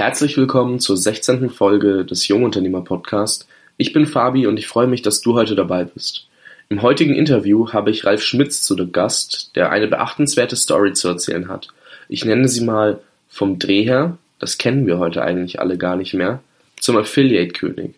Herzlich 0.00 0.38
willkommen 0.38 0.80
zur 0.80 0.96
16. 0.96 1.50
Folge 1.50 2.06
des 2.06 2.26
Jungunternehmer 2.26 2.80
Podcast. 2.80 3.46
Ich 3.76 3.92
bin 3.92 4.06
Fabi 4.06 4.46
und 4.46 4.56
ich 4.56 4.66
freue 4.66 4.86
mich, 4.86 5.02
dass 5.02 5.20
du 5.20 5.34
heute 5.34 5.54
dabei 5.54 5.84
bist. 5.84 6.26
Im 6.70 6.80
heutigen 6.80 7.14
Interview 7.14 7.70
habe 7.74 7.90
ich 7.90 8.06
Ralf 8.06 8.22
Schmitz 8.22 8.62
zu 8.62 8.74
Gast, 8.90 9.54
der 9.56 9.70
eine 9.70 9.88
beachtenswerte 9.88 10.56
Story 10.56 10.94
zu 10.94 11.08
erzählen 11.08 11.48
hat. 11.48 11.68
Ich 12.08 12.24
nenne 12.24 12.48
sie 12.48 12.64
mal 12.64 13.00
vom 13.28 13.58
Dreh 13.58 13.82
her, 13.82 14.16
das 14.38 14.56
kennen 14.56 14.86
wir 14.86 14.98
heute 14.98 15.22
eigentlich 15.22 15.60
alle 15.60 15.76
gar 15.76 15.96
nicht 15.96 16.14
mehr, 16.14 16.42
zum 16.80 16.96
Affiliate-König. 16.96 17.94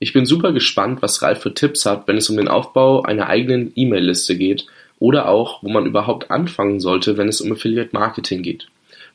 Ich 0.00 0.12
bin 0.12 0.26
super 0.26 0.52
gespannt, 0.52 1.00
was 1.00 1.22
Ralf 1.22 1.40
für 1.40 1.54
Tipps 1.54 1.86
hat, 1.86 2.06
wenn 2.08 2.18
es 2.18 2.28
um 2.28 2.36
den 2.36 2.48
Aufbau 2.48 3.00
einer 3.04 3.28
eigenen 3.28 3.72
E-Mail-Liste 3.74 4.36
geht 4.36 4.66
oder 4.98 5.28
auch, 5.30 5.62
wo 5.62 5.70
man 5.70 5.86
überhaupt 5.86 6.30
anfangen 6.30 6.78
sollte, 6.78 7.16
wenn 7.16 7.28
es 7.28 7.40
um 7.40 7.50
Affiliate-Marketing 7.52 8.42
geht. 8.42 8.68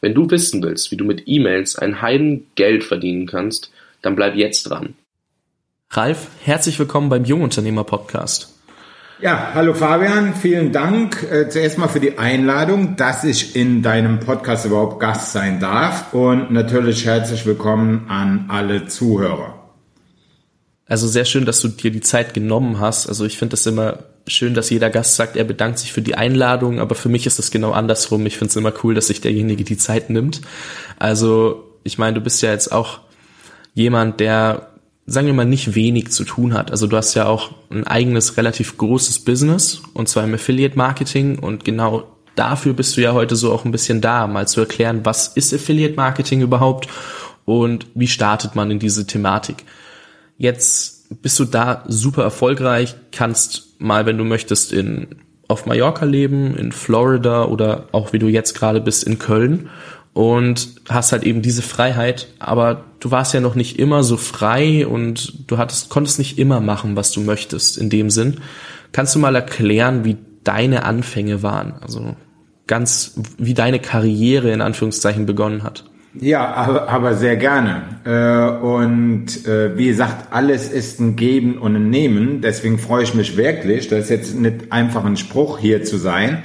Wenn 0.04 0.14
du 0.14 0.30
wissen 0.30 0.62
willst, 0.62 0.92
wie 0.92 0.98
du 0.98 1.06
mit 1.06 1.24
E-Mails 1.28 1.78
ein 1.78 2.02
Heiden 2.02 2.48
Geld 2.56 2.84
verdienen 2.84 3.26
kannst, 3.26 3.72
dann 4.02 4.18
bleib 4.18 4.36
jetzt 4.36 4.64
dran. 4.64 4.96
Ralf, 5.91 6.27
herzlich 6.44 6.77
willkommen 6.77 7.08
beim 7.08 7.23
Jungunternehmer 7.23 7.86
Podcast. 7.86 8.54
Ja, 9.22 9.52
hallo 9.54 9.74
Fabian, 9.74 10.36
vielen 10.36 10.74
Dank 10.74 11.24
äh, 11.32 11.48
zuerst 11.48 11.77
mal 11.77 11.88
für 11.88 12.02
die 12.02 12.18
Einladung, 12.18 12.98
dass 12.98 13.24
ich 13.24 13.55
in 13.55 13.82
deinem 13.82 14.20
Podcast 14.20 14.66
überhaupt 14.66 15.00
Gast 15.00 15.32
sein 15.32 15.62
darf 15.62 16.13
und 16.13 16.52
natürlich 16.52 17.05
herzlich 17.05 17.46
willkommen 17.46 18.08
an 18.10 18.48
alle 18.49 18.88
Zuhörer. 18.88 19.62
Also 20.88 21.08
sehr 21.08 21.26
schön, 21.26 21.46
dass 21.46 21.62
du 21.62 21.70
dir 21.70 21.92
die 21.92 22.02
Zeit 22.02 22.34
genommen 22.34 22.80
hast. 22.80 23.08
Also 23.08 23.26
ich 23.26 23.38
finde 23.38 23.52
das 23.52 23.66
immer 23.66 24.00
schön, 24.28 24.54
dass 24.54 24.70
jeder 24.70 24.90
Gast 24.90 25.16
sagt, 25.16 25.36
er 25.36 25.44
bedankt 25.44 25.80
sich 25.80 25.94
für 25.94 26.02
die 26.02 26.16
Einladung, 26.16 26.80
aber 26.80 26.96
für 26.96 27.10
mich 27.10 27.26
ist 27.26 27.40
es 27.40 27.52
genau 27.52 27.72
andersrum. 27.72 28.26
Ich 28.26 28.38
finde 28.38 28.50
es 28.50 28.55
immer 28.55 28.74
cool, 28.84 28.94
dass 28.94 29.08
sich 29.08 29.22
derjenige 29.22 29.64
die 29.64 29.77
Zeit 29.77 30.10
nimmt. 30.10 30.41
Also 31.00 31.64
ich 31.84 31.98
meine, 31.98 32.16
du 32.16 32.22
bist 32.22 32.41
ja 32.41 32.52
jetzt 32.52 32.72
auch 32.72 33.00
jemand, 33.74 34.20
der, 34.20 34.70
sagen 35.05 35.27
wir 35.27 35.34
mal, 35.34 35.46
nicht 35.46 35.76
wenig 35.76 36.12
zu 36.12 36.26
tun 36.26 36.54
hat. 36.54 36.72
Also 36.72 36.88
du 36.88 36.98
hast 36.98 37.13
ja 37.16 37.26
auch 37.26 37.52
ein 37.70 37.88
eigenes, 37.88 38.38
relativ 38.38 38.77
großes 38.77 39.20
Business 39.20 39.82
und 39.94 40.10
zwar 40.10 40.24
im 40.24 40.34
Affiliate 40.34 40.77
Marketing 40.77 41.40
und 41.40 41.66
genau 41.66 42.04
dafür 42.35 42.74
bist 42.74 42.98
du 42.98 43.02
ja 43.02 43.13
heute 43.13 43.35
so 43.35 43.52
auch 43.54 43.66
ein 43.66 43.72
bisschen 43.72 44.02
da, 44.02 44.27
mal 44.27 44.48
zu 44.48 44.60
erklären, 44.60 45.02
was 45.04 45.27
ist 45.27 45.54
Affiliate 45.54 45.96
Marketing 45.96 46.41
überhaupt 46.41 46.88
und 47.46 47.88
wie 47.94 48.07
startet 48.07 48.55
man 48.55 48.72
in 48.72 48.79
diese 48.79 49.05
Thematik. 49.05 49.63
Jetzt 50.37 51.21
bist 51.21 51.39
du 51.39 51.45
da 51.45 51.84
super 51.87 52.23
erfolgreich, 52.23 52.95
kannst 53.12 53.79
mal, 53.79 54.05
wenn 54.05 54.17
du 54.17 54.23
möchtest, 54.23 54.73
in, 54.73 55.07
auf 55.48 55.65
Mallorca 55.65 56.05
leben, 56.05 56.55
in 56.55 56.71
Florida 56.71 57.45
oder 57.45 57.87
auch 57.91 58.13
wie 58.13 58.20
du 58.20 58.27
jetzt 58.27 58.54
gerade 58.54 58.81
bist 58.81 59.04
in 59.04 59.20
Köln 59.20 59.70
und 60.13 60.76
hast 60.89 61.11
halt 61.11 61.23
eben 61.23 61.41
diese 61.41 61.61
Freiheit, 61.61 62.27
aber 62.39 62.85
du 62.99 63.11
warst 63.11 63.34
ja 63.34 63.41
noch 63.41 63.55
nicht 63.55 63.79
immer 63.79 64.03
so 64.03 64.17
frei 64.17 64.88
und 64.88 65.50
du 65.50 65.57
hattest, 65.57 65.89
konntest 65.89 66.19
nicht 66.19 66.38
immer 66.38 66.61
machen, 66.61 66.95
was 66.95 67.11
du 67.11 67.22
möchtest 67.22 67.78
in 67.78 67.89
dem 67.89 68.09
Sinn. 68.09 68.39
Kannst 68.91 69.16
du 69.16 69.19
mal 69.19 69.35
erklären, 69.35 70.06
wie 70.06 70.17
deine 70.44 70.84
Anfänge 70.84 71.41
waren? 71.41 71.73
Also 71.81 72.16
ganz, 72.67 73.19
wie 73.38 73.56
deine 73.56 73.79
Karriere 73.79 74.51
in 74.51 74.61
Anführungszeichen 74.61 75.25
begonnen 75.25 75.63
hat? 75.63 75.85
Ja, 76.19 76.53
aber, 76.53 76.90
aber 76.90 77.16
sehr 77.16 77.38
gerne. 77.38 77.81
Äh, 78.06 78.64
und 78.64 79.47
äh, 79.47 79.78
wie 79.78 79.88
gesagt, 79.88 80.31
alles 80.31 80.69
ist 80.72 81.00
ein 81.00 81.16
Geben 81.16 81.58
und 81.58 81.75
ein 81.75 81.90
Nehmen. 81.90 82.42
Deswegen 82.42 82.78
freue 82.78 83.03
ich 83.03 83.14
mich 83.16 83.36
wirklich. 83.36 83.88
Das 83.88 84.06
ist 84.06 84.09
jetzt 84.09 84.36
nicht 84.36 84.72
einfach 84.72 85.06
ein 85.06 85.18
Spruch 85.18 85.58
hier 85.58 85.84
zu 85.84 85.97
sein. 85.97 86.44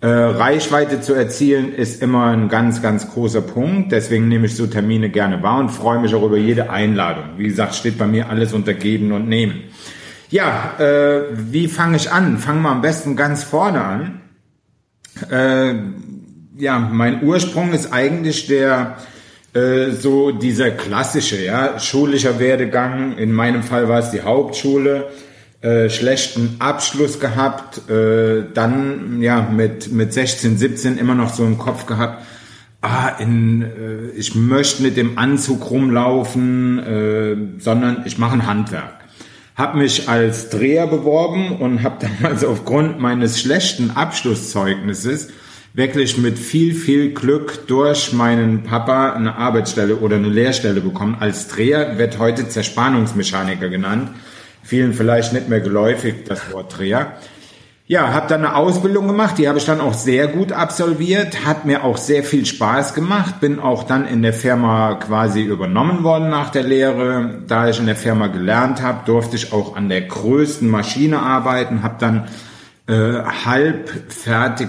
Äh, 0.00 0.08
Reichweite 0.08 1.00
zu 1.00 1.14
erzielen 1.14 1.72
ist 1.72 2.02
immer 2.02 2.26
ein 2.26 2.48
ganz, 2.48 2.82
ganz 2.82 3.10
großer 3.10 3.40
Punkt. 3.40 3.92
Deswegen 3.92 4.28
nehme 4.28 4.46
ich 4.46 4.56
so 4.56 4.66
Termine 4.66 5.08
gerne 5.10 5.42
wahr 5.42 5.60
und 5.60 5.70
freue 5.70 6.00
mich 6.00 6.14
auch 6.14 6.24
über 6.24 6.36
jede 6.36 6.70
Einladung. 6.70 7.24
Wie 7.38 7.44
gesagt, 7.44 7.76
steht 7.76 7.96
bei 7.96 8.06
mir 8.06 8.28
alles 8.28 8.52
unter 8.52 8.74
Geben 8.74 9.12
und 9.12 9.28
Nehmen. 9.28 9.62
Ja, 10.28 10.74
äh, 10.78 11.22
wie 11.32 11.68
fange 11.68 11.96
ich 11.96 12.10
an? 12.10 12.38
Fangen 12.38 12.62
wir 12.62 12.70
am 12.70 12.82
besten 12.82 13.14
ganz 13.14 13.44
vorne 13.44 13.80
an. 13.80 14.20
Äh, 15.30 15.74
ja, 16.56 16.78
mein 16.78 17.22
Ursprung 17.22 17.72
ist 17.72 17.92
eigentlich 17.92 18.46
der 18.46 18.96
äh, 19.54 19.90
so 19.90 20.30
dieser 20.30 20.70
klassische, 20.70 21.42
ja, 21.42 21.78
schulischer 21.78 22.38
Werdegang. 22.38 23.18
In 23.18 23.32
meinem 23.32 23.62
Fall 23.62 23.88
war 23.88 24.00
es 24.00 24.10
die 24.10 24.22
Hauptschule. 24.22 25.10
Äh, 25.60 25.88
schlechten 25.88 26.56
Abschluss 26.58 27.20
gehabt, 27.20 27.88
äh, 27.88 28.44
dann 28.52 29.22
ja 29.22 29.48
mit 29.50 29.90
mit 29.92 30.12
16, 30.12 30.58
17 30.58 30.98
immer 30.98 31.14
noch 31.14 31.32
so 31.32 31.44
im 31.44 31.56
Kopf 31.56 31.86
gehabt, 31.86 32.22
ah, 32.82 33.12
in, 33.18 33.62
äh, 33.62 34.10
ich 34.14 34.34
möchte 34.34 34.82
mit 34.82 34.98
dem 34.98 35.16
Anzug 35.16 35.70
rumlaufen, 35.70 36.78
äh, 36.78 37.36
sondern 37.60 38.02
ich 38.04 38.18
mache 38.18 38.34
ein 38.34 38.46
Handwerk. 38.46 39.04
Hab 39.56 39.74
mich 39.74 40.06
als 40.06 40.50
Dreher 40.50 40.86
beworben 40.86 41.56
und 41.56 41.82
habe 41.82 42.06
damals 42.20 42.44
aufgrund 42.44 43.00
meines 43.00 43.40
schlechten 43.40 43.90
Abschlusszeugnisses 43.92 45.28
wirklich 45.74 46.16
mit 46.18 46.38
viel, 46.38 46.72
viel 46.72 47.12
Glück 47.12 47.66
durch 47.66 48.12
meinen 48.12 48.62
Papa 48.62 49.12
eine 49.12 49.34
Arbeitsstelle 49.36 49.96
oder 49.96 50.16
eine 50.16 50.28
Lehrstelle 50.28 50.80
bekommen. 50.80 51.16
Als 51.18 51.48
Dreher 51.48 51.98
wird 51.98 52.20
heute 52.20 52.48
Zerspannungsmechaniker 52.48 53.68
genannt. 53.68 54.10
Vielen 54.62 54.94
vielleicht 54.94 55.32
nicht 55.32 55.48
mehr 55.48 55.60
geläufig 55.60 56.24
das 56.26 56.52
Wort 56.52 56.78
Dreher. 56.78 57.18
Ja, 57.86 58.14
habe 58.14 58.28
dann 58.28 58.46
eine 58.46 58.54
Ausbildung 58.56 59.08
gemacht, 59.08 59.36
die 59.36 59.46
habe 59.46 59.58
ich 59.58 59.66
dann 59.66 59.80
auch 59.80 59.92
sehr 59.92 60.28
gut 60.28 60.52
absolviert, 60.52 61.44
hat 61.44 61.66
mir 61.66 61.84
auch 61.84 61.98
sehr 61.98 62.22
viel 62.22 62.46
Spaß 62.46 62.94
gemacht, 62.94 63.40
bin 63.40 63.60
auch 63.60 63.82
dann 63.82 64.06
in 64.06 64.22
der 64.22 64.32
Firma 64.32 64.94
quasi 64.94 65.42
übernommen 65.42 66.02
worden 66.02 66.30
nach 66.30 66.48
der 66.48 66.62
Lehre. 66.62 67.42
Da 67.46 67.68
ich 67.68 67.78
in 67.78 67.84
der 67.84 67.96
Firma 67.96 68.28
gelernt 68.28 68.80
habe, 68.80 69.04
durfte 69.04 69.36
ich 69.36 69.52
auch 69.52 69.76
an 69.76 69.90
der 69.90 70.00
größten 70.02 70.66
Maschine 70.66 71.20
arbeiten, 71.20 71.82
habe 71.82 71.96
dann 71.98 72.28
äh, 72.86 72.92
halb 72.92 73.88
fertig, 74.08 74.68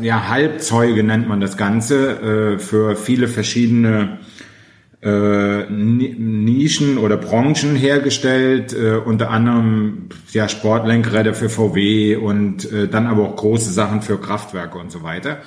ja, 0.00 0.28
Halbzeuge 0.28 1.02
nennt 1.02 1.28
man 1.28 1.40
das 1.40 1.56
Ganze, 1.56 2.54
äh, 2.54 2.58
für 2.58 2.94
viele 2.94 3.26
verschiedene 3.26 4.18
äh, 5.02 5.68
Nischen 5.68 6.96
oder 6.98 7.16
Branchen 7.16 7.74
hergestellt, 7.74 8.72
äh, 8.72 8.96
unter 8.96 9.30
anderem 9.30 10.10
ja, 10.32 10.48
Sportlenkräder 10.48 11.34
für 11.34 11.48
VW 11.48 12.16
und 12.16 12.70
äh, 12.72 12.86
dann 12.86 13.06
aber 13.06 13.24
auch 13.24 13.36
große 13.36 13.72
Sachen 13.72 14.00
für 14.00 14.20
Kraftwerke 14.20 14.78
und 14.78 14.92
so 14.92 15.02
weiter. 15.02 15.38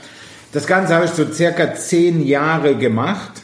Das 0.51 0.67
Ganze 0.67 0.95
habe 0.95 1.05
ich 1.05 1.11
so 1.11 1.25
circa 1.31 1.73
zehn 1.75 2.25
Jahre 2.25 2.75
gemacht. 2.75 3.43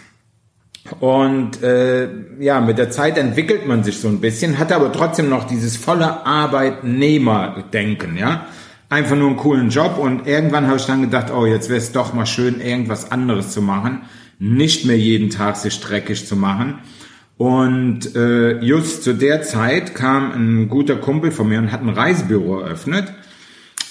Und 0.99 1.63
äh, 1.63 2.07
ja, 2.39 2.61
mit 2.61 2.77
der 2.77 2.91
Zeit 2.91 3.17
entwickelt 3.17 3.65
man 3.67 3.83
sich 3.83 3.97
so 3.97 4.07
ein 4.07 4.21
bisschen, 4.21 4.59
hat 4.59 4.71
aber 4.71 4.91
trotzdem 4.91 5.29
noch 5.29 5.47
dieses 5.47 5.77
volle 5.77 6.25
Arbeitnehmerdenken, 6.27 8.17
ja 8.17 8.45
einfach 8.95 9.17
nur 9.17 9.27
einen 9.27 9.37
coolen 9.37 9.69
Job 9.69 9.97
und 9.97 10.25
irgendwann 10.25 10.67
habe 10.67 10.77
ich 10.77 10.85
dann 10.85 11.01
gedacht, 11.01 11.31
oh, 11.31 11.45
jetzt 11.45 11.69
wäre 11.69 11.79
es 11.79 11.91
doch 11.91 12.13
mal 12.13 12.25
schön, 12.25 12.61
irgendwas 12.61 13.11
anderes 13.11 13.51
zu 13.51 13.61
machen, 13.61 14.03
nicht 14.39 14.85
mehr 14.85 14.97
jeden 14.97 15.29
Tag 15.29 15.57
sich 15.57 15.79
dreckig 15.81 16.25
zu 16.25 16.35
machen. 16.35 16.79
Und 17.37 18.15
äh, 18.15 18.59
just 18.61 19.03
zu 19.03 19.13
der 19.13 19.41
Zeit 19.41 19.93
kam 19.93 20.31
ein 20.31 20.69
guter 20.69 20.95
Kumpel 20.95 21.31
von 21.31 21.49
mir 21.49 21.59
und 21.59 21.73
hat 21.73 21.81
ein 21.81 21.89
Reisebüro 21.89 22.61
eröffnet. 22.61 23.13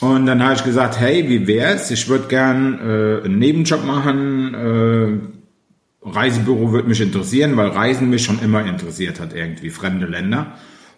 Und 0.01 0.25
dann 0.25 0.43
habe 0.43 0.55
ich 0.55 0.65
gesagt, 0.65 0.99
hey, 0.99 1.29
wie 1.29 1.47
wär's? 1.47 1.91
Ich 1.91 2.09
würde 2.09 2.29
gern 2.29 2.79
äh, 2.79 3.25
einen 3.25 3.39
Nebenjob 3.39 3.85
machen. 3.85 4.55
Äh, 4.55 6.09
Reisebüro 6.09 6.73
würde 6.73 6.89
mich 6.89 7.03
interessieren, 7.03 7.57
weil 7.59 7.69
Reisen 7.69 8.09
mich 8.09 8.25
schon 8.25 8.41
immer 8.41 8.65
interessiert 8.65 9.21
hat, 9.21 9.35
irgendwie 9.35 9.69
fremde 9.71 10.07
Länder. 10.07 10.55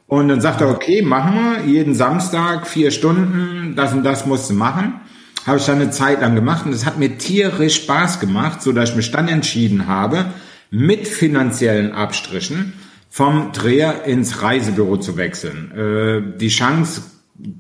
Und 0.07 0.29
dann 0.29 0.41
sagt 0.41 0.61
er, 0.61 0.69
okay, 0.69 1.03
machen 1.03 1.35
wir 1.35 1.65
jeden 1.67 1.95
Samstag 1.95 2.67
vier 2.67 2.91
Stunden, 2.91 3.75
das 3.77 3.93
und 3.93 4.05
das 4.05 4.27
musst 4.27 4.49
du 4.51 4.55
machen. 4.55 5.01
Habe 5.47 5.59
ich 5.59 5.67
dann 5.67 5.81
eine 5.81 5.91
Zeit 5.91 6.21
lang 6.21 6.35
gemacht 6.35 6.65
und 6.65 6.73
das 6.73 6.87
hat 6.87 6.99
mir 6.99 7.19
tierisch 7.19 7.77
Spaß 7.77 8.21
gemacht, 8.21 8.63
so 8.63 8.73
dass 8.73 8.91
ich 8.91 8.97
mich 8.97 9.11
dann 9.11 9.29
entschieden 9.29 9.87
habe, 9.87 10.27
mit 10.71 11.09
finanziellen 11.09 11.93
Abstrichen 11.93 12.73
vom 13.11 13.53
Dreher 13.53 14.05
ins 14.05 14.43
Reisebüro 14.43 14.99
zu 14.99 15.17
wechseln. 15.17 15.73
Äh, 15.73 16.39
die 16.39 16.49
Chance 16.49 17.03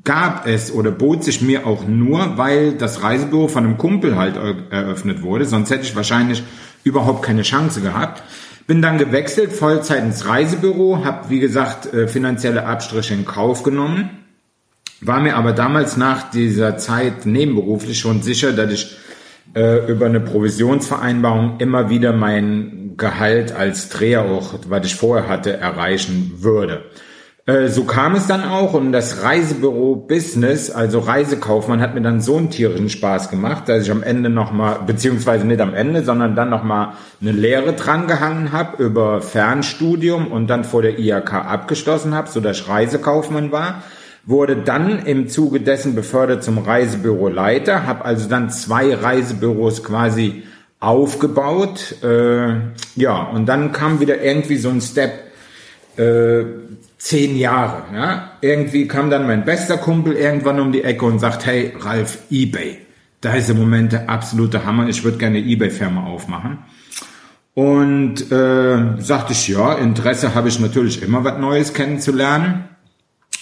gab 0.04 0.46
es 0.46 0.72
oder 0.72 0.90
bot 0.90 1.25
sich 1.25 1.42
mir 1.42 1.66
auch 1.66 1.87
nur, 1.87 2.38
weil 2.38 2.72
das 2.72 3.02
Reisebüro 3.02 3.49
von 3.49 3.64
einem 3.64 3.78
Kumpel 3.78 4.16
halt 4.16 4.37
eröffnet 4.37 5.22
wurde. 5.22 5.44
Sonst 5.44 5.70
hätte 5.70 5.84
ich 5.84 5.96
wahrscheinlich 5.96 6.42
überhaupt 6.84 7.22
keine 7.22 7.42
Chance 7.42 7.81
gehabt. 7.81 8.22
Bin 8.66 8.82
dann 8.82 8.98
gewechselt, 8.98 9.52
Vollzeit 9.52 10.02
ins 10.02 10.26
Reisebüro, 10.26 11.04
habe 11.04 11.30
wie 11.30 11.38
gesagt 11.38 11.92
äh, 11.94 12.08
finanzielle 12.08 12.66
Abstriche 12.66 13.14
in 13.14 13.24
Kauf 13.24 13.62
genommen, 13.62 14.10
war 15.00 15.20
mir 15.20 15.36
aber 15.36 15.52
damals 15.52 15.96
nach 15.96 16.30
dieser 16.30 16.76
Zeit 16.76 17.26
nebenberuflich 17.26 17.98
schon 17.98 18.22
sicher, 18.22 18.52
dass 18.52 18.72
ich 18.72 18.96
äh, 19.54 19.90
über 19.90 20.06
eine 20.06 20.20
Provisionsvereinbarung 20.20 21.60
immer 21.60 21.90
wieder 21.90 22.12
mein 22.12 22.94
Gehalt 22.96 23.52
als 23.52 23.88
Dreher 23.88 24.24
auch, 24.24 24.54
was 24.68 24.86
ich 24.86 24.96
vorher 24.96 25.28
hatte, 25.28 25.56
erreichen 25.56 26.32
würde. 26.38 26.84
Äh, 27.46 27.69
so 27.69 27.84
kam 27.84 28.16
es 28.16 28.26
dann 28.26 28.43
auch 28.43 28.75
und 28.75 28.90
das 28.90 29.22
Reisebüro 29.22 29.94
Business, 29.94 30.69
also 30.69 30.98
Reisekaufmann, 30.98 31.81
hat 31.81 31.94
mir 31.94 32.02
dann 32.02 32.20
so 32.20 32.37
einen 32.37 32.50
tierischen 32.50 32.90
Spaß 32.90 33.31
gemacht, 33.31 33.69
dass 33.69 33.84
ich 33.84 33.90
am 33.93 34.02
Ende 34.02 34.28
nochmal, 34.28 34.81
beziehungsweise 34.84 35.46
nicht 35.46 35.60
am 35.60 35.72
Ende, 35.72 36.02
sondern 36.02 36.34
dann 36.34 36.50
nochmal 36.50 36.94
eine 37.20 37.31
Lehre 37.31 37.72
drangehangen 37.75 38.50
habe 38.50 38.82
über 38.82 39.22
Fernstudium 39.22 40.26
und 40.26 40.48
dann 40.48 40.64
vor 40.64 40.82
der 40.82 40.98
IHK 40.98 41.34
abgeschlossen 41.34 42.14
habe, 42.14 42.28
so 42.28 42.40
dass 42.40 42.58
ich 42.58 42.69
Reisekaufmann 42.69 43.52
war. 43.52 43.84
Wurde 44.25 44.56
dann 44.56 45.06
im 45.06 45.28
Zuge 45.28 45.60
dessen 45.60 45.94
befördert 45.94 46.42
zum 46.42 46.58
Reisebüroleiter, 46.58 47.87
habe 47.87 48.04
also 48.04 48.28
dann 48.28 48.50
zwei 48.50 48.92
Reisebüros 48.92 49.84
quasi 49.84 50.42
aufgebaut. 50.81 52.02
Äh, 52.02 52.56
ja, 52.96 53.22
und 53.22 53.46
dann 53.46 53.70
kam 53.70 54.00
wieder 54.00 54.20
irgendwie 54.20 54.56
so 54.56 54.69
ein 54.69 54.81
Step, 54.81 55.12
äh, 55.96 56.44
zehn 56.98 57.37
Jahre. 57.37 57.84
Ja? 57.94 58.32
Irgendwie 58.40 58.88
kam 58.88 59.10
dann 59.10 59.26
mein 59.26 59.44
bester 59.44 59.76
Kumpel 59.76 60.14
irgendwann 60.14 60.60
um 60.60 60.72
die 60.72 60.84
Ecke 60.84 61.04
und 61.04 61.19
sagt, 61.19 61.46
hey 61.46 61.72
Ralf, 61.78 62.19
eBay. 62.31 62.78
Da 63.20 63.34
ist 63.34 63.50
im 63.50 63.58
Moment 63.58 63.93
der 63.93 64.08
absolute 64.08 64.64
Hammer. 64.64 64.88
Ich 64.88 65.02
würde 65.02 65.19
gerne 65.19 65.38
eBay-Firma 65.38 66.04
aufmachen. 66.04 66.58
Und 67.54 68.31
äh, 68.31 69.00
sagte 69.00 69.32
ich, 69.32 69.48
ja, 69.48 69.75
Interesse 69.75 70.34
habe 70.34 70.48
ich 70.48 70.60
natürlich 70.60 71.02
immer 71.02 71.25
was 71.25 71.38
Neues 71.38 71.72
kennenzulernen. 71.72 72.64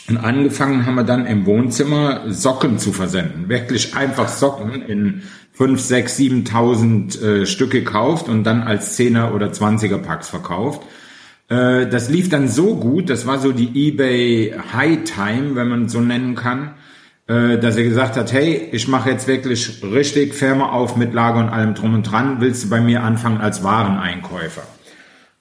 Und 0.09 0.19
angefangen 0.19 0.87
haben 0.87 0.95
wir 0.95 1.05
dann 1.05 1.27
im 1.27 1.47
Wohnzimmer 1.47 2.31
Socken 2.31 2.79
zu 2.79 2.93
versenden. 2.93 3.49
Wirklich 3.49 3.97
einfach 3.97 4.29
Socken 4.29 4.83
in 4.83 5.23
fünf, 5.53 5.81
sechs, 5.81 6.17
siebentausend 6.17 7.21
äh, 7.21 7.47
Stück 7.47 7.71
gekauft 7.71 8.29
und 8.29 8.45
dann 8.45 8.63
als 8.63 8.97
Zehner 8.97 9.35
oder 9.35 9.53
Zwanziger 9.53 9.99
Packs 9.99 10.29
verkauft. 10.29 10.83
Äh, 11.49 11.87
das 11.87 12.09
lief 12.09 12.29
dann 12.29 12.49
so 12.49 12.77
gut, 12.77 13.11
das 13.11 13.27
war 13.27 13.39
so 13.39 13.53
die 13.53 13.89
eBay 13.89 14.55
High 14.73 15.05
Time, 15.05 15.55
wenn 15.55 15.69
man 15.69 15.89
so 15.89 16.01
nennen 16.01 16.35
kann, 16.35 16.75
äh, 17.27 17.59
dass 17.59 17.77
er 17.77 17.85
gesagt 17.85 18.17
hat, 18.17 18.33
hey, 18.33 18.69
ich 18.73 18.89
mache 18.89 19.11
jetzt 19.11 19.29
wirklich 19.29 19.83
richtig 19.83 20.35
Firma 20.35 20.71
auf 20.71 20.97
mit 20.97 21.13
Lager 21.15 21.41
und 21.41 21.49
allem 21.49 21.75
drum 21.75 21.95
und 21.95 22.11
dran, 22.11 22.37
willst 22.41 22.65
du 22.65 22.71
bei 22.71 22.81
mir 22.81 23.03
anfangen 23.03 23.41
als 23.41 23.63
Wareneinkäufer? 23.63 24.63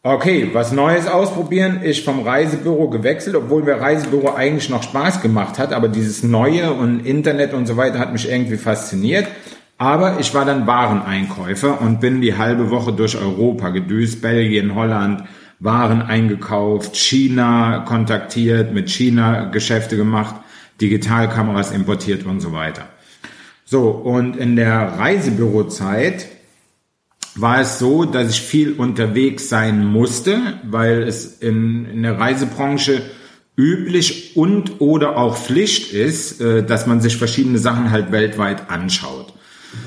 Okay, 0.05 0.49
was 0.51 0.73
Neues 0.73 1.07
ausprobieren. 1.07 1.79
Ich 1.81 2.03
vom 2.03 2.23
Reisebüro 2.23 2.89
gewechselt, 2.89 3.37
obwohl 3.37 3.63
mir 3.63 3.79
Reisebüro 3.79 4.33
eigentlich 4.33 4.69
noch 4.69 4.83
Spaß 4.83 5.21
gemacht 5.21 5.57
hat, 5.57 5.71
aber 5.71 5.87
dieses 5.87 6.23
Neue 6.23 6.73
und 6.73 7.05
Internet 7.05 7.53
und 7.53 7.67
so 7.67 7.77
weiter 7.77 7.99
hat 7.99 8.11
mich 8.11 8.29
irgendwie 8.29 8.57
fasziniert. 8.57 9.27
Aber 9.77 10.19
ich 10.19 10.33
war 10.33 10.43
dann 10.43 10.67
Wareneinkäufer 10.67 11.79
und 11.79 12.01
bin 12.01 12.19
die 12.19 12.37
halbe 12.37 12.69
Woche 12.69 12.91
durch 12.91 13.17
Europa 13.17 13.69
gedüst, 13.69 14.21
Belgien, 14.21 14.75
Holland, 14.75 15.23
waren 15.59 16.01
eingekauft, 16.01 16.97
China 16.97 17.85
kontaktiert, 17.87 18.73
mit 18.73 18.89
China 18.89 19.45
Geschäfte 19.45 19.95
gemacht, 19.95 20.35
Digitalkameras 20.81 21.71
importiert 21.71 22.25
und 22.25 22.41
so 22.41 22.51
weiter. 22.51 22.87
So, 23.65 23.89
und 23.89 24.35
in 24.35 24.55
der 24.55 24.99
Reisebürozeit 24.99 26.27
war 27.35 27.61
es 27.61 27.79
so, 27.79 28.05
dass 28.05 28.29
ich 28.29 28.41
viel 28.41 28.73
unterwegs 28.73 29.49
sein 29.49 29.85
musste, 29.85 30.39
weil 30.63 31.03
es 31.03 31.37
in, 31.39 31.85
in 31.85 32.03
der 32.03 32.19
Reisebranche 32.19 33.01
üblich 33.55 34.35
und 34.35 34.81
oder 34.81 35.17
auch 35.17 35.37
Pflicht 35.37 35.93
ist, 35.93 36.41
äh, 36.41 36.63
dass 36.63 36.87
man 36.87 37.01
sich 37.01 37.17
verschiedene 37.17 37.59
Sachen 37.59 37.91
halt 37.91 38.11
weltweit 38.11 38.69
anschaut. 38.69 39.33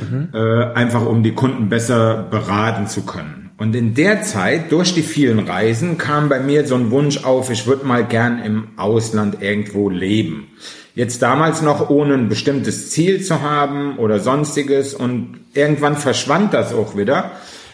Mhm. 0.00 0.28
Äh, 0.32 0.64
einfach 0.72 1.06
um 1.06 1.22
die 1.22 1.32
Kunden 1.32 1.68
besser 1.68 2.24
beraten 2.30 2.86
zu 2.86 3.02
können. 3.02 3.45
Und 3.58 3.74
in 3.74 3.94
der 3.94 4.22
Zeit, 4.22 4.70
durch 4.70 4.92
die 4.92 5.02
vielen 5.02 5.38
Reisen, 5.38 5.96
kam 5.96 6.28
bei 6.28 6.40
mir 6.40 6.66
so 6.66 6.74
ein 6.74 6.90
Wunsch 6.90 7.24
auf, 7.24 7.50
ich 7.50 7.66
würde 7.66 7.86
mal 7.86 8.04
gern 8.04 8.42
im 8.42 8.68
Ausland 8.76 9.38
irgendwo 9.40 9.88
leben. 9.88 10.48
Jetzt 10.94 11.22
damals 11.22 11.62
noch 11.62 11.88
ohne 11.88 12.14
ein 12.14 12.28
bestimmtes 12.28 12.90
Ziel 12.90 13.22
zu 13.22 13.40
haben 13.40 13.98
oder 13.98 14.18
sonstiges 14.18 14.94
und 14.94 15.40
irgendwann 15.54 15.96
verschwand 15.96 16.52
das 16.52 16.74
auch 16.74 16.96
wieder, 16.96 17.32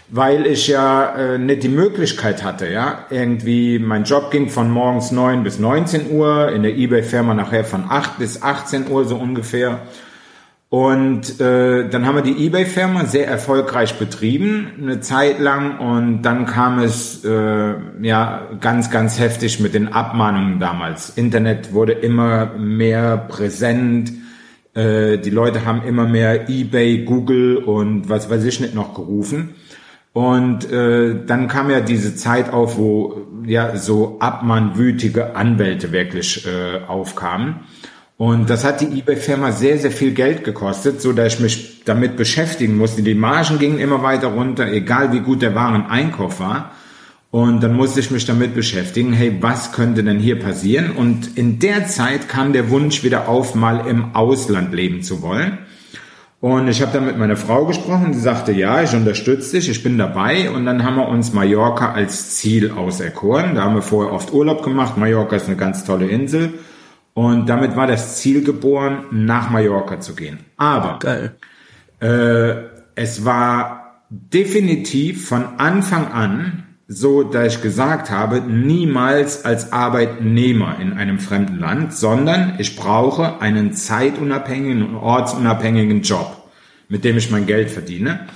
weil 0.08 0.46
ich 0.46 0.68
ja 0.68 1.14
äh, 1.16 1.38
nicht 1.38 1.62
die 1.64 1.68
Möglichkeit 1.68 2.44
hatte, 2.44 2.68
ja. 2.68 3.06
Irgendwie, 3.10 3.78
mein 3.78 4.04
Job 4.04 4.30
ging 4.30 4.50
von 4.50 4.70
morgens 4.70 5.10
neun 5.10 5.42
bis 5.42 5.58
19 5.58 6.10
Uhr, 6.10 6.52
in 6.52 6.62
der 6.62 6.76
Ebay-Firma 6.76 7.34
nachher 7.34 7.64
von 7.64 7.84
acht 7.88 8.18
bis 8.18 8.42
18 8.42 8.88
Uhr 8.88 9.04
so 9.04 9.16
ungefähr. 9.16 9.80
Und 10.72 11.38
äh, 11.38 11.86
dann 11.90 12.06
haben 12.06 12.14
wir 12.14 12.22
die 12.22 12.46
eBay-Firma 12.46 13.04
sehr 13.04 13.26
erfolgreich 13.26 13.98
betrieben, 13.98 14.68
eine 14.80 15.00
Zeit 15.00 15.38
lang. 15.38 15.78
Und 15.78 16.22
dann 16.22 16.46
kam 16.46 16.78
es 16.78 17.22
äh, 17.26 17.74
ja 18.00 18.48
ganz, 18.58 18.90
ganz 18.90 19.20
heftig 19.20 19.60
mit 19.60 19.74
den 19.74 19.88
Abmahnungen 19.92 20.60
damals. 20.60 21.10
Internet 21.10 21.74
wurde 21.74 21.92
immer 21.92 22.54
mehr 22.56 23.18
präsent. 23.18 24.14
Äh, 24.72 25.18
die 25.18 25.28
Leute 25.28 25.66
haben 25.66 25.82
immer 25.82 26.06
mehr 26.06 26.48
eBay, 26.48 27.04
Google 27.04 27.58
und 27.58 28.08
was 28.08 28.30
weiß 28.30 28.42
ich 28.42 28.58
nicht 28.60 28.74
noch 28.74 28.94
gerufen. 28.94 29.50
Und 30.14 30.72
äh, 30.72 31.22
dann 31.26 31.48
kam 31.48 31.68
ja 31.68 31.80
diese 31.80 32.16
Zeit 32.16 32.50
auf, 32.50 32.78
wo 32.78 33.26
ja 33.44 33.76
so 33.76 34.16
abmahnwütige 34.20 35.36
Anwälte 35.36 35.92
wirklich 35.92 36.46
äh, 36.46 36.80
aufkamen. 36.88 37.56
Und 38.22 38.50
das 38.50 38.62
hat 38.62 38.80
die 38.80 39.00
eBay-Firma 39.00 39.50
sehr, 39.50 39.78
sehr 39.78 39.90
viel 39.90 40.12
Geld 40.12 40.44
gekostet, 40.44 41.02
so 41.02 41.12
dass 41.12 41.34
ich 41.34 41.40
mich 41.40 41.82
damit 41.84 42.16
beschäftigen 42.16 42.76
musste. 42.76 43.02
Die 43.02 43.16
Margen 43.16 43.58
gingen 43.58 43.80
immer 43.80 44.04
weiter 44.04 44.28
runter, 44.28 44.70
egal 44.70 45.12
wie 45.12 45.18
gut 45.18 45.42
der 45.42 45.56
Wareneinkauf 45.56 46.38
war. 46.38 46.70
Und 47.32 47.64
dann 47.64 47.74
musste 47.74 47.98
ich 47.98 48.12
mich 48.12 48.24
damit 48.24 48.54
beschäftigen, 48.54 49.12
hey, 49.12 49.38
was 49.40 49.72
könnte 49.72 50.04
denn 50.04 50.20
hier 50.20 50.38
passieren? 50.38 50.92
Und 50.92 51.36
in 51.36 51.58
der 51.58 51.88
Zeit 51.88 52.28
kam 52.28 52.52
der 52.52 52.70
Wunsch 52.70 53.02
wieder 53.02 53.26
auf, 53.28 53.56
mal 53.56 53.88
im 53.88 54.14
Ausland 54.14 54.72
leben 54.72 55.02
zu 55.02 55.20
wollen. 55.20 55.58
Und 56.40 56.68
ich 56.68 56.80
habe 56.80 56.92
dann 56.92 57.06
mit 57.06 57.18
meiner 57.18 57.36
Frau 57.36 57.66
gesprochen, 57.66 58.14
sie 58.14 58.20
sagte, 58.20 58.52
ja, 58.52 58.84
ich 58.84 58.94
unterstütze 58.94 59.56
dich, 59.56 59.68
ich 59.68 59.82
bin 59.82 59.98
dabei. 59.98 60.48
Und 60.48 60.64
dann 60.64 60.84
haben 60.84 60.94
wir 60.94 61.08
uns 61.08 61.32
Mallorca 61.32 61.90
als 61.90 62.36
Ziel 62.36 62.70
auserkoren. 62.70 63.56
Da 63.56 63.64
haben 63.64 63.74
wir 63.74 63.82
vorher 63.82 64.12
oft 64.12 64.32
Urlaub 64.32 64.62
gemacht. 64.62 64.96
Mallorca 64.96 65.34
ist 65.34 65.48
eine 65.48 65.56
ganz 65.56 65.82
tolle 65.82 66.06
Insel. 66.06 66.54
Und 67.14 67.48
damit 67.48 67.76
war 67.76 67.86
das 67.86 68.16
Ziel 68.16 68.42
geboren, 68.42 69.04
nach 69.10 69.50
Mallorca 69.50 70.00
zu 70.00 70.14
gehen. 70.14 70.38
Aber 70.56 70.98
Geil. 70.98 71.36
Äh, 72.00 72.72
es 72.94 73.24
war 73.24 74.02
definitiv 74.08 75.28
von 75.28 75.58
Anfang 75.58 76.10
an 76.12 76.64
so, 76.88 77.22
dass 77.22 77.54
ich 77.54 77.62
gesagt 77.62 78.10
habe, 78.10 78.40
niemals 78.40 79.44
als 79.44 79.72
Arbeitnehmer 79.72 80.78
in 80.80 80.92
einem 80.92 81.18
fremden 81.18 81.58
Land, 81.58 81.94
sondern 81.94 82.54
ich 82.58 82.76
brauche 82.76 83.40
einen 83.40 83.72
zeitunabhängigen 83.72 84.82
und 84.82 84.96
ortsunabhängigen 84.96 86.02
Job, 86.02 86.50
mit 86.88 87.04
dem 87.04 87.16
ich 87.16 87.30
mein 87.30 87.46
Geld 87.46 87.70
verdiene. 87.70 88.26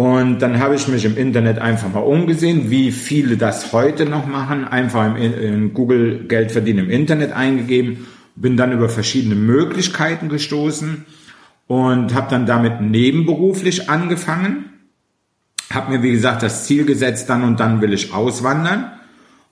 Und 0.00 0.38
dann 0.38 0.60
habe 0.60 0.76
ich 0.76 0.88
mich 0.88 1.04
im 1.04 1.18
Internet 1.18 1.58
einfach 1.58 1.92
mal 1.92 2.00
umgesehen, 2.00 2.70
wie 2.70 2.90
viele 2.90 3.36
das 3.36 3.74
heute 3.74 4.06
noch 4.06 4.26
machen. 4.26 4.66
Einfach 4.66 5.04
im, 5.04 5.16
in 5.16 5.74
Google 5.74 6.24
Geld 6.26 6.52
verdienen 6.52 6.86
im 6.86 6.90
Internet 6.90 7.32
eingegeben, 7.32 8.06
bin 8.34 8.56
dann 8.56 8.72
über 8.72 8.88
verschiedene 8.88 9.34
Möglichkeiten 9.34 10.30
gestoßen 10.30 11.04
und 11.66 12.14
habe 12.14 12.30
dann 12.30 12.46
damit 12.46 12.80
nebenberuflich 12.80 13.90
angefangen. 13.90 14.70
Habe 15.70 15.92
mir, 15.92 16.02
wie 16.02 16.12
gesagt, 16.12 16.42
das 16.42 16.64
Ziel 16.64 16.86
gesetzt, 16.86 17.28
dann 17.28 17.44
und 17.44 17.60
dann 17.60 17.82
will 17.82 17.92
ich 17.92 18.14
auswandern 18.14 18.92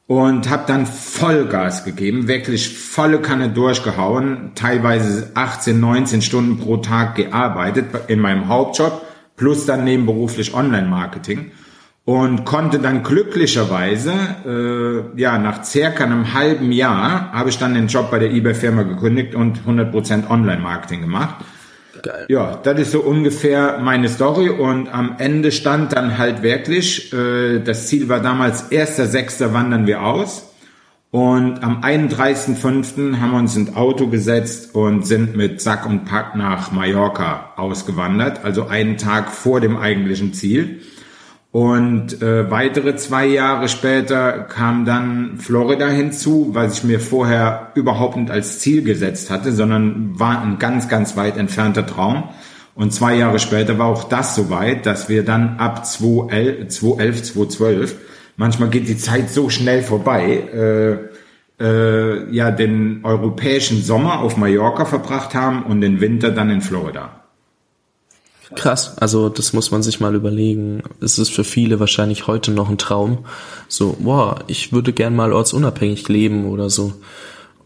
und 0.06 0.48
habe 0.48 0.64
dann 0.66 0.86
Vollgas 0.86 1.84
gegeben, 1.84 2.26
wirklich 2.26 2.70
volle 2.70 3.20
Kanne 3.20 3.50
durchgehauen, 3.50 4.52
teilweise 4.54 5.30
18, 5.34 5.78
19 5.78 6.22
Stunden 6.22 6.58
pro 6.58 6.78
Tag 6.78 7.16
gearbeitet 7.16 7.84
in 8.08 8.18
meinem 8.18 8.48
Hauptjob 8.48 9.07
plus 9.38 9.64
dann 9.64 9.84
nebenberuflich 9.84 10.52
Online-Marketing 10.52 11.52
und 12.04 12.44
konnte 12.44 12.78
dann 12.78 13.02
glücklicherweise, 13.02 14.12
äh, 14.46 15.20
ja, 15.20 15.38
nach 15.38 15.64
circa 15.64 16.04
einem 16.04 16.34
halben 16.34 16.72
Jahr 16.72 17.32
habe 17.32 17.48
ich 17.48 17.58
dann 17.58 17.74
den 17.74 17.86
Job 17.86 18.10
bei 18.10 18.18
der 18.18 18.30
eBay-Firma 18.30 18.82
gekündigt 18.82 19.34
und 19.34 19.60
100% 19.66 20.28
Online-Marketing 20.28 21.00
gemacht. 21.00 21.44
Geil. 22.02 22.26
Ja, 22.28 22.58
das 22.62 22.80
ist 22.80 22.92
so 22.92 23.00
ungefähr 23.00 23.78
meine 23.80 24.08
Story 24.08 24.48
und 24.48 24.88
am 24.88 25.16
Ende 25.18 25.52
stand 25.52 25.92
dann 25.92 26.16
halt 26.18 26.42
wirklich, 26.42 27.12
äh, 27.12 27.60
das 27.60 27.88
Ziel 27.88 28.08
war 28.08 28.20
damals 28.20 28.70
1.6. 28.70 29.52
wandern 29.52 29.86
wir 29.86 30.02
aus 30.02 30.47
und 31.10 31.62
am 31.62 31.80
31.5. 31.80 33.18
haben 33.18 33.30
wir 33.30 33.38
uns 33.38 33.56
ins 33.56 33.74
Auto 33.74 34.08
gesetzt 34.08 34.74
und 34.74 35.06
sind 35.06 35.34
mit 35.34 35.62
Sack 35.62 35.86
und 35.86 36.04
Pack 36.04 36.36
nach 36.36 36.70
Mallorca 36.70 37.52
ausgewandert, 37.56 38.44
also 38.44 38.66
einen 38.66 38.98
Tag 38.98 39.30
vor 39.30 39.60
dem 39.60 39.78
eigentlichen 39.78 40.34
Ziel. 40.34 40.82
Und 41.50 42.20
äh, 42.20 42.50
weitere 42.50 42.96
zwei 42.96 43.24
Jahre 43.24 43.68
später 43.68 44.32
kam 44.32 44.84
dann 44.84 45.38
Florida 45.38 45.88
hinzu, 45.88 46.50
was 46.52 46.74
ich 46.78 46.84
mir 46.84 47.00
vorher 47.00 47.72
überhaupt 47.74 48.18
nicht 48.18 48.30
als 48.30 48.58
Ziel 48.58 48.82
gesetzt 48.82 49.30
hatte, 49.30 49.52
sondern 49.52 50.20
war 50.20 50.42
ein 50.42 50.58
ganz, 50.58 50.90
ganz 50.90 51.16
weit 51.16 51.38
entfernter 51.38 51.86
Traum. 51.86 52.24
Und 52.74 52.92
zwei 52.92 53.14
Jahre 53.16 53.38
später 53.38 53.78
war 53.78 53.86
auch 53.86 54.04
das 54.04 54.34
so 54.34 54.50
weit, 54.50 54.84
dass 54.84 55.08
wir 55.08 55.24
dann 55.24 55.56
ab 55.56 55.86
2011, 55.86 56.68
2012 57.22 57.96
Manchmal 58.38 58.70
geht 58.70 58.88
die 58.88 58.96
Zeit 58.96 59.28
so 59.28 59.50
schnell 59.50 59.82
vorbei. 59.82 60.24
Äh, 60.54 61.18
äh, 61.60 62.32
ja 62.32 62.50
den 62.50 63.04
europäischen 63.04 63.82
Sommer 63.82 64.20
auf 64.20 64.36
Mallorca 64.36 64.84
verbracht 64.84 65.34
haben 65.34 65.64
und 65.64 65.80
den 65.80 66.00
Winter 66.00 66.30
dann 66.30 66.50
in 66.50 66.60
Florida. 66.60 67.24
Krass, 68.54 68.96
also 68.98 69.28
das 69.28 69.52
muss 69.52 69.70
man 69.70 69.82
sich 69.82 70.00
mal 70.00 70.14
überlegen. 70.14 70.82
Es 71.02 71.18
ist 71.18 71.30
für 71.30 71.44
viele 71.44 71.80
wahrscheinlich 71.80 72.26
heute 72.26 72.50
noch 72.50 72.70
ein 72.70 72.78
Traum. 72.78 73.26
So, 73.68 73.96
wow, 74.00 74.36
ich 74.46 74.72
würde 74.72 74.94
gern 74.94 75.14
mal 75.14 75.32
ortsunabhängig 75.34 76.08
leben 76.08 76.46
oder 76.46 76.70
so. 76.70 76.94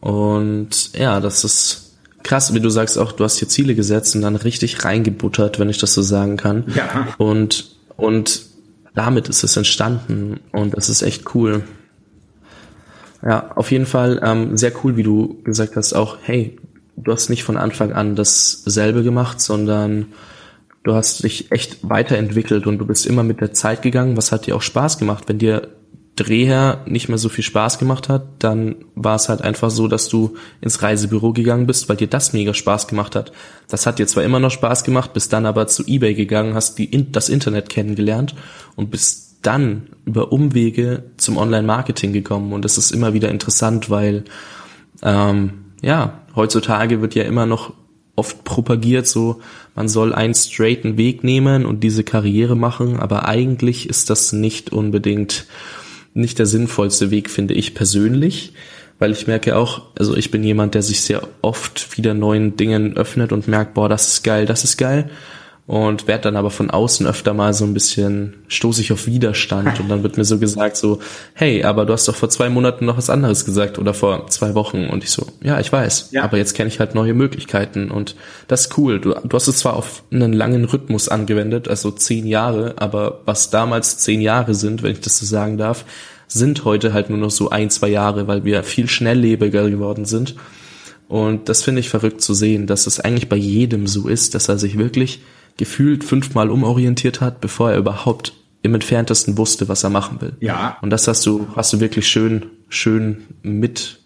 Und 0.01 0.93
ja, 0.99 1.21
das 1.21 1.45
ist 1.45 1.93
krass, 2.25 2.53
wie 2.53 2.61
du 2.61 2.69
sagst 2.69 2.99
auch, 2.99 3.13
du 3.13 3.23
hast 3.23 3.39
hier 3.39 3.49
Ziele 3.49 3.77
gesetzt 3.77 4.17
und 4.17 4.23
dann 4.23 4.35
richtig 4.35 4.85
reingebuttert, 4.85 5.61
wenn 5.61 5.69
ich 5.69 5.79
das 5.79 5.95
so 5.95 6.03
sagen 6.03 6.37
kann. 6.37 6.65
Ja. 6.75 7.15
Und, 7.17 7.77
und 7.97 8.52
damit 8.95 9.29
ist 9.29 9.43
es 9.43 9.57
entstanden 9.57 10.41
und 10.53 10.77
das 10.77 10.89
ist 10.89 11.03
echt 11.03 11.35
cool. 11.35 11.63
Ja, 13.25 13.53
auf 13.55 13.71
jeden 13.71 13.87
Fall 13.87 14.21
ähm, 14.23 14.57
sehr 14.57 14.73
cool, 14.83 14.97
wie 14.97 15.05
du 15.05 15.41
gesagt 15.45 15.77
hast, 15.77 15.93
auch, 15.93 16.19
hey, 16.23 16.57
du 16.97 17.13
hast 17.13 17.31
nicht 17.31 17.45
von 17.45 17.57
Anfang 17.57 17.93
an 17.93 18.17
dasselbe 18.17 19.03
gemacht, 19.03 19.41
sondern 19.41 20.07
du 20.83 20.95
hast 20.95 21.23
dich 21.23 21.53
echt 21.53 21.89
weiterentwickelt 21.89 22.67
und 22.67 22.79
du 22.79 22.87
bist 22.87 23.07
immer 23.07 23.23
mit 23.23 23.41
der 23.41 23.53
Zeit 23.53 23.83
gegangen. 23.83 24.17
Was 24.17 24.33
hat 24.33 24.47
dir 24.47 24.57
auch 24.57 24.63
Spaß 24.63 24.99
gemacht? 24.99 25.25
Wenn 25.29 25.39
dir 25.39 25.69
Dreher 26.17 26.83
nicht 26.87 27.09
mehr 27.09 27.17
so 27.17 27.31
viel 27.31 27.45
Spaß 27.45 27.79
gemacht 27.79 28.11
hat, 28.11 28.25
dann 28.39 28.77
war 28.95 29.15
es 29.15 29.31
halt 29.31 29.41
einfach 29.41 29.71
so, 29.71 29.89
dass 29.89 30.09
du 30.09 30.35
ins 30.61 30.83
Reisebüro 30.83 31.33
gegangen 31.33 31.67
bist, 31.67 31.89
weil 31.89 31.97
dir 31.97 32.07
das 32.07 32.35
mega 32.35 32.53
Spaß 32.53 32.87
gemacht 32.87 33.17
hat. 33.17 33.33
Das 33.69 33.87
hat 33.87 33.99
dir 33.99 34.07
zwar 34.07 34.23
immer 34.23 34.39
noch 34.39 34.51
Spaß 34.51 34.85
gemacht, 34.85 35.15
bist 35.15 35.33
dann 35.33 35.47
aber 35.47 35.67
zu 35.69 35.85
eBay 35.87 36.15
gegangen, 36.15 36.55
hast 36.55 36.79
die, 36.79 37.11
das 37.11 37.31
Internet 37.31 37.71
kennengelernt 37.71 38.35
und 38.77 38.91
bist 38.91 39.39
dann 39.41 39.89
über 40.05 40.33
Umwege 40.33 41.05
zum 41.17 41.39
Online-Marketing 41.39 42.13
gekommen. 42.13 42.53
Und 42.53 42.65
das 42.65 42.77
ist 42.77 42.91
immer 42.91 43.15
wieder 43.15 43.31
interessant, 43.31 43.89
weil 43.89 44.25
ähm, 45.03 45.65
ja, 45.81 46.21
heutzutage 46.37 47.01
wird 47.01 47.15
ja 47.15 47.25
immer 47.25 47.47
noch 47.47 47.73
oft 48.17 48.45
propagiert, 48.45 49.07
so 49.07 49.41
man 49.75 49.89
soll 49.89 50.15
einen 50.15 50.35
straighten 50.35 50.99
Weg 50.99 51.25
nehmen 51.25 51.65
und 51.65 51.81
diese 51.81 52.05
Karriere 52.05 52.57
machen, 52.57 53.01
aber 53.01 53.27
eigentlich 53.27 53.89
ist 53.89 54.11
das 54.11 54.33
nicht 54.33 54.71
unbedingt 54.71 55.47
nicht 56.15 56.39
der 56.39 56.47
sinnvollste 56.47 57.11
Weg, 57.11 57.31
finde 57.31 57.55
ich 57.55 57.75
persönlich, 57.75 58.53
weil 58.99 59.13
ich 59.13 59.27
merke 59.27 59.57
auch, 59.57 59.83
also 59.99 60.17
ich 60.17 60.31
bin 60.31 60.45
jemand, 60.45 60.75
der 60.75 60.83
sich 60.83 61.01
sehr 61.01 61.27
oft 61.41 61.97
wieder 61.97 62.15
neuen 62.15 62.57
Dingen 62.57 62.97
öffnet 62.97 63.33
und 63.33 63.49
merkt, 63.49 63.75
boah, 63.75 63.89
das 63.89 64.09
ist 64.09 64.23
geil, 64.23 64.47
das 64.47 64.65
ist 64.65 64.77
geil 64.77 65.11
und 65.67 66.09
werde 66.09 66.25
dann 66.25 66.37
aber 66.37 66.51
von 66.51 66.71
außen 66.71 67.07
öfter 67.07 67.35
mal 67.35 67.55
so 67.55 67.65
ein 67.65 67.73
bisschen 67.73 68.35
stoße 68.49 68.81
ich 68.81 68.93
auf 68.93 69.07
Widerstand 69.07 69.79
und 69.79 69.89
dann 69.89 70.03
wird 70.03 70.17
mir 70.17 70.25
so 70.25 70.39
gesagt 70.39 70.77
so 70.77 70.99
hey 71.35 71.63
aber 71.63 71.87
du 71.87 71.93
hast 71.93 72.09
doch 72.09 72.17
vor 72.17 72.29
zwei 72.31 72.49
Monaten 72.49 72.85
noch 72.85 72.99
was 72.99 73.11
anderes 73.11 73.45
gesagt 73.45 73.79
oder 73.79 73.95
vor 73.95 74.27
zwei 74.29 74.55
Wochen. 74.55 74.89
Und 74.89 75.05
ich 75.05 75.11
so 75.11 75.27
ja 75.41 75.61
ich 75.61 75.73
weiß 75.73 76.09
ja. 76.11 76.25
aber 76.25 76.37
jetzt 76.37 76.55
kenne 76.55 76.69
ich 76.69 76.81
halt 76.81 76.97
neue 76.97 77.15
Möglichkeiten 77.15 77.91
und 77.93 78.17
das 78.49 78.63
ist 78.63 78.79
cool. 78.79 79.01
Du, 79.01 79.15
du 79.15 79.37
hast 79.37 79.47
es 79.47 79.59
zwar 79.59 79.77
auf 79.77 80.03
einen 80.11 80.33
langen 80.33 80.65
Rhythmus 80.65 81.09
angewendet 81.09 81.69
also 81.69 81.93
zehn 81.93 82.27
Jahre 82.27 82.75
aber 82.79 83.21
was 83.25 83.51
damals 83.51 83.99
zehn 83.99 84.21
Jahre 84.21 84.55
sind 84.55 84.83
wenn 84.83 84.93
ich 84.93 85.01
das 85.01 85.19
so 85.19 85.27
sagen 85.27 85.59
darf 85.59 85.85
sind 86.27 86.65
heute 86.65 86.93
halt 86.93 87.09
nur 87.09 87.19
noch 87.19 87.31
so 87.31 87.51
ein 87.51 87.71
zwei 87.71 87.89
Jahre 87.89 88.27
weil 88.27 88.45
wir 88.45 88.65
viel 88.65 88.89
schnelllebiger 88.89 89.71
geworden 89.71 90.07
sind. 90.07 90.35
Und 91.07 91.49
das 91.49 91.63
finde 91.63 91.81
ich 91.81 91.89
verrückt 91.89 92.21
zu 92.21 92.35
sehen 92.35 92.67
dass 92.67 92.89
es 92.89 92.99
eigentlich 92.99 93.29
bei 93.29 93.37
jedem 93.37 93.87
so 93.87 94.09
ist 94.09 94.35
dass 94.35 94.49
er 94.49 94.59
sich 94.59 94.77
wirklich 94.77 95.21
gefühlt 95.57 96.05
fünfmal 96.05 96.51
umorientiert 96.51 97.21
hat, 97.21 97.41
bevor 97.41 97.73
er 97.73 97.79
überhaupt 97.79 98.33
im 98.63 98.75
entferntesten 98.75 99.37
wusste, 99.37 99.69
was 99.69 99.85
er 99.85 99.91
machen 99.91 100.21
will. 100.21 100.35
Ja. 100.41 100.79
Und 100.83 100.91
das 100.91 101.09
hast 101.09 101.27
du, 101.27 101.49
hast 101.57 101.73
du 101.73 101.81
wirklich 101.81 102.07
schön, 102.07 102.47
schön 102.69 103.25
mit, 103.43 103.99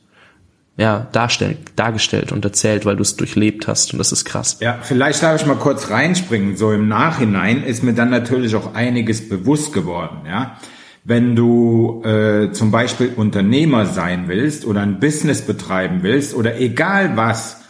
ja, 0.79 1.07
darstellen, 1.13 1.59
dargestellt 1.77 2.33
und 2.33 2.45
erzählt, 2.45 2.87
weil 2.87 2.97
du 2.97 3.03
es 3.03 3.17
durchlebt 3.17 3.69
hast 3.69 3.93
und 3.93 3.99
das 3.99 4.13
ist 4.13 4.25
krass. 4.25 4.59
Ja, 4.61 4.79
vielleicht 4.83 5.23
darf 5.23 5.41
ich 5.41 5.47
mal 5.47 5.57
kurz 5.57 5.91
reinspringen. 5.91 6.57
So 6.57 6.73
im 6.73 6.89
Nachhinein 6.89 7.63
ist 7.63 7.83
mir 7.83 7.93
dann 7.93 8.11
natürlich 8.11 8.55
auch 8.57 8.75
einiges 8.75 9.29
bewusst 9.29 9.73
geworden, 9.73 10.27
ja. 10.27 10.57
Wenn 11.09 11.37
du 11.37 12.03
äh, 12.03 12.51
zum 12.51 12.73
Beispiel 12.73 13.13
Unternehmer 13.15 13.87
sein 13.87 14.27
willst 14.27 14.65
oder 14.65 14.81
ein 14.81 14.99
Business 14.99 15.41
betreiben 15.41 16.03
willst 16.03 16.35
oder 16.35 16.59
egal 16.59 17.17
was, 17.17 17.61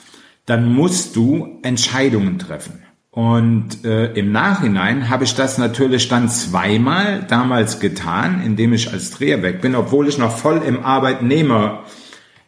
dann 0.47 0.73
musst 0.73 1.17
du 1.17 1.59
Entscheidungen 1.63 2.39
treffen. 2.39 2.86
Und 3.17 3.83
äh, 3.87 4.13
im 4.13 4.31
Nachhinein 4.31 5.09
habe 5.09 5.25
ich 5.25 5.35
das 5.35 5.57
natürlich 5.57 6.07
dann 6.11 6.29
zweimal 6.29 7.25
damals 7.27 7.81
getan, 7.81 8.43
indem 8.45 8.75
ich 8.75 8.93
als 8.93 9.11
Dreher 9.11 9.43
weg 9.43 9.63
bin, 9.63 9.75
obwohl 9.75 10.07
ich 10.07 10.19
noch 10.19 10.37
voll 10.37 10.59
im 10.59 10.85
Arbeitnehmer 10.85 11.85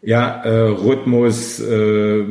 ja, 0.03 0.43
äh, 0.43 0.69
Rhythmus 0.69 1.59
äh, 1.59 2.23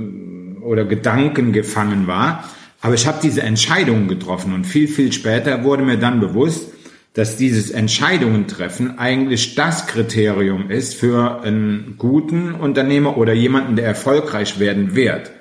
oder 0.62 0.86
Gedanken 0.86 1.51
gefangen 1.51 2.06
war. 2.06 2.44
Aber 2.79 2.94
ich 2.94 3.08
habe 3.08 3.17
diese 3.24 3.41
Entscheidungen 3.41 4.08
getroffen 4.08 4.53
und 4.53 4.65
viel, 4.65 4.88
viel 4.88 5.12
später 5.13 5.63
wurde 5.63 5.82
mir 5.82 5.98
dann 5.98 6.20
bewusst, 6.20 6.72
dass 7.15 7.38
dieses 7.38 7.72
Entscheidungen 7.72 8.46
treffen 8.46 9.00
eigentlich 9.00 9.56
das 9.56 9.88
Kriterium 9.88 10.70
ist 10.70 10.94
für 10.94 11.41
einen 11.41 11.96
guten 11.98 12.53
Unternehmer 12.53 13.17
oder 13.17 13.34
jemanden, 13.34 13.75
der 13.75 13.88
erfolgreich 13.88 14.60
werden 14.60 14.96
wird. 14.96 15.32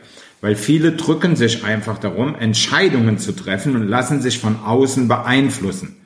Weil 0.46 0.54
viele 0.54 0.92
drücken 0.92 1.34
sich 1.34 1.64
einfach 1.64 1.98
darum, 1.98 2.36
Entscheidungen 2.36 3.18
zu 3.18 3.32
treffen 3.32 3.74
und 3.74 3.88
lassen 3.88 4.22
sich 4.22 4.38
von 4.38 4.60
außen 4.64 5.08
beeinflussen. 5.08 5.96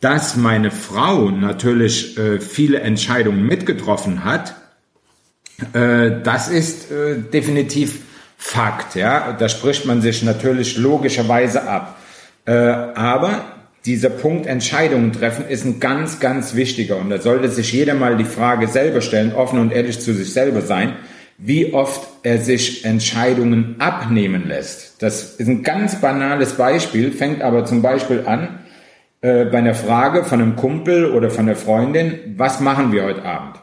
Dass 0.00 0.36
meine 0.36 0.70
Frau 0.70 1.30
natürlich 1.30 2.18
äh, 2.18 2.40
viele 2.40 2.80
Entscheidungen 2.80 3.46
mitgetroffen 3.46 4.22
hat, 4.22 4.54
äh, 5.72 6.10
das 6.22 6.48
ist 6.50 6.90
äh, 6.90 7.22
definitiv 7.32 8.00
Fakt. 8.36 8.96
Ja, 8.96 9.32
da 9.32 9.48
spricht 9.48 9.86
man 9.86 10.02
sich 10.02 10.22
natürlich 10.22 10.76
logischerweise 10.76 11.66
ab. 11.66 11.96
Äh, 12.44 12.52
aber 12.52 13.46
dieser 13.86 14.10
Punkt 14.10 14.46
Entscheidungen 14.46 15.14
treffen 15.14 15.46
ist 15.48 15.64
ein 15.64 15.80
ganz, 15.80 16.20
ganz 16.20 16.54
wichtiger 16.54 16.98
und 16.98 17.08
da 17.08 17.18
sollte 17.18 17.48
sich 17.48 17.72
jeder 17.72 17.94
mal 17.94 18.18
die 18.18 18.24
Frage 18.24 18.68
selber 18.68 19.00
stellen, 19.00 19.32
offen 19.32 19.58
und 19.58 19.72
ehrlich 19.72 20.00
zu 20.00 20.12
sich 20.12 20.34
selber 20.34 20.60
sein 20.60 20.96
wie 21.42 21.72
oft 21.72 22.06
er 22.22 22.38
sich 22.38 22.84
Entscheidungen 22.84 23.76
abnehmen 23.78 24.46
lässt. 24.46 25.02
Das 25.02 25.36
ist 25.36 25.48
ein 25.48 25.62
ganz 25.62 26.00
banales 26.00 26.52
Beispiel, 26.52 27.12
fängt 27.12 27.40
aber 27.40 27.64
zum 27.64 27.80
Beispiel 27.80 28.24
an 28.26 28.60
äh, 29.22 29.46
bei 29.46 29.58
einer 29.58 29.74
Frage 29.74 30.24
von 30.24 30.40
einem 30.40 30.56
Kumpel 30.56 31.06
oder 31.06 31.30
von 31.30 31.46
einer 31.46 31.56
Freundin, 31.56 32.34
was 32.36 32.60
machen 32.60 32.92
wir 32.92 33.04
heute 33.04 33.24
Abend? 33.24 33.56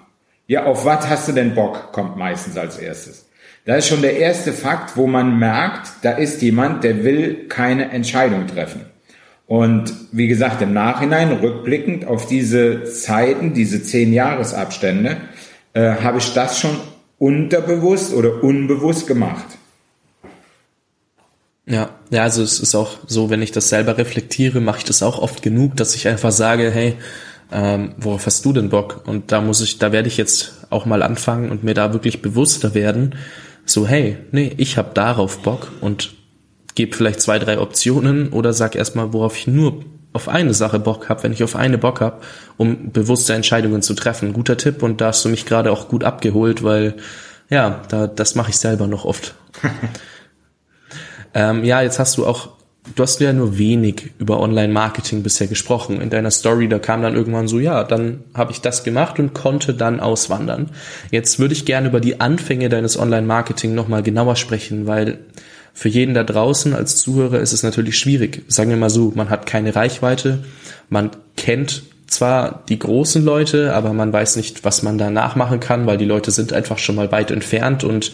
Ja, 0.47 0.65
auf 0.65 0.85
was 0.85 1.07
hast 1.07 1.27
du 1.27 1.33
denn 1.33 1.53
Bock, 1.53 1.91
kommt 1.91 2.17
meistens 2.17 2.57
als 2.57 2.79
erstes. 2.79 3.29
Das 3.65 3.79
ist 3.79 3.89
schon 3.89 4.01
der 4.01 4.17
erste 4.17 4.53
Fakt, 4.53 4.95
wo 4.95 5.07
man 5.07 5.37
merkt, 5.37 5.89
da 6.01 6.11
ist 6.11 6.41
jemand, 6.41 6.83
der 6.83 7.03
will 7.03 7.47
keine 7.47 7.91
Entscheidung 7.91 8.47
treffen. 8.47 8.85
Und 9.45 9.93
wie 10.11 10.27
gesagt, 10.27 10.61
im 10.61 10.73
Nachhinein, 10.73 11.31
rückblickend 11.31 12.05
auf 12.05 12.27
diese 12.27 12.85
Zeiten, 12.85 13.53
diese 13.53 13.83
zehn 13.83 14.13
Jahresabstände, 14.13 15.17
äh, 15.73 15.95
habe 16.01 16.17
ich 16.17 16.33
das 16.33 16.59
schon 16.59 16.77
unterbewusst 17.19 18.13
oder 18.13 18.43
unbewusst 18.43 19.07
gemacht. 19.07 19.45
Ja, 21.65 21.89
ja, 22.11 22.23
also 22.23 22.43
es 22.43 22.61
ist 22.61 22.75
auch 22.75 22.97
so, 23.07 23.29
wenn 23.29 23.41
ich 23.41 23.51
das 23.51 23.69
selber 23.69 23.97
reflektiere, 23.97 24.61
mache 24.61 24.79
ich 24.79 24.83
das 24.85 25.03
auch 25.03 25.19
oft 25.19 25.41
genug, 25.41 25.75
dass 25.75 25.95
ich 25.95 26.07
einfach 26.07 26.31
sage, 26.31 26.71
hey, 26.71 26.95
ähm, 27.51 27.93
worauf 27.97 28.25
hast 28.25 28.45
du 28.45 28.53
denn 28.53 28.69
Bock? 28.69 29.03
Und 29.05 29.31
da 29.31 29.41
muss 29.41 29.61
ich, 29.61 29.77
da 29.77 29.91
werde 29.91 30.07
ich 30.07 30.17
jetzt 30.17 30.65
auch 30.69 30.85
mal 30.85 31.03
anfangen 31.03 31.51
und 31.51 31.63
mir 31.63 31.73
da 31.73 31.91
wirklich 31.93 32.21
bewusster 32.21 32.73
werden. 32.73 33.15
So, 33.65 33.85
hey, 33.85 34.17
nee, 34.31 34.53
ich 34.57 34.77
habe 34.77 34.91
darauf 34.93 35.39
Bock 35.39 35.71
und 35.81 36.13
gebe 36.75 36.95
vielleicht 36.95 37.21
zwei, 37.21 37.39
drei 37.39 37.59
Optionen 37.59 38.29
oder 38.29 38.53
sag 38.53 38.75
erstmal, 38.75 39.11
worauf 39.11 39.35
ich 39.35 39.47
nur 39.47 39.83
auf 40.17 40.27
eine 40.27 40.55
Sache 40.55 40.79
Bock 40.79 41.09
habe, 41.09 41.21
wenn 41.23 41.31
ich 41.31 41.43
auf 41.43 41.55
eine 41.55 41.77
Bock 41.77 42.01
habe, 42.01 42.21
um 42.57 42.91
bewusste 42.91 43.35
Entscheidungen 43.35 43.83
zu 43.83 43.93
treffen. 43.93 44.33
Guter 44.33 44.57
Tipp 44.57 44.81
und 44.81 44.99
da 44.99 45.07
hast 45.07 45.23
du 45.23 45.29
mich 45.29 45.45
gerade 45.45 45.71
auch 45.71 45.89
gut 45.89 46.03
abgeholt, 46.03 46.63
weil 46.63 46.95
ja, 47.49 47.83
da, 47.89 48.07
das 48.07 48.33
mache 48.33 48.49
ich 48.49 48.57
selber 48.57 48.87
noch 48.87 49.05
oft. 49.05 49.35
ähm, 51.35 51.63
ja, 51.63 51.83
jetzt 51.83 51.99
hast 51.99 52.17
du 52.17 52.25
auch, 52.25 52.49
du 52.95 53.03
hast 53.03 53.21
ja 53.21 53.31
nur 53.31 53.59
wenig 53.59 54.11
über 54.17 54.39
Online-Marketing 54.39 55.21
bisher 55.21 55.45
gesprochen. 55.45 56.01
In 56.01 56.09
deiner 56.09 56.31
Story, 56.31 56.67
da 56.67 56.79
kam 56.79 57.03
dann 57.03 57.13
irgendwann 57.15 57.47
so, 57.47 57.59
ja, 57.59 57.83
dann 57.83 58.23
habe 58.33 58.51
ich 58.51 58.61
das 58.61 58.83
gemacht 58.83 59.19
und 59.19 59.35
konnte 59.35 59.75
dann 59.75 59.99
auswandern. 59.99 60.71
Jetzt 61.11 61.37
würde 61.37 61.53
ich 61.53 61.65
gerne 61.65 61.89
über 61.89 61.99
die 61.99 62.19
Anfänge 62.19 62.69
deines 62.69 62.99
Online-Marketing 62.99 63.75
nochmal 63.75 64.01
genauer 64.01 64.35
sprechen, 64.35 64.87
weil 64.87 65.19
für 65.77 65.89
jeden 65.89 66.15
da 66.15 66.23
draußen 66.23 66.73
als 66.73 66.95
Zuhörer 66.95 67.39
ist 67.39 67.53
es 67.53 67.61
natürlich 67.61 67.99
schwierig. 67.99 68.43
Sagen 68.47 68.71
wir 68.71 68.77
mal 68.77 68.89
so, 68.89 69.11
man 69.13 69.29
hat 69.29 69.45
keine 69.45 69.75
Reichweite, 69.75 70.43
man 70.89 71.11
kennt 71.35 71.83
zwar 72.07 72.63
die 72.67 72.79
großen 72.79 73.23
Leute, 73.23 73.75
aber 73.75 73.93
man 73.93 74.11
weiß 74.11 74.37
nicht, 74.37 74.65
was 74.65 74.81
man 74.81 74.97
da 74.97 75.11
nachmachen 75.11 75.59
kann, 75.59 75.85
weil 75.85 75.99
die 75.99 76.05
Leute 76.05 76.31
sind 76.31 76.51
einfach 76.51 76.79
schon 76.79 76.95
mal 76.95 77.11
weit 77.11 77.29
entfernt 77.29 77.83
und 77.83 78.11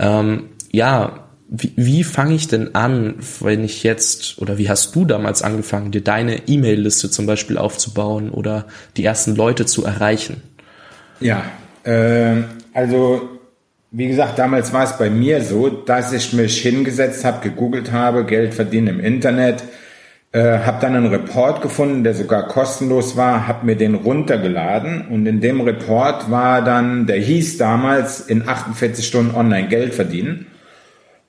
ähm, 0.00 0.46
ja, 0.72 1.28
wie, 1.48 1.72
wie 1.76 2.02
fange 2.02 2.34
ich 2.34 2.48
denn 2.48 2.74
an, 2.74 3.14
wenn 3.38 3.62
ich 3.62 3.84
jetzt, 3.84 4.42
oder 4.42 4.58
wie 4.58 4.68
hast 4.68 4.96
du 4.96 5.04
damals 5.04 5.42
angefangen, 5.42 5.92
dir 5.92 6.02
deine 6.02 6.48
E-Mail-Liste 6.48 7.08
zum 7.08 7.26
Beispiel 7.26 7.56
aufzubauen 7.56 8.30
oder 8.30 8.66
die 8.96 9.04
ersten 9.04 9.36
Leute 9.36 9.64
zu 9.64 9.84
erreichen? 9.84 10.42
Ja, 11.20 11.44
äh, 11.84 12.42
Also, 12.74 13.35
wie 13.90 14.08
gesagt, 14.08 14.38
damals 14.38 14.72
war 14.72 14.84
es 14.84 14.98
bei 14.98 15.10
mir 15.10 15.42
so, 15.42 15.68
dass 15.68 16.12
ich 16.12 16.32
mich 16.32 16.60
hingesetzt 16.60 17.24
habe, 17.24 17.48
gegoogelt 17.48 17.92
habe, 17.92 18.24
Geld 18.24 18.54
verdienen 18.54 18.98
im 18.98 19.00
Internet, 19.00 19.62
äh, 20.32 20.58
habe 20.58 20.78
dann 20.80 20.94
einen 20.94 21.06
Report 21.06 21.62
gefunden, 21.62 22.04
der 22.04 22.14
sogar 22.14 22.48
kostenlos 22.48 23.16
war, 23.16 23.46
habe 23.46 23.64
mir 23.64 23.76
den 23.76 23.94
runtergeladen 23.94 25.06
und 25.08 25.24
in 25.26 25.40
dem 25.40 25.60
Report 25.60 26.30
war 26.30 26.62
dann, 26.62 27.06
der 27.06 27.18
hieß 27.18 27.58
damals 27.58 28.20
in 28.20 28.48
48 28.48 29.06
Stunden 29.06 29.34
online 29.34 29.68
Geld 29.68 29.94
verdienen. 29.94 30.46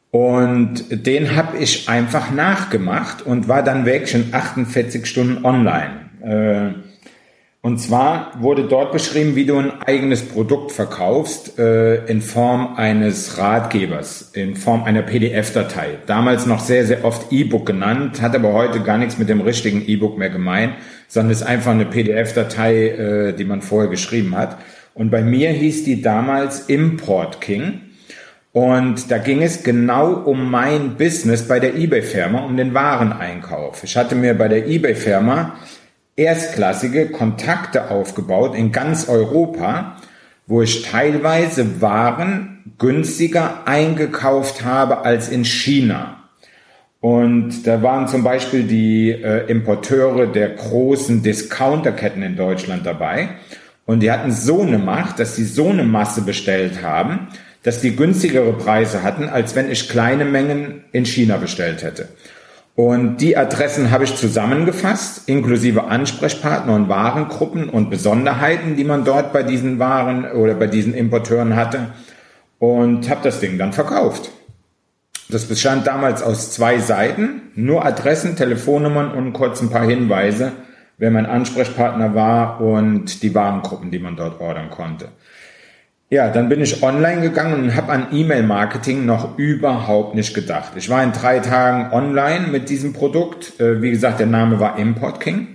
Und 0.09 1.05
den 1.05 1.35
habe 1.35 1.57
ich 1.57 1.87
einfach 1.89 2.31
nachgemacht 2.31 3.25
und 3.25 3.47
war 3.47 3.61
dann 3.61 3.85
weg 3.85 4.09
schon 4.09 4.25
48 4.31 5.05
Stunden 5.05 5.45
online. 5.45 5.91
Äh, 6.23 6.86
und 7.67 7.79
zwar 7.79 8.31
wurde 8.39 8.63
dort 8.63 8.93
beschrieben, 8.93 9.35
wie 9.35 9.45
du 9.45 9.57
ein 9.57 9.81
eigenes 9.81 10.23
Produkt 10.23 10.71
verkaufst 10.71 11.59
äh, 11.59 12.05
in 12.05 12.21
Form 12.21 12.75
eines 12.77 13.37
Ratgebers, 13.37 14.31
in 14.31 14.55
Form 14.55 14.85
einer 14.85 15.01
PDF-Datei. 15.01 15.97
Damals 16.05 16.45
noch 16.45 16.61
sehr, 16.61 16.85
sehr 16.85 17.03
oft 17.03 17.29
E-Book 17.29 17.65
genannt, 17.65 18.21
hat 18.21 18.33
aber 18.35 18.53
heute 18.53 18.79
gar 18.79 18.97
nichts 18.97 19.17
mit 19.17 19.27
dem 19.27 19.41
richtigen 19.41 19.85
E-Book 19.85 20.17
mehr 20.17 20.29
gemeint, 20.29 20.75
sondern 21.09 21.33
ist 21.33 21.43
einfach 21.43 21.71
eine 21.71 21.83
PDF-Datei, 21.83 22.87
äh, 22.87 23.33
die 23.33 23.43
man 23.43 23.61
vorher 23.61 23.89
geschrieben 23.89 24.37
hat. 24.37 24.59
Und 24.93 25.09
bei 25.09 25.21
mir 25.21 25.49
hieß 25.49 25.83
die 25.83 26.01
damals 26.01 26.69
Import 26.69 27.41
King. 27.41 27.81
Und 28.53 29.11
da 29.11 29.17
ging 29.17 29.43
es 29.43 29.63
genau 29.63 30.13
um 30.13 30.49
mein 30.49 30.95
Business 30.95 31.45
bei 31.49 31.59
der 31.59 31.75
eBay-Firma, 31.75 32.45
um 32.45 32.55
den 32.55 32.73
Wareneinkauf. 32.73 33.83
Ich 33.83 33.97
hatte 33.97 34.15
mir 34.15 34.35
bei 34.35 34.47
der 34.47 34.69
eBay-Firma 34.69 35.57
erstklassige 36.17 37.07
Kontakte 37.07 37.89
aufgebaut 37.89 38.55
in 38.55 38.71
ganz 38.71 39.07
Europa, 39.07 39.97
wo 40.47 40.61
ich 40.61 40.81
teilweise 40.81 41.79
Waren 41.81 42.73
günstiger 42.77 43.67
eingekauft 43.67 44.65
habe 44.65 45.05
als 45.05 45.29
in 45.29 45.45
China. 45.45 46.23
Und 46.99 47.67
da 47.67 47.83
waren 47.83 48.07
zum 48.07 48.23
Beispiel 48.23 48.63
die 48.63 49.11
äh, 49.11 49.45
Importeure 49.49 50.25
der 50.27 50.49
großen 50.49 51.21
Discounterketten 51.21 52.23
in 52.23 52.35
Deutschland 52.35 52.85
dabei. 52.85 53.29
Und 53.85 54.01
die 54.01 54.11
hatten 54.11 54.31
so 54.31 54.61
eine 54.61 54.79
Macht, 54.79 55.19
dass 55.19 55.35
sie 55.35 55.45
so 55.45 55.69
eine 55.69 55.83
Masse 55.83 56.21
bestellt 56.21 56.81
haben, 56.81 57.27
dass 57.63 57.81
die 57.81 57.95
günstigere 57.95 58.53
Preise 58.53 59.03
hatten, 59.03 59.29
als 59.29 59.55
wenn 59.55 59.71
ich 59.71 59.89
kleine 59.89 60.25
Mengen 60.25 60.83
in 60.91 61.05
China 61.05 61.37
bestellt 61.37 61.83
hätte. 61.83 62.09
Und 62.77 63.17
die 63.21 63.35
Adressen 63.35 63.89
habe 63.89 64.03
ich 64.03 64.15
zusammengefasst, 64.15 65.27
inklusive 65.27 65.85
Ansprechpartner 65.85 66.75
und 66.75 66.87
Warengruppen 66.87 67.69
und 67.69 67.89
Besonderheiten, 67.89 68.75
die 68.75 68.83
man 68.83 69.03
dort 69.03 69.33
bei 69.33 69.41
diesen 69.41 69.79
Waren 69.79 70.31
oder 70.31 70.53
bei 70.53 70.67
diesen 70.67 70.93
Importeuren 70.93 71.55
hatte 71.55 71.87
und 72.59 73.09
habe 73.09 73.21
das 73.23 73.39
Ding 73.39 73.57
dann 73.57 73.73
verkauft. 73.73 74.29
Das 75.27 75.45
bestand 75.45 75.87
damals 75.87 76.21
aus 76.21 76.51
zwei 76.51 76.77
Seiten, 76.77 77.49
nur 77.55 77.83
Adressen, 77.83 78.35
Telefonnummern 78.35 79.11
und 79.11 79.33
kurz 79.33 79.59
ein 79.59 79.71
paar 79.71 79.87
Hinweise, 79.87 80.51
wer 80.99 81.09
mein 81.09 81.25
Ansprechpartner 81.25 82.13
war 82.13 82.61
und 82.61 83.23
die 83.23 83.33
Warengruppen, 83.33 83.89
die 83.89 83.97
man 83.97 84.15
dort 84.15 84.39
ordern 84.39 84.69
konnte. 84.69 85.07
Ja, 86.09 86.29
dann 86.29 86.47
bin 86.47 86.61
ich 86.61 86.83
online 86.83 87.19
gegangen 87.19 87.63
und 87.63 87.75
habe 87.75 87.91
an 87.91 88.07
E-Mail-Marketing 88.13 89.05
noch 89.05 89.37
überhaupt 89.37 90.15
nicht 90.15 90.33
gedacht. 90.33 90.71
Ich 90.77 90.89
war 90.89 91.03
in 91.03 91.11
drei 91.11 91.39
Tagen 91.39 91.91
online 91.91 92.47
mit 92.47 92.69
diesem 92.69 92.93
Produkt. 92.93 93.59
Äh, 93.59 93.81
wie 93.81 93.91
gesagt, 93.91 94.19
der 94.19 94.27
Name 94.27 94.61
war 94.61 94.79
Import 94.79 95.19
King. 95.19 95.47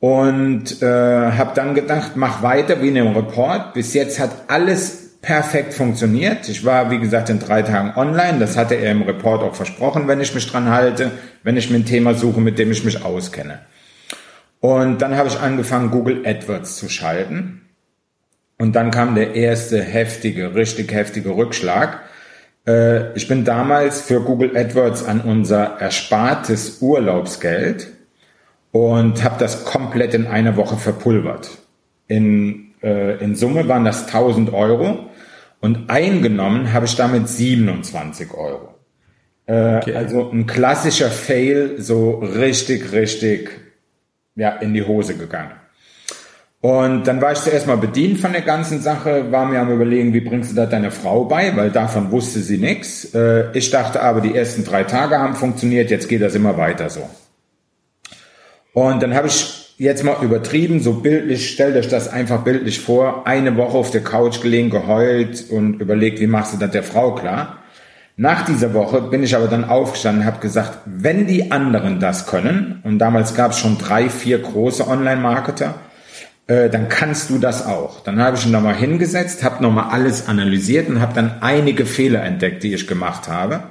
Und 0.00 0.82
äh, 0.82 0.86
habe 0.86 1.52
dann 1.54 1.74
gedacht, 1.74 2.12
mach 2.16 2.42
weiter 2.42 2.82
wie 2.82 2.88
in 2.88 2.96
dem 2.96 3.14
Report. 3.14 3.72
Bis 3.74 3.94
jetzt 3.94 4.18
hat 4.18 4.30
alles 4.48 5.20
perfekt 5.22 5.74
funktioniert. 5.74 6.48
Ich 6.48 6.64
war, 6.64 6.90
wie 6.90 6.98
gesagt, 6.98 7.30
in 7.30 7.38
drei 7.38 7.62
Tagen 7.62 7.92
online. 7.96 8.40
Das 8.40 8.56
hatte 8.56 8.74
er 8.74 8.90
im 8.90 9.02
Report 9.02 9.42
auch 9.42 9.54
versprochen, 9.54 10.08
wenn 10.08 10.20
ich 10.20 10.34
mich 10.34 10.50
dran 10.50 10.70
halte, 10.70 11.12
wenn 11.44 11.56
ich 11.56 11.70
mir 11.70 11.76
ein 11.76 11.84
Thema 11.84 12.14
suche, 12.14 12.40
mit 12.40 12.58
dem 12.58 12.72
ich 12.72 12.84
mich 12.84 13.04
auskenne. 13.04 13.60
Und 14.58 15.00
dann 15.00 15.16
habe 15.16 15.28
ich 15.28 15.38
angefangen, 15.38 15.92
Google 15.92 16.26
AdWords 16.26 16.76
zu 16.76 16.88
schalten. 16.88 17.60
Und 18.60 18.76
dann 18.76 18.90
kam 18.90 19.14
der 19.14 19.34
erste 19.34 19.80
heftige, 19.80 20.54
richtig 20.54 20.92
heftige 20.92 21.30
Rückschlag. 21.30 22.00
Äh, 22.66 23.14
ich 23.14 23.26
bin 23.26 23.46
damals 23.46 24.02
für 24.02 24.20
Google 24.20 24.54
AdWords 24.54 25.02
an 25.02 25.22
unser 25.22 25.80
erspartes 25.80 26.82
Urlaubsgeld 26.82 27.88
und 28.70 29.24
habe 29.24 29.36
das 29.38 29.64
komplett 29.64 30.12
in 30.12 30.26
einer 30.26 30.56
Woche 30.56 30.76
verpulvert. 30.76 31.52
In, 32.06 32.72
äh, 32.82 33.16
in 33.24 33.34
Summe 33.34 33.66
waren 33.66 33.86
das 33.86 34.08
1000 34.08 34.52
Euro 34.52 35.08
und 35.62 35.88
eingenommen 35.88 36.70
habe 36.74 36.84
ich 36.84 36.94
damit 36.96 37.30
27 37.30 38.34
Euro. 38.34 38.74
Äh, 39.46 39.78
okay. 39.78 39.94
Also 39.94 40.30
ein 40.30 40.46
klassischer 40.46 41.08
Fail, 41.08 41.80
so 41.80 42.18
richtig, 42.18 42.92
richtig 42.92 43.52
ja, 44.34 44.50
in 44.50 44.74
die 44.74 44.82
Hose 44.82 45.16
gegangen. 45.16 45.59
Und 46.62 47.04
dann 47.04 47.22
war 47.22 47.32
ich 47.32 47.38
zuerst 47.38 47.66
mal 47.66 47.78
bedient 47.78 48.18
von 48.18 48.32
der 48.32 48.42
ganzen 48.42 48.82
Sache, 48.82 49.32
war 49.32 49.46
mir 49.46 49.60
am 49.60 49.72
überlegen, 49.72 50.12
wie 50.12 50.20
bringst 50.20 50.50
du 50.50 50.56
das 50.56 50.68
deiner 50.68 50.90
Frau 50.90 51.24
bei, 51.24 51.56
weil 51.56 51.70
davon 51.70 52.10
wusste 52.10 52.40
sie 52.40 52.58
nichts. 52.58 53.14
Äh, 53.14 53.50
ich 53.56 53.70
dachte 53.70 54.02
aber, 54.02 54.20
die 54.20 54.34
ersten 54.34 54.64
drei 54.64 54.84
Tage 54.84 55.18
haben 55.18 55.34
funktioniert, 55.34 55.90
jetzt 55.90 56.08
geht 56.08 56.20
das 56.20 56.34
immer 56.34 56.58
weiter 56.58 56.90
so. 56.90 57.08
Und 58.74 59.02
dann 59.02 59.14
habe 59.14 59.28
ich 59.28 59.74
jetzt 59.78 60.04
mal 60.04 60.22
übertrieben, 60.22 60.80
so 60.80 60.92
bildlich, 60.92 61.50
stellt 61.50 61.76
euch 61.76 61.88
das 61.88 62.08
einfach 62.08 62.44
bildlich 62.44 62.80
vor, 62.80 63.26
eine 63.26 63.56
Woche 63.56 63.78
auf 63.78 63.90
der 63.90 64.04
Couch 64.04 64.42
gelegen, 64.42 64.68
geheult 64.68 65.46
und 65.48 65.80
überlegt, 65.80 66.20
wie 66.20 66.26
machst 66.26 66.52
du 66.52 66.58
das 66.58 66.70
der 66.70 66.82
Frau 66.82 67.14
klar. 67.14 67.56
Nach 68.18 68.44
dieser 68.44 68.74
Woche 68.74 69.00
bin 69.00 69.22
ich 69.22 69.34
aber 69.34 69.48
dann 69.48 69.64
aufgestanden 69.64 70.22
und 70.22 70.26
habe 70.26 70.40
gesagt, 70.40 70.80
wenn 70.84 71.26
die 71.26 71.50
anderen 71.50 72.00
das 72.00 72.26
können, 72.26 72.82
und 72.84 72.98
damals 72.98 73.34
gab 73.34 73.52
es 73.52 73.58
schon 73.58 73.78
drei, 73.78 74.10
vier 74.10 74.38
große 74.38 74.86
Online-Marketer, 74.86 75.76
äh, 76.46 76.68
dann 76.68 76.88
kannst 76.88 77.30
du 77.30 77.38
das 77.38 77.66
auch. 77.66 78.00
Dann 78.00 78.20
habe 78.20 78.36
ich 78.36 78.46
ihn 78.46 78.52
nochmal 78.52 78.74
hingesetzt, 78.74 79.44
habe 79.44 79.62
nochmal 79.62 79.90
alles 79.90 80.28
analysiert 80.28 80.88
und 80.88 81.00
habe 81.00 81.14
dann 81.14 81.42
einige 81.42 81.86
Fehler 81.86 82.22
entdeckt, 82.22 82.62
die 82.62 82.74
ich 82.74 82.86
gemacht 82.86 83.28
habe. 83.28 83.64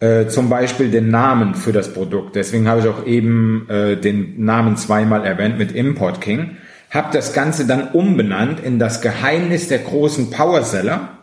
Äh, 0.00 0.26
zum 0.26 0.48
Beispiel 0.48 0.90
den 0.90 1.08
Namen 1.10 1.54
für 1.54 1.72
das 1.72 1.92
Produkt. 1.92 2.36
Deswegen 2.36 2.68
habe 2.68 2.80
ich 2.80 2.88
auch 2.88 3.06
eben 3.06 3.66
äh, 3.70 3.96
den 3.96 4.44
Namen 4.44 4.76
zweimal 4.76 5.24
erwähnt 5.24 5.58
mit 5.58 5.72
Import 5.72 6.20
King. 6.20 6.56
Habe 6.90 7.08
das 7.12 7.32
Ganze 7.32 7.66
dann 7.66 7.88
umbenannt 7.88 8.60
in 8.60 8.78
das 8.78 9.00
Geheimnis 9.00 9.68
der 9.68 9.78
großen 9.78 10.30
Powerseller 10.30 11.13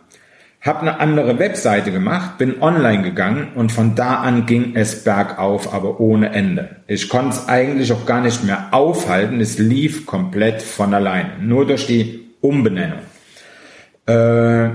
habe 0.61 0.81
eine 0.81 0.99
andere 0.99 1.39
Webseite 1.39 1.91
gemacht, 1.91 2.37
bin 2.37 2.61
online 2.61 3.01
gegangen 3.01 3.53
und 3.55 3.71
von 3.71 3.95
da 3.95 4.17
an 4.17 4.45
ging 4.45 4.75
es 4.75 5.03
bergauf, 5.03 5.73
aber 5.73 5.99
ohne 5.99 6.33
Ende. 6.33 6.77
Ich 6.85 7.09
konnte 7.09 7.35
es 7.35 7.47
eigentlich 7.49 7.91
auch 7.91 8.05
gar 8.05 8.21
nicht 8.21 8.43
mehr 8.43 8.67
aufhalten, 8.71 9.41
es 9.41 9.57
lief 9.57 10.05
komplett 10.05 10.61
von 10.61 10.93
allein, 10.93 11.47
nur 11.47 11.65
durch 11.65 11.87
die 11.87 12.27
Umbenennung. 12.41 12.99
Äh, 14.05 14.69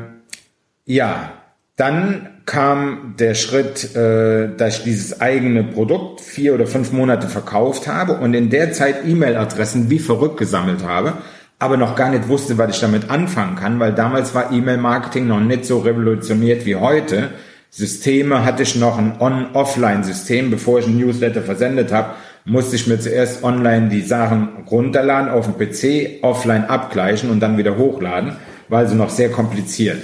ja, 0.87 1.33
dann 1.77 2.31
kam 2.47 3.15
der 3.19 3.35
Schritt, 3.35 3.95
äh, 3.95 4.57
dass 4.57 4.79
ich 4.79 4.85
dieses 4.85 5.21
eigene 5.21 5.63
Produkt 5.63 6.21
vier 6.21 6.55
oder 6.55 6.67
fünf 6.67 6.93
Monate 6.93 7.29
verkauft 7.29 7.87
habe 7.87 8.15
und 8.15 8.35
in 8.35 8.51
der 8.51 8.73
Zeit 8.73 9.05
E-Mail-Adressen 9.05 9.91
wie 9.91 9.99
verrückt 9.99 10.39
gesammelt 10.39 10.85
habe 10.85 11.15
aber 11.59 11.77
noch 11.77 11.97
gar 11.97 12.11
nicht 12.11 12.29
wusste, 12.29 12.59
was 12.59 12.75
ich 12.75 12.81
damit 12.81 13.11
anfangen 13.11 13.57
kann, 13.57 13.81
weil 13.81 13.93
damals 13.93 14.35
war 14.35 14.53
E-Mail-Marketing 14.53 15.27
noch 15.27 15.41
nicht 15.41 15.65
so 15.65 15.79
revolutioniert 15.79 16.67
wie 16.67 16.77
heute. 16.77 17.31
Systeme 17.71 18.45
hatte 18.45 18.63
ich 18.63 18.77
noch 18.77 18.99
ein 18.99 19.21
On-Offline-System, 19.21 20.51
bevor 20.51 20.79
ich 20.79 20.87
ein 20.87 20.99
Newsletter 20.99 21.43
versendet 21.43 21.93
habe, 21.93 22.11
musste 22.45 22.77
ich 22.77 22.87
mir 22.87 23.01
zuerst 23.01 23.43
online 23.43 23.89
die 23.89 24.03
Sachen 24.03 24.65
runterladen, 24.71 25.31
auf 25.31 25.47
dem 25.47 25.59
PC, 25.59 26.23
offline 26.23 26.65
abgleichen 26.65 27.31
und 27.31 27.41
dann 27.41 27.59
wieder 27.59 27.77
hochladen, 27.77 28.37
war 28.69 28.81
also 28.81 28.95
noch 28.95 29.11
sehr 29.11 29.31
kompliziert. 29.31 29.99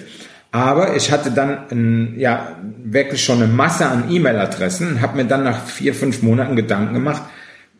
Aber 0.51 0.97
ich 0.97 1.11
hatte 1.11 1.31
dann 1.31 1.71
ein, 1.71 2.15
ja 2.19 2.57
wirklich 2.85 3.25
schon 3.25 3.43
eine 3.43 3.51
Masse 3.51 3.87
an 3.87 4.11
E-Mail-Adressen, 4.11 5.01
habe 5.01 5.17
mir 5.17 5.25
dann 5.25 5.45
nach 5.45 5.65
vier, 5.65 5.95
fünf 5.95 6.23
Monaten 6.23 6.57
Gedanken 6.57 6.95
gemacht, 6.95 7.23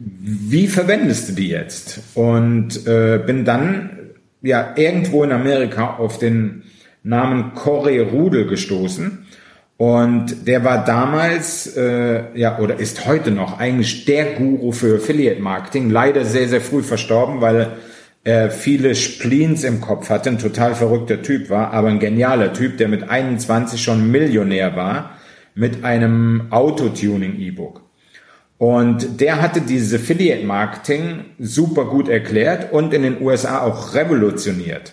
wie 0.05 0.67
verwendest 0.67 1.29
du 1.29 1.33
die 1.35 1.49
jetzt? 1.49 2.01
Und 2.15 2.87
äh, 2.87 3.21
bin 3.25 3.45
dann 3.45 3.91
ja 4.43 4.75
irgendwo 4.77 5.23
in 5.25 5.33
Amerika 5.33 5.97
auf 5.97 6.19
den 6.19 6.65
Namen 7.03 7.55
Corey 7.55 8.01
Rudel 8.01 8.47
gestoßen. 8.47 9.27
Und 9.77 10.47
der 10.47 10.65
war 10.65 10.85
damals, 10.85 11.77
äh, 11.77 12.39
ja, 12.39 12.59
oder 12.59 12.79
ist 12.79 13.07
heute 13.07 13.31
noch 13.31 13.59
eigentlich 13.59 14.05
der 14.05 14.35
Guru 14.35 14.71
für 14.73 14.97
Affiliate 14.97 15.41
Marketing. 15.41 15.91
Leider 15.91 16.25
sehr, 16.25 16.49
sehr 16.49 16.61
früh 16.61 16.83
verstorben, 16.83 17.41
weil 17.41 17.73
er 18.25 18.51
viele 18.51 18.95
Spleens 18.95 19.65
im 19.65 19.81
Kopf 19.81 20.09
hatte, 20.09 20.31
ein 20.31 20.39
total 20.39 20.77
verrückter 20.77 21.23
Typ 21.23 21.51
war, 21.51 21.73
aber 21.73 21.89
ein 21.89 21.99
genialer 21.99 22.53
Typ, 22.53 22.79
der 22.79 22.87
mit 22.87 23.09
21 23.09 23.83
schon 23.83 24.13
Millionär 24.13 24.77
war, 24.77 25.19
mit 25.57 25.85
einem 25.85 26.47
Autotuning-E-Book. 26.51 27.83
Und 28.63 29.21
der 29.21 29.43
hatte 29.43 29.61
dieses 29.61 30.01
Affiliate 30.01 30.47
Marketing 30.47 31.25
super 31.41 31.85
gut 31.85 32.09
erklärt 32.09 32.73
und 32.73 32.95
in 32.95 33.03
den 33.03 33.21
USA 33.21 33.63
auch 33.63 33.93
revolutioniert. 33.97 34.93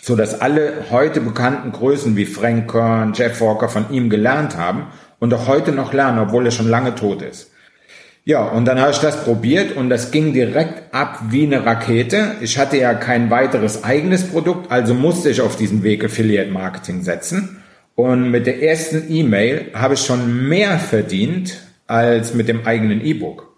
so 0.00 0.14
dass 0.14 0.40
alle 0.40 0.84
heute 0.92 1.20
bekannten 1.20 1.72
Größen 1.72 2.14
wie 2.14 2.26
Frank 2.26 2.70
Kern, 2.70 3.12
Jeff 3.12 3.40
Walker 3.40 3.68
von 3.68 3.90
ihm 3.90 4.08
gelernt 4.08 4.56
haben 4.56 4.86
und 5.18 5.34
auch 5.34 5.48
heute 5.48 5.72
noch 5.72 5.92
lernen, 5.92 6.20
obwohl 6.20 6.44
er 6.46 6.52
schon 6.52 6.68
lange 6.68 6.94
tot 6.94 7.22
ist. 7.22 7.50
Ja, 8.22 8.44
und 8.44 8.66
dann 8.66 8.78
habe 8.78 8.92
ich 8.92 8.98
das 8.98 9.24
probiert 9.24 9.76
und 9.76 9.90
das 9.90 10.12
ging 10.12 10.32
direkt 10.32 10.94
ab 10.94 11.22
wie 11.30 11.42
eine 11.42 11.66
Rakete. 11.66 12.36
Ich 12.40 12.56
hatte 12.56 12.76
ja 12.76 12.94
kein 12.94 13.30
weiteres 13.30 13.82
eigenes 13.82 14.28
Produkt, 14.28 14.70
also 14.70 14.94
musste 14.94 15.28
ich 15.28 15.40
auf 15.40 15.56
diesen 15.56 15.82
Weg 15.82 16.04
Affiliate 16.04 16.52
Marketing 16.52 17.02
setzen. 17.02 17.64
Und 17.96 18.30
mit 18.30 18.46
der 18.46 18.62
ersten 18.62 19.12
E-Mail 19.12 19.72
habe 19.74 19.94
ich 19.94 20.00
schon 20.02 20.48
mehr 20.48 20.78
verdient 20.78 21.65
als 21.86 22.34
mit 22.34 22.48
dem 22.48 22.66
eigenen 22.66 23.04
E-Book. 23.04 23.56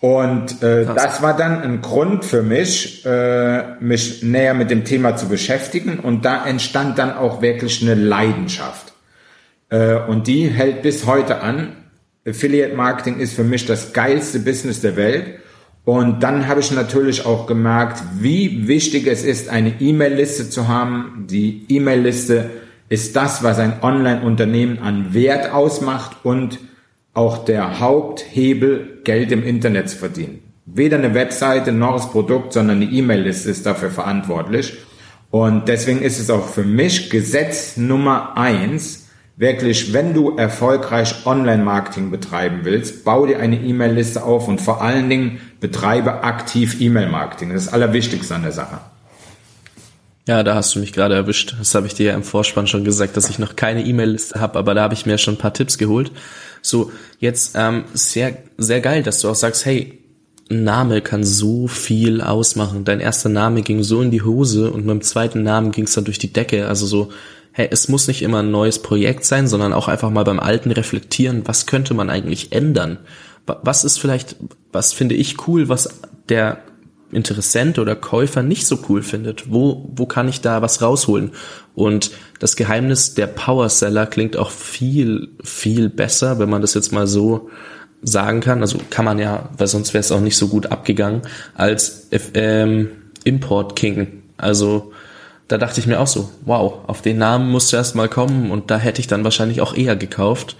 Und 0.00 0.62
äh, 0.62 0.84
das 0.84 1.22
war 1.22 1.36
dann 1.36 1.62
ein 1.62 1.80
Grund 1.80 2.24
für 2.24 2.42
mich, 2.42 3.04
äh, 3.06 3.76
mich 3.80 4.22
näher 4.22 4.54
mit 4.54 4.70
dem 4.70 4.84
Thema 4.84 5.16
zu 5.16 5.28
beschäftigen. 5.28 5.98
Und 5.98 6.24
da 6.24 6.46
entstand 6.46 6.98
dann 6.98 7.14
auch 7.14 7.40
wirklich 7.40 7.82
eine 7.82 7.94
Leidenschaft. 7.94 8.92
Äh, 9.70 9.94
und 9.94 10.26
die 10.26 10.48
hält 10.48 10.82
bis 10.82 11.06
heute 11.06 11.40
an. 11.40 11.72
Affiliate 12.26 12.74
Marketing 12.74 13.18
ist 13.18 13.34
für 13.34 13.44
mich 13.44 13.66
das 13.66 13.92
geilste 13.92 14.40
Business 14.40 14.80
der 14.80 14.96
Welt. 14.96 15.40
Und 15.84 16.22
dann 16.22 16.48
habe 16.48 16.60
ich 16.60 16.72
natürlich 16.72 17.24
auch 17.24 17.46
gemerkt, 17.46 18.02
wie 18.18 18.66
wichtig 18.68 19.06
es 19.06 19.24
ist, 19.24 19.48
eine 19.48 19.80
E-Mail-Liste 19.80 20.50
zu 20.50 20.68
haben. 20.68 21.26
Die 21.30 21.64
E-Mail-Liste 21.68 22.50
ist 22.88 23.16
das, 23.16 23.42
was 23.42 23.58
ein 23.58 23.82
Online-Unternehmen 23.82 24.80
an 24.80 25.14
Wert 25.14 25.52
ausmacht 25.52 26.16
und 26.24 26.58
auch 27.16 27.44
der 27.44 27.80
Haupthebel, 27.80 29.00
Geld 29.04 29.32
im 29.32 29.44
Internet 29.44 29.88
zu 29.88 29.96
verdienen. 29.96 30.40
Weder 30.66 30.98
eine 30.98 31.14
Webseite 31.14 31.72
noch 31.72 31.94
das 31.94 32.10
Produkt, 32.10 32.52
sondern 32.52 32.80
die 32.80 32.98
E-Mail-Liste 32.98 33.50
ist 33.50 33.66
dafür 33.66 33.90
verantwortlich. 33.90 34.76
Und 35.30 35.68
deswegen 35.68 36.02
ist 36.02 36.18
es 36.18 36.30
auch 36.30 36.46
für 36.48 36.64
mich 36.64 37.10
Gesetz 37.10 37.76
Nummer 37.76 38.36
eins, 38.36 39.08
wirklich, 39.36 39.92
wenn 39.92 40.14
du 40.14 40.36
erfolgreich 40.36 41.26
Online-Marketing 41.26 42.10
betreiben 42.10 42.60
willst, 42.62 43.04
bau 43.04 43.26
dir 43.26 43.38
eine 43.38 43.60
E-Mail-Liste 43.60 44.24
auf 44.24 44.48
und 44.48 44.60
vor 44.60 44.82
allen 44.82 45.08
Dingen 45.08 45.40
betreibe 45.60 46.24
aktiv 46.24 46.80
E-Mail-Marketing. 46.80 47.50
Das 47.50 47.62
ist 47.62 47.66
das 47.66 47.74
Allerwichtigste 47.74 48.34
an 48.34 48.42
der 48.42 48.52
Sache. 48.52 48.78
Ja, 50.28 50.42
da 50.42 50.56
hast 50.56 50.74
du 50.74 50.80
mich 50.80 50.92
gerade 50.92 51.14
erwischt. 51.14 51.54
Das 51.58 51.74
habe 51.74 51.86
ich 51.86 51.94
dir 51.94 52.06
ja 52.06 52.14
im 52.14 52.24
Vorspann 52.24 52.66
schon 52.66 52.84
gesagt, 52.84 53.16
dass 53.16 53.30
ich 53.30 53.38
noch 53.38 53.54
keine 53.54 53.84
E-Mail-Liste 53.84 54.40
habe, 54.40 54.58
aber 54.58 54.74
da 54.74 54.82
habe 54.82 54.94
ich 54.94 55.06
mir 55.06 55.18
schon 55.18 55.34
ein 55.34 55.38
paar 55.38 55.54
Tipps 55.54 55.78
geholt. 55.78 56.10
So, 56.62 56.90
jetzt 57.20 57.52
ähm, 57.56 57.84
sehr, 57.94 58.36
sehr 58.58 58.80
geil, 58.80 59.04
dass 59.04 59.20
du 59.20 59.30
auch 59.30 59.36
sagst, 59.36 59.64
hey, 59.64 60.02
ein 60.50 60.64
Name 60.64 61.00
kann 61.00 61.22
so 61.22 61.68
viel 61.68 62.20
ausmachen. 62.20 62.84
Dein 62.84 63.00
erster 63.00 63.28
Name 63.28 63.62
ging 63.62 63.84
so 63.84 64.02
in 64.02 64.10
die 64.10 64.22
Hose 64.22 64.70
und 64.70 64.84
mit 64.84 64.90
dem 64.90 65.02
zweiten 65.02 65.44
Namen 65.44 65.70
ging 65.70 65.84
es 65.84 65.94
dann 65.94 66.04
durch 66.04 66.18
die 66.18 66.32
Decke. 66.32 66.66
Also 66.66 66.86
so, 66.86 67.10
hey, 67.52 67.68
es 67.70 67.88
muss 67.88 68.08
nicht 68.08 68.22
immer 68.22 68.40
ein 68.40 68.50
neues 68.50 68.80
Projekt 68.80 69.24
sein, 69.24 69.46
sondern 69.46 69.72
auch 69.72 69.86
einfach 69.86 70.10
mal 70.10 70.24
beim 70.24 70.40
Alten 70.40 70.72
reflektieren, 70.72 71.42
was 71.46 71.66
könnte 71.66 71.94
man 71.94 72.10
eigentlich 72.10 72.52
ändern? 72.52 72.98
Was 73.46 73.84
ist 73.84 73.98
vielleicht, 73.98 74.36
was 74.72 74.92
finde 74.92 75.14
ich 75.14 75.46
cool, 75.46 75.68
was 75.68 76.00
der 76.28 76.58
Interessent 77.16 77.78
oder 77.78 77.96
Käufer 77.96 78.42
nicht 78.42 78.66
so 78.66 78.78
cool 78.88 79.02
findet? 79.02 79.50
Wo, 79.50 79.90
wo 79.96 80.04
kann 80.04 80.28
ich 80.28 80.42
da 80.42 80.60
was 80.60 80.82
rausholen? 80.82 81.32
Und 81.74 82.10
das 82.40 82.56
Geheimnis 82.56 83.14
der 83.14 83.26
Power 83.26 83.70
Seller 83.70 84.06
klingt 84.06 84.36
auch 84.36 84.50
viel, 84.50 85.30
viel 85.42 85.88
besser, 85.88 86.38
wenn 86.38 86.50
man 86.50 86.60
das 86.60 86.74
jetzt 86.74 86.92
mal 86.92 87.06
so 87.06 87.48
sagen 88.02 88.40
kann. 88.40 88.60
Also 88.60 88.78
kann 88.90 89.06
man 89.06 89.18
ja, 89.18 89.48
weil 89.56 89.66
sonst 89.66 89.94
wäre 89.94 90.00
es 90.00 90.12
auch 90.12 90.20
nicht 90.20 90.36
so 90.36 90.48
gut 90.48 90.66
abgegangen, 90.66 91.22
als 91.54 92.08
ähm, 92.34 92.90
Import 93.24 93.76
King. 93.76 94.22
Also 94.36 94.92
da 95.48 95.58
dachte 95.58 95.78
ich 95.78 95.86
mir 95.86 96.00
auch 96.00 96.08
so, 96.08 96.28
wow, 96.44 96.80
auf 96.88 97.02
den 97.02 97.18
Namen 97.18 97.50
musste 97.50 97.76
erst 97.76 97.94
mal 97.94 98.08
kommen 98.08 98.50
und 98.50 98.70
da 98.70 98.78
hätte 98.78 99.00
ich 99.00 99.06
dann 99.06 99.22
wahrscheinlich 99.22 99.60
auch 99.60 99.76
eher 99.76 99.94
gekauft. 99.94 100.56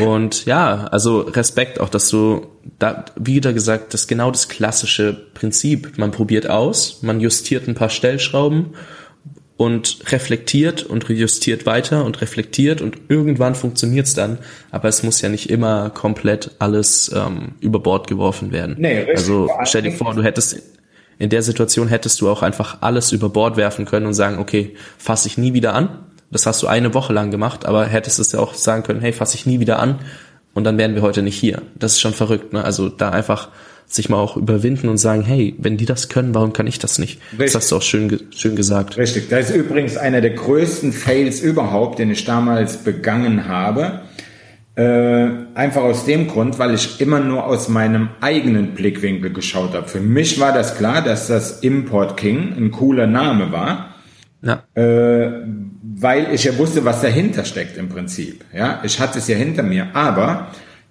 Und 0.00 0.46
ja, 0.46 0.86
also 0.92 1.20
Respekt 1.20 1.80
auch, 1.80 1.88
dass 1.88 2.08
du 2.08 2.46
da 2.78 3.06
wieder 3.16 3.52
gesagt, 3.52 3.92
das 3.92 4.02
ist 4.02 4.06
genau 4.06 4.30
das 4.30 4.48
klassische 4.48 5.14
Prinzip. 5.34 5.98
Man 5.98 6.12
probiert 6.12 6.48
aus, 6.48 7.02
man 7.02 7.18
justiert 7.18 7.66
ein 7.66 7.74
paar 7.74 7.90
Stellschrauben 7.90 8.74
und 9.56 9.98
reflektiert 10.12 10.84
und 10.84 11.08
justiert 11.08 11.66
weiter 11.66 12.04
und 12.04 12.20
reflektiert 12.22 12.80
und 12.80 12.96
irgendwann 13.08 13.56
funktioniert's 13.56 14.14
dann. 14.14 14.38
Aber 14.70 14.88
es 14.88 15.02
muss 15.02 15.20
ja 15.22 15.28
nicht 15.28 15.50
immer 15.50 15.90
komplett 15.90 16.52
alles 16.60 17.10
ähm, 17.14 17.52
über 17.60 17.80
Bord 17.80 18.06
geworfen 18.06 18.52
werden. 18.52 18.76
Nee, 18.78 19.00
richtig. 19.00 19.16
Also 19.16 19.50
stell 19.64 19.82
dir 19.82 19.92
vor, 19.92 20.14
du 20.14 20.22
hättest 20.22 20.62
in 21.20 21.28
der 21.28 21.42
Situation 21.42 21.86
hättest 21.86 22.20
du 22.22 22.30
auch 22.30 22.42
einfach 22.42 22.78
alles 22.80 23.12
über 23.12 23.28
Bord 23.28 23.58
werfen 23.58 23.84
können 23.84 24.06
und 24.06 24.14
sagen, 24.14 24.38
okay, 24.38 24.74
fasse 24.96 25.28
ich 25.28 25.36
nie 25.36 25.52
wieder 25.52 25.74
an. 25.74 25.90
Das 26.30 26.46
hast 26.46 26.62
du 26.62 26.66
eine 26.66 26.94
Woche 26.94 27.12
lang 27.12 27.30
gemacht, 27.30 27.66
aber 27.66 27.84
hättest 27.84 28.18
es 28.18 28.32
ja 28.32 28.40
auch 28.40 28.54
sagen 28.54 28.82
können, 28.82 29.02
hey, 29.02 29.12
fasse 29.12 29.36
ich 29.36 29.44
nie 29.44 29.60
wieder 29.60 29.80
an 29.80 29.98
und 30.54 30.64
dann 30.64 30.78
wären 30.78 30.94
wir 30.94 31.02
heute 31.02 31.20
nicht 31.20 31.36
hier. 31.36 31.60
Das 31.78 31.92
ist 31.92 32.00
schon 32.00 32.14
verrückt, 32.14 32.54
ne? 32.54 32.64
Also 32.64 32.88
da 32.88 33.10
einfach 33.10 33.50
sich 33.86 34.08
mal 34.08 34.16
auch 34.16 34.38
überwinden 34.38 34.88
und 34.88 34.96
sagen, 34.96 35.22
hey, 35.22 35.54
wenn 35.58 35.76
die 35.76 35.84
das 35.84 36.08
können, 36.08 36.34
warum 36.34 36.54
kann 36.54 36.66
ich 36.66 36.78
das 36.78 36.98
nicht? 36.98 37.20
Richtig. 37.32 37.46
Das 37.46 37.54
hast 37.56 37.70
du 37.70 37.76
auch 37.76 37.82
schön, 37.82 38.20
schön 38.34 38.56
gesagt. 38.56 38.96
Richtig. 38.96 39.28
Das 39.28 39.50
ist 39.50 39.56
übrigens 39.56 39.98
einer 39.98 40.22
der 40.22 40.30
größten 40.30 40.94
Fails 40.94 41.40
überhaupt, 41.40 41.98
den 41.98 42.10
ich 42.10 42.24
damals 42.24 42.78
begangen 42.78 43.46
habe. 43.46 44.00
Äh, 44.80 45.30
einfach 45.54 45.82
aus 45.82 46.06
dem 46.06 46.26
Grund, 46.26 46.58
weil 46.58 46.72
ich 46.72 47.02
immer 47.02 47.20
nur 47.20 47.44
aus 47.44 47.68
meinem 47.68 48.08
eigenen 48.22 48.68
Blickwinkel 48.72 49.30
geschaut 49.30 49.74
habe. 49.74 49.86
Für 49.86 50.00
mich 50.00 50.40
war 50.40 50.54
das 50.54 50.78
klar, 50.78 51.02
dass 51.02 51.26
das 51.26 51.60
Import 51.60 52.16
King 52.16 52.54
ein 52.56 52.70
cooler 52.70 53.06
Name 53.06 53.52
war. 53.52 53.94
Ja. 54.40 54.62
Äh, 54.74 55.42
weil 55.82 56.32
ich 56.32 56.44
ja 56.44 56.56
wusste, 56.56 56.82
was 56.86 57.02
dahinter 57.02 57.44
steckt 57.44 57.76
im 57.76 57.90
Prinzip. 57.90 58.42
Ja, 58.54 58.80
ich 58.82 58.98
hatte 59.00 59.18
es 59.18 59.28
ja 59.28 59.36
hinter 59.36 59.62
mir. 59.62 59.88
Aber 59.92 60.46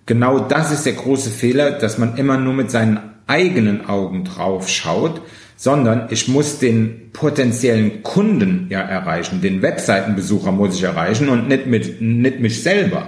genau 0.06 0.38
das 0.38 0.72
ist 0.72 0.86
der 0.86 0.94
große 0.94 1.32
Fehler, 1.32 1.72
dass 1.72 1.98
man 1.98 2.16
immer 2.16 2.38
nur 2.38 2.54
mit 2.54 2.70
seinen 2.70 3.00
eigenen 3.26 3.90
Augen 3.90 4.24
drauf 4.24 4.70
schaut, 4.70 5.24
sondern 5.56 6.10
ich 6.12 6.28
muss 6.28 6.60
den 6.60 7.10
potenziellen 7.12 8.04
Kunden 8.04 8.68
ja 8.70 8.82
erreichen, 8.82 9.42
den 9.42 9.64
Webseitenbesucher 9.64 10.52
muss 10.52 10.76
ich 10.76 10.84
erreichen 10.84 11.28
und 11.28 11.48
nicht 11.48 11.66
mit, 11.66 12.02
nicht 12.02 12.40
mich 12.40 12.62
selber. 12.62 13.08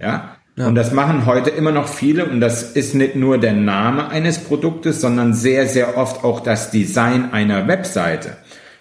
Ja? 0.00 0.36
ja. 0.56 0.66
Und 0.66 0.74
das 0.74 0.92
machen 0.92 1.26
heute 1.26 1.50
immer 1.50 1.72
noch 1.72 1.88
viele 1.88 2.26
und 2.26 2.40
das 2.40 2.62
ist 2.72 2.94
nicht 2.94 3.16
nur 3.16 3.38
der 3.38 3.52
Name 3.52 4.08
eines 4.08 4.38
Produktes, 4.38 5.00
sondern 5.00 5.34
sehr, 5.34 5.66
sehr 5.66 5.96
oft 5.96 6.24
auch 6.24 6.40
das 6.40 6.70
Design 6.70 7.32
einer 7.32 7.68
Webseite. 7.68 8.36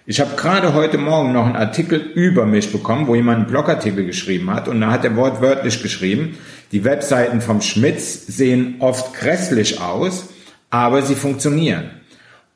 Ich 0.06 0.22
habe 0.22 0.38
gerade 0.38 0.74
heute 0.74 0.98
Morgen 0.98 1.34
noch 1.34 1.46
einen 1.46 1.58
Artikel 1.58 2.00
über 2.00 2.46
mich 2.46 2.72
bekommen, 2.72 3.08
wo 3.08 3.16
jemand 3.16 3.40
einen 3.40 3.48
Blogartikel 3.48 4.06
geschrieben 4.06 4.50
hat 4.54 4.70
und 4.70 4.80
da 4.80 4.90
hat 4.90 5.04
er 5.04 5.18
wortwörtlich 5.18 5.84
geschrieben, 5.84 6.38
die 6.72 6.86
Webseiten 6.86 7.42
vom 7.42 7.62
Schmitz 7.62 8.26
sehen 8.26 8.76
oft 8.80 9.14
grässlich 9.14 9.82
aus, 9.82 10.30
aber 10.70 11.02
sie 11.02 11.16
funktionieren. 11.16 11.97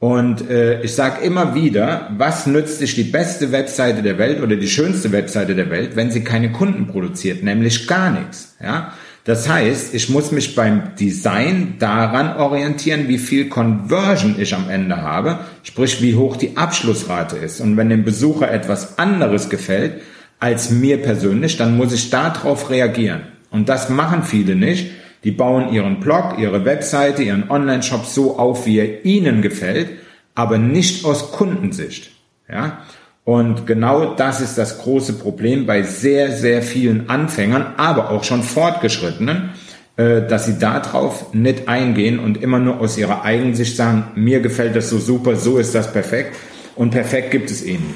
Und 0.02 0.50
äh, 0.50 0.82
ich 0.82 0.96
sage 0.96 1.24
immer 1.24 1.54
wieder, 1.54 2.10
was 2.18 2.48
nützt 2.48 2.80
sich 2.80 2.96
die 2.96 3.04
beste 3.04 3.52
Webseite 3.52 4.02
der 4.02 4.18
Welt 4.18 4.42
oder 4.42 4.56
die 4.56 4.68
schönste 4.68 5.12
Webseite 5.12 5.54
der 5.54 5.70
Welt, 5.70 5.96
wenn 5.96 6.10
sie 6.10 6.24
keine 6.24 6.52
Kunden 6.52 6.88
produziert, 6.88 7.44
nämlich 7.44 7.88
gar 7.88 8.10
nichts. 8.10 8.56
Ja? 8.60 8.94
Das 9.26 9.48
heißt, 9.48 9.94
ich 9.94 10.10
muss 10.10 10.32
mich 10.32 10.56
beim 10.56 10.96
Design 11.00 11.76
daran 11.78 12.36
orientieren, 12.38 13.08
wie 13.10 13.20
viel 13.20 13.48
Conversion 13.48 14.38
ich 14.40 14.56
am 14.56 14.72
Ende 14.72 15.04
habe, 15.04 15.42
sprich 15.62 16.02
wie 16.02 16.16
hoch 16.16 16.36
die 16.36 16.58
Abschlussrate 16.58 17.38
ist. 17.38 17.62
Und 17.62 17.78
wenn 17.78 17.90
dem 17.90 18.04
Besucher 18.04 18.50
etwas 18.50 18.98
anderes 18.98 19.52
gefällt 19.52 20.02
als 20.40 20.72
mir 20.72 21.00
persönlich, 21.00 21.58
dann 21.58 21.78
muss 21.78 21.94
ich 21.94 22.10
darauf 22.10 22.72
reagieren. 22.72 23.22
Und 23.52 23.70
das 23.70 23.90
machen 23.90 24.24
viele 24.24 24.56
nicht 24.56 24.90
die 25.24 25.32
bauen 25.32 25.72
ihren 25.72 26.00
Blog, 26.00 26.40
ihre 26.40 26.66
Webseite, 26.66 27.24
ihren 27.24 27.50
Online-Shop 27.50 28.06
so 28.06 28.38
auf, 28.38 28.66
wie 28.66 28.80
er 28.80 29.06
ihnen 29.06 29.42
gefällt, 29.42 29.90
aber 30.36 30.58
nicht 30.58 31.06
aus 31.06 31.32
Kundensicht. 31.32 32.12
Ja? 32.50 32.80
Und 33.24 33.68
genau 33.68 34.16
das 34.16 34.42
ist 34.42 34.58
das 34.58 34.80
große 34.80 35.14
Problem 35.14 35.66
bei 35.66 35.84
sehr, 35.84 36.32
sehr 36.32 36.62
vielen 36.62 37.10
Anfängern, 37.10 37.76
aber 37.78 38.10
auch 38.10 38.24
schon 38.24 38.42
Fortgeschrittenen, 38.42 39.52
äh, 39.98 40.22
dass 40.28 40.48
sie 40.48 40.58
darauf 40.58 41.34
nicht 41.34 41.68
eingehen 41.68 42.20
und 42.20 42.42
immer 42.42 42.60
nur 42.60 42.80
aus 42.80 42.98
ihrer 42.98 43.24
eigenen 43.24 43.54
Sicht 43.54 43.76
sagen, 43.78 44.06
mir 44.16 44.40
gefällt 44.40 44.76
das 44.76 44.90
so 44.90 44.98
super, 44.98 45.36
so 45.36 45.60
ist 45.60 45.76
das 45.76 45.94
perfekt. 45.94 46.36
Und 46.76 46.92
perfekt 46.92 47.32
gibt 47.32 47.52
es 47.52 47.64
ihnen. 47.64 47.96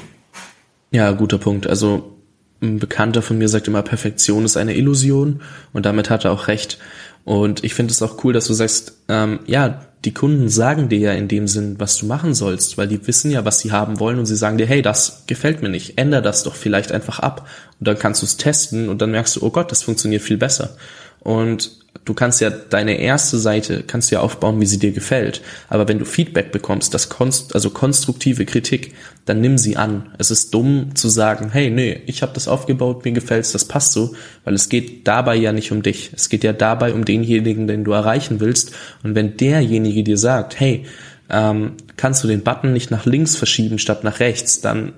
Ja, 0.92 1.10
guter 1.12 1.38
Punkt. 1.38 1.66
Also 1.66 2.16
ein 2.62 2.78
Bekannter 2.78 3.22
von 3.22 3.36
mir 3.36 3.48
sagt 3.48 3.68
immer, 3.68 3.82
Perfektion 3.82 4.44
ist 4.44 4.56
eine 4.56 4.74
Illusion 4.74 5.40
und 5.72 5.86
damit 5.86 6.08
hat 6.08 6.24
er 6.24 6.32
auch 6.32 6.48
recht. 6.48 6.78
Und 7.26 7.64
ich 7.64 7.74
finde 7.74 7.90
es 7.90 8.00
auch 8.02 8.22
cool, 8.22 8.32
dass 8.32 8.46
du 8.46 8.54
sagst, 8.54 8.92
ähm, 9.08 9.40
ja, 9.46 9.80
die 10.04 10.14
Kunden 10.14 10.48
sagen 10.48 10.88
dir 10.88 11.00
ja 11.00 11.12
in 11.12 11.26
dem 11.26 11.48
Sinn, 11.48 11.74
was 11.78 11.98
du 11.98 12.06
machen 12.06 12.34
sollst, 12.34 12.78
weil 12.78 12.86
die 12.86 13.04
wissen 13.04 13.32
ja, 13.32 13.44
was 13.44 13.58
sie 13.58 13.72
haben 13.72 13.98
wollen 13.98 14.20
und 14.20 14.26
sie 14.26 14.36
sagen 14.36 14.58
dir, 14.58 14.66
hey, 14.66 14.80
das 14.80 15.24
gefällt 15.26 15.60
mir 15.60 15.68
nicht, 15.68 15.98
änder 15.98 16.22
das 16.22 16.44
doch 16.44 16.54
vielleicht 16.54 16.92
einfach 16.92 17.18
ab. 17.18 17.48
Und 17.80 17.88
dann 17.88 17.98
kannst 17.98 18.22
du 18.22 18.26
es 18.26 18.36
testen 18.36 18.88
und 18.88 19.02
dann 19.02 19.10
merkst 19.10 19.34
du, 19.34 19.42
oh 19.42 19.50
Gott, 19.50 19.72
das 19.72 19.82
funktioniert 19.82 20.22
viel 20.22 20.36
besser. 20.36 20.76
Und 21.18 21.72
du 22.04 22.14
kannst 22.14 22.40
ja 22.40 22.50
deine 22.50 22.98
erste 22.98 23.38
Seite 23.38 23.82
kannst 23.86 24.10
ja 24.10 24.20
aufbauen, 24.20 24.60
wie 24.60 24.66
sie 24.66 24.78
dir 24.78 24.92
gefällt. 24.92 25.42
Aber 25.68 25.88
wenn 25.88 25.98
du 25.98 26.04
Feedback 26.04 26.52
bekommst, 26.52 26.94
das 26.94 27.08
konst, 27.08 27.54
also 27.54 27.70
konstruktive 27.70 28.44
Kritik, 28.44 28.94
dann 29.24 29.40
nimm 29.40 29.58
sie 29.58 29.76
an. 29.76 30.10
Es 30.18 30.30
ist 30.30 30.52
dumm 30.54 30.94
zu 30.94 31.08
sagen, 31.08 31.50
hey, 31.52 31.70
nee, 31.70 32.02
ich 32.06 32.22
habe 32.22 32.32
das 32.32 32.48
aufgebaut, 32.48 33.04
mir 33.04 33.12
gefällt's, 33.12 33.52
das 33.52 33.64
passt 33.64 33.92
so, 33.92 34.14
weil 34.44 34.54
es 34.54 34.68
geht 34.68 35.06
dabei 35.06 35.36
ja 35.36 35.52
nicht 35.52 35.72
um 35.72 35.82
dich. 35.82 36.10
Es 36.14 36.28
geht 36.28 36.44
ja 36.44 36.52
dabei 36.52 36.92
um 36.92 37.04
denjenigen, 37.04 37.66
den 37.66 37.84
du 37.84 37.92
erreichen 37.92 38.40
willst. 38.40 38.72
Und 39.02 39.14
wenn 39.14 39.36
derjenige 39.36 40.02
dir 40.02 40.18
sagt, 40.18 40.58
hey, 40.60 40.84
ähm, 41.28 41.72
kannst 41.96 42.22
du 42.22 42.28
den 42.28 42.42
Button 42.42 42.72
nicht 42.72 42.90
nach 42.90 43.04
links 43.04 43.36
verschieben 43.36 43.78
statt 43.78 44.04
nach 44.04 44.20
rechts, 44.20 44.60
dann 44.60 44.92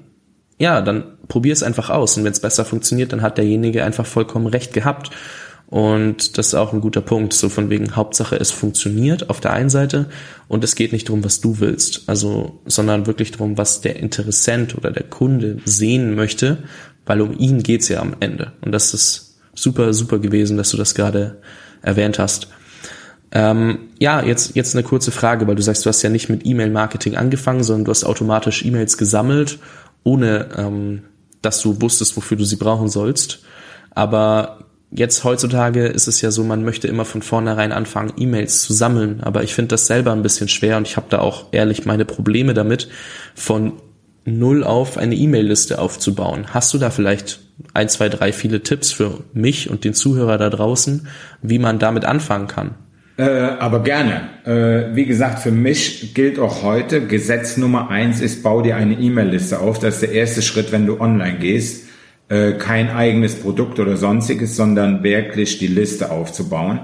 ja, 0.58 0.80
dann 0.80 1.04
probier 1.28 1.52
es 1.52 1.62
einfach 1.62 1.88
aus. 1.88 2.16
Und 2.16 2.24
wenn 2.24 2.32
es 2.32 2.40
besser 2.40 2.64
funktioniert, 2.64 3.12
dann 3.12 3.22
hat 3.22 3.38
derjenige 3.38 3.84
einfach 3.84 4.06
vollkommen 4.06 4.48
recht 4.48 4.72
gehabt. 4.72 5.10
Und 5.68 6.38
das 6.38 6.48
ist 6.48 6.54
auch 6.54 6.72
ein 6.72 6.80
guter 6.80 7.02
Punkt, 7.02 7.34
so 7.34 7.50
von 7.50 7.68
wegen 7.68 7.94
Hauptsache 7.94 8.36
es 8.36 8.50
funktioniert 8.50 9.28
auf 9.28 9.40
der 9.40 9.52
einen 9.52 9.68
Seite 9.68 10.06
und 10.48 10.64
es 10.64 10.76
geht 10.76 10.92
nicht 10.92 11.08
darum, 11.08 11.22
was 11.24 11.42
du 11.42 11.60
willst, 11.60 12.04
also, 12.06 12.58
sondern 12.64 13.06
wirklich 13.06 13.32
darum, 13.32 13.58
was 13.58 13.82
der 13.82 13.96
Interessent 13.96 14.78
oder 14.78 14.90
der 14.90 15.02
Kunde 15.02 15.58
sehen 15.66 16.14
möchte, 16.14 16.64
weil 17.04 17.20
um 17.20 17.38
ihn 17.38 17.62
geht's 17.62 17.88
ja 17.88 18.00
am 18.00 18.16
Ende. 18.20 18.52
Und 18.62 18.72
das 18.72 18.94
ist 18.94 19.40
super, 19.54 19.92
super 19.92 20.18
gewesen, 20.18 20.56
dass 20.56 20.70
du 20.70 20.78
das 20.78 20.94
gerade 20.94 21.42
erwähnt 21.82 22.18
hast. 22.18 22.48
Ähm, 23.30 23.90
ja, 23.98 24.22
jetzt, 24.22 24.56
jetzt 24.56 24.74
eine 24.74 24.84
kurze 24.84 25.10
Frage, 25.10 25.46
weil 25.46 25.54
du 25.54 25.62
sagst, 25.62 25.84
du 25.84 25.90
hast 25.90 26.00
ja 26.00 26.08
nicht 26.08 26.30
mit 26.30 26.46
E-Mail-Marketing 26.46 27.14
angefangen, 27.14 27.62
sondern 27.62 27.84
du 27.84 27.90
hast 27.90 28.04
automatisch 28.04 28.64
E-Mails 28.64 28.96
gesammelt, 28.96 29.58
ohne 30.02 30.48
ähm, 30.56 31.02
dass 31.42 31.60
du 31.60 31.82
wusstest, 31.82 32.16
wofür 32.16 32.38
du 32.38 32.44
sie 32.44 32.56
brauchen 32.56 32.88
sollst. 32.88 33.40
Aber 33.90 34.60
jetzt 34.90 35.24
heutzutage 35.24 35.86
ist 35.86 36.08
es 36.08 36.20
ja 36.20 36.30
so, 36.30 36.44
man 36.44 36.64
möchte 36.64 36.88
immer 36.88 37.04
von 37.04 37.22
vornherein 37.22 37.72
anfangen, 37.72 38.12
E-Mails 38.16 38.62
zu 38.62 38.72
sammeln, 38.72 39.20
aber 39.22 39.42
ich 39.42 39.54
finde 39.54 39.68
das 39.68 39.86
selber 39.86 40.12
ein 40.12 40.22
bisschen 40.22 40.48
schwer 40.48 40.76
und 40.76 40.86
ich 40.86 40.96
habe 40.96 41.06
da 41.10 41.18
auch 41.18 41.46
ehrlich 41.52 41.84
meine 41.84 42.04
Probleme 42.04 42.54
damit, 42.54 42.88
von 43.34 43.74
null 44.24 44.64
auf 44.64 44.98
eine 44.98 45.14
E-Mail-Liste 45.14 45.78
aufzubauen. 45.78 46.46
Hast 46.50 46.74
du 46.74 46.78
da 46.78 46.90
vielleicht 46.90 47.40
ein, 47.74 47.88
zwei, 47.88 48.08
drei 48.08 48.32
viele 48.32 48.62
Tipps 48.62 48.92
für 48.92 49.20
mich 49.32 49.70
und 49.70 49.84
den 49.84 49.94
Zuhörer 49.94 50.38
da 50.38 50.50
draußen, 50.50 51.08
wie 51.42 51.58
man 51.58 51.78
damit 51.78 52.04
anfangen 52.04 52.46
kann? 52.46 52.74
Äh, 53.16 53.24
aber 53.24 53.82
gerne. 53.82 54.28
Äh, 54.44 54.94
wie 54.94 55.06
gesagt, 55.06 55.40
für 55.40 55.50
mich 55.50 56.14
gilt 56.14 56.38
auch 56.38 56.62
heute, 56.62 57.06
Gesetz 57.06 57.56
Nummer 57.56 57.90
eins 57.90 58.20
ist, 58.20 58.44
bau 58.44 58.62
dir 58.62 58.76
eine 58.76 58.94
E-Mail-Liste 58.94 59.58
auf. 59.58 59.80
Das 59.80 59.94
ist 59.94 60.02
der 60.02 60.12
erste 60.12 60.40
Schritt, 60.40 60.70
wenn 60.70 60.86
du 60.86 61.00
online 61.00 61.38
gehst 61.38 61.87
äh, 62.28 62.52
kein 62.52 62.90
eigenes 62.90 63.36
Produkt 63.36 63.78
oder 63.80 63.96
sonstiges, 63.96 64.56
sondern 64.56 65.02
wirklich 65.02 65.58
die 65.58 65.66
Liste 65.66 66.10
aufzubauen. 66.10 66.80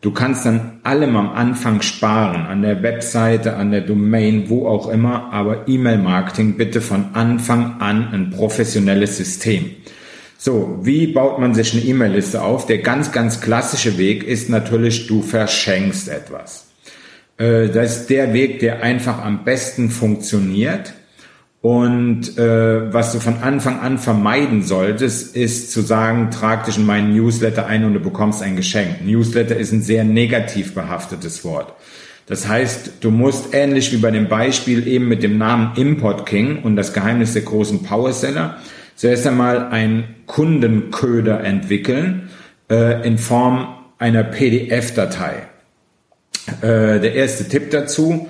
Du 0.00 0.10
kannst 0.12 0.46
dann 0.46 0.80
allem 0.82 1.16
am 1.16 1.30
Anfang 1.30 1.82
sparen, 1.82 2.46
an 2.46 2.62
der 2.62 2.82
Webseite, 2.82 3.56
an 3.56 3.70
der 3.70 3.80
Domain, 3.80 4.48
wo 4.48 4.68
auch 4.68 4.88
immer, 4.88 5.32
aber 5.32 5.66
E-Mail-Marketing 5.68 6.56
bitte 6.56 6.80
von 6.80 7.14
Anfang 7.14 7.80
an 7.80 8.08
ein 8.12 8.30
professionelles 8.30 9.16
System. 9.16 9.70
So, 10.38 10.78
wie 10.82 11.08
baut 11.08 11.38
man 11.40 11.54
sich 11.54 11.72
eine 11.72 11.82
E-Mail-Liste 11.82 12.42
auf? 12.42 12.66
Der 12.66 12.78
ganz, 12.78 13.10
ganz 13.10 13.40
klassische 13.40 13.98
Weg 13.98 14.22
ist 14.22 14.50
natürlich, 14.50 15.06
du 15.06 15.22
verschenkst 15.22 16.08
etwas. 16.08 16.66
Äh, 17.38 17.68
das 17.68 18.00
ist 18.00 18.10
der 18.10 18.32
Weg, 18.32 18.60
der 18.60 18.82
einfach 18.82 19.24
am 19.24 19.44
besten 19.44 19.90
funktioniert. 19.90 20.92
Und 21.62 22.38
äh, 22.38 22.92
was 22.92 23.12
du 23.12 23.18
von 23.18 23.38
Anfang 23.38 23.80
an 23.80 23.98
vermeiden 23.98 24.62
solltest, 24.62 25.34
ist 25.34 25.72
zu 25.72 25.80
sagen, 25.80 26.30
trag 26.30 26.64
dich 26.64 26.78
in 26.78 26.86
meinen 26.86 27.14
Newsletter 27.14 27.66
ein 27.66 27.84
und 27.84 27.94
du 27.94 28.00
bekommst 28.00 28.42
ein 28.42 28.56
Geschenk. 28.56 29.04
Newsletter 29.04 29.56
ist 29.56 29.72
ein 29.72 29.82
sehr 29.82 30.04
negativ 30.04 30.74
behaftetes 30.74 31.44
Wort. 31.44 31.74
Das 32.26 32.48
heißt, 32.48 32.92
du 33.00 33.10
musst 33.10 33.54
ähnlich 33.54 33.92
wie 33.92 33.98
bei 33.98 34.10
dem 34.10 34.28
Beispiel 34.28 34.86
eben 34.86 35.08
mit 35.08 35.22
dem 35.22 35.38
Namen 35.38 35.76
Import 35.76 36.26
King 36.26 36.62
und 36.62 36.76
das 36.76 36.92
Geheimnis 36.92 37.32
der 37.32 37.42
großen 37.42 37.82
Powerseller 37.82 38.58
zuerst 38.96 39.26
einmal 39.26 39.68
einen 39.68 40.16
Kundenköder 40.26 41.44
entwickeln 41.44 42.30
äh, 42.68 43.06
in 43.06 43.18
Form 43.18 43.68
einer 43.98 44.24
PDF-Datei. 44.24 45.48
Äh, 46.62 47.00
der 47.00 47.14
erste 47.14 47.48
Tipp 47.48 47.70
dazu, 47.70 48.28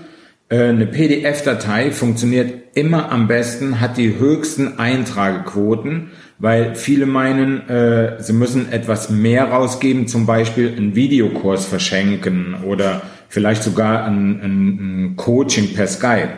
äh, 0.49 0.69
eine 0.69 0.87
PDF-Datei 0.87 1.91
funktioniert 1.91 2.66
immer 2.77 3.11
am 3.11 3.27
besten, 3.27 3.81
hat 3.81 3.97
die 3.97 4.19
höchsten 4.19 4.79
Eintragequoten, 4.79 6.11
weil 6.39 6.75
viele 6.75 7.07
meinen, 7.07 7.69
äh, 7.69 8.23
sie 8.23 8.35
müssen 8.35 8.71
etwas 8.71 9.09
mehr 9.09 9.47
rausgeben, 9.47 10.07
zum 10.07 10.27
Beispiel 10.27 10.75
einen 10.77 10.95
Videokurs 10.95 11.65
verschenken 11.65 12.55
oder 12.65 13.03
vielleicht 13.29 13.63
sogar 13.63 14.05
ein, 14.05 14.41
ein, 14.43 14.69
ein 15.09 15.17
Coaching 15.17 15.73
per 15.73 15.87
Skype. 15.87 16.29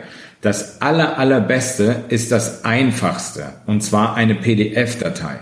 Das 0.41 0.81
aller, 0.81 1.17
allerbeste 1.19 2.05
ist 2.07 2.31
das 2.31 2.63
einfachste, 2.63 3.47
und 3.67 3.83
zwar 3.83 4.15
eine 4.15 4.35
PDF-Datei. 4.35 5.39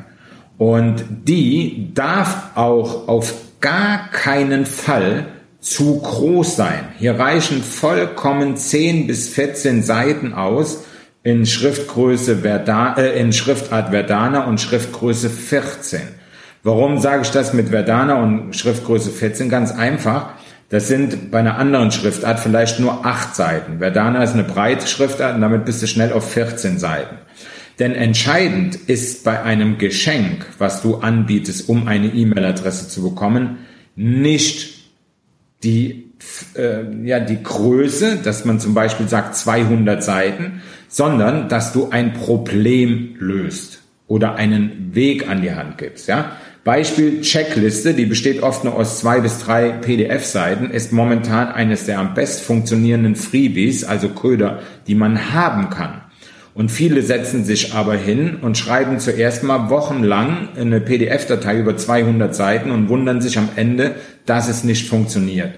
Und 0.57 1.05
die 1.27 1.91
darf 1.93 2.55
auch 2.55 3.07
auf 3.07 3.35
gar 3.61 4.09
keinen 4.09 4.65
Fall 4.65 5.27
zu 5.59 5.99
groß 5.99 6.55
sein. 6.55 6.87
Hier 6.97 7.19
reichen 7.19 7.61
vollkommen 7.61 8.57
10 8.57 9.05
bis 9.05 9.29
14 9.29 9.83
Seiten 9.83 10.33
aus 10.33 10.85
in 11.27 11.45
Schriftgröße 11.45 12.37
Verdana, 12.37 12.97
äh, 12.97 13.19
in 13.19 13.33
Schriftart 13.33 13.89
Verdana 13.89 14.45
und 14.45 14.61
Schriftgröße 14.61 15.29
14. 15.29 15.99
Warum 16.63 16.99
sage 17.01 17.23
ich 17.23 17.31
das 17.31 17.53
mit 17.53 17.67
Verdana 17.67 18.23
und 18.23 18.55
Schriftgröße 18.55 19.09
14? 19.09 19.49
Ganz 19.49 19.73
einfach. 19.73 20.35
Das 20.69 20.87
sind 20.87 21.29
bei 21.29 21.39
einer 21.39 21.57
anderen 21.57 21.91
Schriftart 21.91 22.39
vielleicht 22.39 22.79
nur 22.79 23.05
acht 23.05 23.35
Seiten. 23.35 23.79
Verdana 23.79 24.23
ist 24.23 24.35
eine 24.35 24.45
breite 24.45 24.87
Schriftart 24.87 25.35
und 25.35 25.41
damit 25.41 25.65
bist 25.65 25.81
du 25.81 25.87
schnell 25.87 26.13
auf 26.13 26.31
14 26.31 26.79
Seiten. 26.79 27.17
Denn 27.77 27.93
entscheidend 27.93 28.75
ist 28.87 29.25
bei 29.25 29.43
einem 29.43 29.77
Geschenk, 29.79 30.45
was 30.59 30.81
du 30.81 30.95
anbietest, 30.95 31.67
um 31.67 31.89
eine 31.89 32.07
E-Mail-Adresse 32.07 32.87
zu 32.87 33.03
bekommen, 33.03 33.57
nicht 33.97 34.91
die, 35.65 36.05
äh, 36.55 36.83
ja, 37.03 37.19
die 37.19 37.43
Größe, 37.43 38.19
dass 38.23 38.45
man 38.45 38.61
zum 38.61 38.73
Beispiel 38.73 39.09
sagt 39.09 39.35
200 39.35 40.01
Seiten, 40.01 40.61
sondern 40.97 41.47
dass 41.47 41.73
du 41.73 41.91
ein 41.91 42.13
Problem 42.13 43.17
löst 43.19 43.83
oder 44.07 44.33
einen 44.33 44.95
Weg 44.95 45.29
an 45.29 45.43
die 45.43 45.53
Hand 45.53 45.77
gibst. 45.77 46.07
Ja? 46.07 46.31
Beispiel 46.63 47.21
Checkliste, 47.21 47.93
die 47.93 48.07
besteht 48.07 48.41
oft 48.41 48.63
nur 48.63 48.73
aus 48.73 48.97
zwei 48.97 49.19
bis 49.19 49.37
drei 49.37 49.69
PDF-Seiten, 49.69 50.71
ist 50.71 50.91
momentan 50.91 51.49
eines 51.49 51.85
der 51.85 51.99
am 51.99 52.15
best 52.15 52.41
funktionierenden 52.41 53.15
Freebies, 53.15 53.83
also 53.83 54.09
Köder, 54.09 54.61
die 54.87 54.95
man 54.95 55.35
haben 55.35 55.69
kann. 55.69 56.01
Und 56.55 56.71
viele 56.71 57.03
setzen 57.03 57.45
sich 57.45 57.75
aber 57.75 57.93
hin 57.93 58.37
und 58.41 58.57
schreiben 58.57 58.99
zuerst 58.99 59.43
mal 59.43 59.69
wochenlang 59.69 60.49
eine 60.59 60.81
PDF-Datei 60.81 61.59
über 61.59 61.77
200 61.77 62.33
Seiten 62.33 62.71
und 62.71 62.89
wundern 62.89 63.21
sich 63.21 63.37
am 63.37 63.49
Ende, 63.55 63.97
dass 64.25 64.49
es 64.49 64.63
nicht 64.63 64.89
funktioniert. 64.89 65.51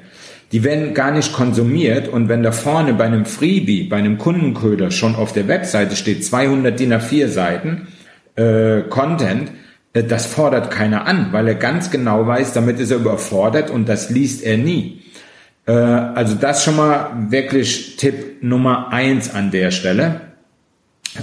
Die 0.52 0.64
werden 0.64 0.94
gar 0.94 1.12
nicht 1.12 1.34
konsumiert 1.34 2.08
und 2.08 2.28
wenn 2.28 2.44
da 2.44 2.52
vorne 2.52 2.94
bei 2.94 3.06
einem 3.06 3.26
Freebie, 3.26 3.84
bei 3.84 3.98
einem 3.98 4.18
Kundenköder 4.18 4.92
schon 4.92 5.16
auf 5.16 5.32
der 5.32 5.48
Webseite 5.48 5.96
steht 5.96 6.26
200 6.26 6.80
DIN 6.80 6.94
A4 6.94 7.28
Seiten 7.28 7.88
äh, 8.36 8.82
Content, 8.90 9.52
äh, 9.94 10.04
das 10.04 10.26
fordert 10.26 10.72
keiner 10.72 11.06
an, 11.06 11.28
weil 11.32 11.48
er 11.48 11.56
ganz 11.56 11.92
genau 11.92 12.26
weiß, 12.26 12.54
damit 12.54 12.80
ist 12.80 12.92
er 12.92 12.98
überfordert 12.98 13.70
und 13.70 13.88
das 13.88 14.10
liest 14.10 14.44
er 14.44 14.58
nie. 14.58 15.02
Äh, 15.68 15.72
also 15.72 16.36
das 16.36 16.64
schon 16.64 16.78
mal 16.78 17.12
wirklich 17.30 17.98
Tipp 17.98 18.42
Nummer 18.42 18.92
eins 18.92 19.34
an 19.34 19.52
der 19.52 19.72
Stelle 19.72 20.22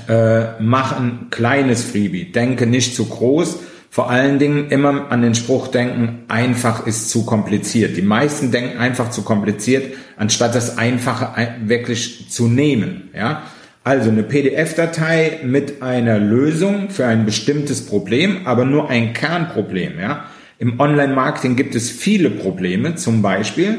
äh, 0.09 0.61
mach 0.61 0.99
ein 0.99 1.29
kleines 1.31 1.85
Freebie. 1.85 2.33
Denke 2.33 2.67
nicht 2.67 2.95
zu 2.95 3.07
groß. 3.07 3.61
Vor 3.97 4.11
allen 4.11 4.39
Dingen 4.39 4.69
immer 4.69 5.11
an 5.11 5.23
den 5.23 5.35
Spruch 5.35 5.69
denken, 5.69 6.25
einfach 6.29 6.87
ist 6.87 7.09
zu 7.09 7.25
kompliziert. 7.25 7.97
Die 7.97 8.03
meisten 8.03 8.51
denken 8.51 8.77
einfach 8.77 9.09
zu 9.09 9.23
kompliziert, 9.23 9.95
anstatt 10.19 10.55
das 10.55 10.77
Einfache 10.77 11.31
wirklich 11.65 12.29
zu 12.29 12.47
nehmen. 12.47 13.09
Ja? 13.17 13.45
Also 13.85 14.11
eine 14.11 14.23
PDF-Datei 14.23 15.41
mit 15.45 15.81
einer 15.81 16.19
Lösung 16.19 16.91
für 16.91 17.07
ein 17.07 17.25
bestimmtes 17.25 17.87
Problem, 17.87 18.47
aber 18.47 18.67
nur 18.67 18.91
ein 18.91 19.15
Kernproblem. 19.15 19.99
Ja? 19.99 20.27
Im 20.59 20.79
Online-Marketing 20.79 21.57
gibt 21.57 21.75
es 21.75 21.91
viele 21.91 22.29
Probleme, 22.29 22.97
zum 22.97 23.23
Beispiel, 23.23 23.79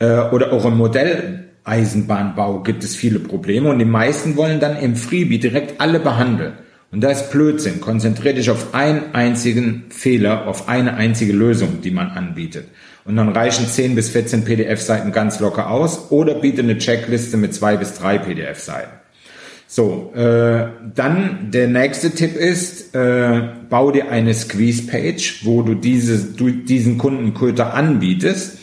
äh, 0.00 0.22
oder 0.32 0.52
auch 0.52 0.64
im 0.64 0.76
Modell 0.76 1.44
Eisenbahnbau 1.62 2.64
gibt 2.64 2.82
es 2.82 2.96
viele 2.96 3.20
Probleme 3.20 3.68
und 3.68 3.78
die 3.78 3.84
meisten 3.84 4.36
wollen 4.36 4.58
dann 4.58 4.76
im 4.76 4.96
Freebie 4.96 5.38
direkt 5.38 5.80
alle 5.80 6.00
behandeln. 6.00 6.54
Und 6.92 7.00
das 7.00 7.22
ist 7.22 7.30
Blödsinn. 7.32 7.80
Konzentriere 7.80 8.34
dich 8.34 8.50
auf 8.50 8.74
einen 8.74 9.14
einzigen 9.14 9.84
Fehler, 9.88 10.46
auf 10.46 10.68
eine 10.68 10.94
einzige 10.94 11.32
Lösung, 11.32 11.80
die 11.80 11.90
man 11.90 12.10
anbietet. 12.10 12.68
Und 13.04 13.16
dann 13.16 13.30
reichen 13.30 13.66
10 13.66 13.94
bis 13.94 14.10
14 14.10 14.44
PDF-Seiten 14.44 15.10
ganz 15.10 15.40
locker 15.40 15.70
aus 15.70 16.10
oder 16.10 16.34
biete 16.34 16.62
eine 16.62 16.78
Checkliste 16.78 17.38
mit 17.38 17.54
zwei 17.54 17.76
bis 17.76 17.94
drei 17.94 18.18
PDF-Seiten. 18.18 18.92
So, 19.66 20.12
äh, 20.14 20.68
dann 20.94 21.50
der 21.50 21.66
nächste 21.66 22.10
Tipp 22.10 22.36
ist, 22.36 22.94
äh, 22.94 23.40
bau 23.70 23.90
dir 23.90 24.10
eine 24.10 24.34
Squeeze-Page, 24.34 25.46
wo 25.46 25.62
du, 25.62 25.74
diese, 25.74 26.34
du 26.34 26.50
diesen 26.50 26.98
Kundenköter 26.98 27.72
anbietest. 27.72 28.58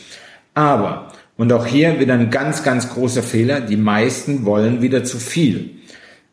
Aber, 0.54 1.12
und 1.36 1.52
auch 1.52 1.66
hier 1.66 1.98
wieder 1.98 2.14
ein 2.14 2.30
ganz, 2.30 2.62
ganz 2.62 2.90
großer 2.90 3.24
Fehler, 3.24 3.60
die 3.60 3.76
meisten 3.76 4.44
wollen 4.44 4.82
wieder 4.82 5.02
zu 5.02 5.18
viel. 5.18 5.70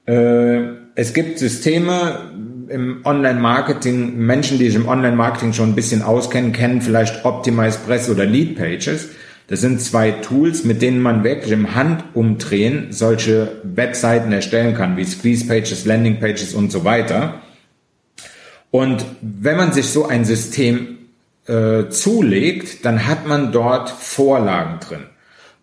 Äh, 0.05 0.76
es 0.99 1.13
gibt 1.13 1.37
Systeme 1.37 2.31
im 2.69 3.01
Online-Marketing, 3.05 4.17
Menschen, 4.17 4.57
die 4.57 4.65
sich 4.65 4.75
im 4.75 4.87
Online-Marketing 4.87 5.53
schon 5.53 5.69
ein 5.69 5.75
bisschen 5.75 6.01
auskennen, 6.01 6.53
kennen 6.53 6.81
vielleicht 6.81 7.23
Optimize 7.23 7.77
Press 7.85 8.09
oder 8.09 8.25
Lead 8.25 8.57
Pages. 8.57 9.09
Das 9.45 9.61
sind 9.61 9.79
zwei 9.79 10.09
Tools, 10.09 10.63
mit 10.63 10.81
denen 10.81 10.99
man 10.99 11.23
wirklich 11.23 11.51
im 11.51 11.75
Handumdrehen 11.75 12.93
solche 12.93 13.61
Webseiten 13.63 14.31
erstellen 14.31 14.73
kann, 14.73 14.97
wie 14.97 15.05
Squeeze 15.05 15.45
Pages, 15.45 15.85
Landing 15.85 16.19
Pages 16.19 16.55
und 16.55 16.71
so 16.71 16.83
weiter. 16.83 17.43
Und 18.71 19.05
wenn 19.21 19.55
man 19.55 19.73
sich 19.73 19.85
so 19.85 20.07
ein 20.07 20.25
System 20.25 20.97
äh, 21.45 21.89
zulegt, 21.89 22.83
dann 22.85 23.05
hat 23.05 23.27
man 23.27 23.51
dort 23.51 23.91
Vorlagen 23.91 24.79
drin. 24.79 25.03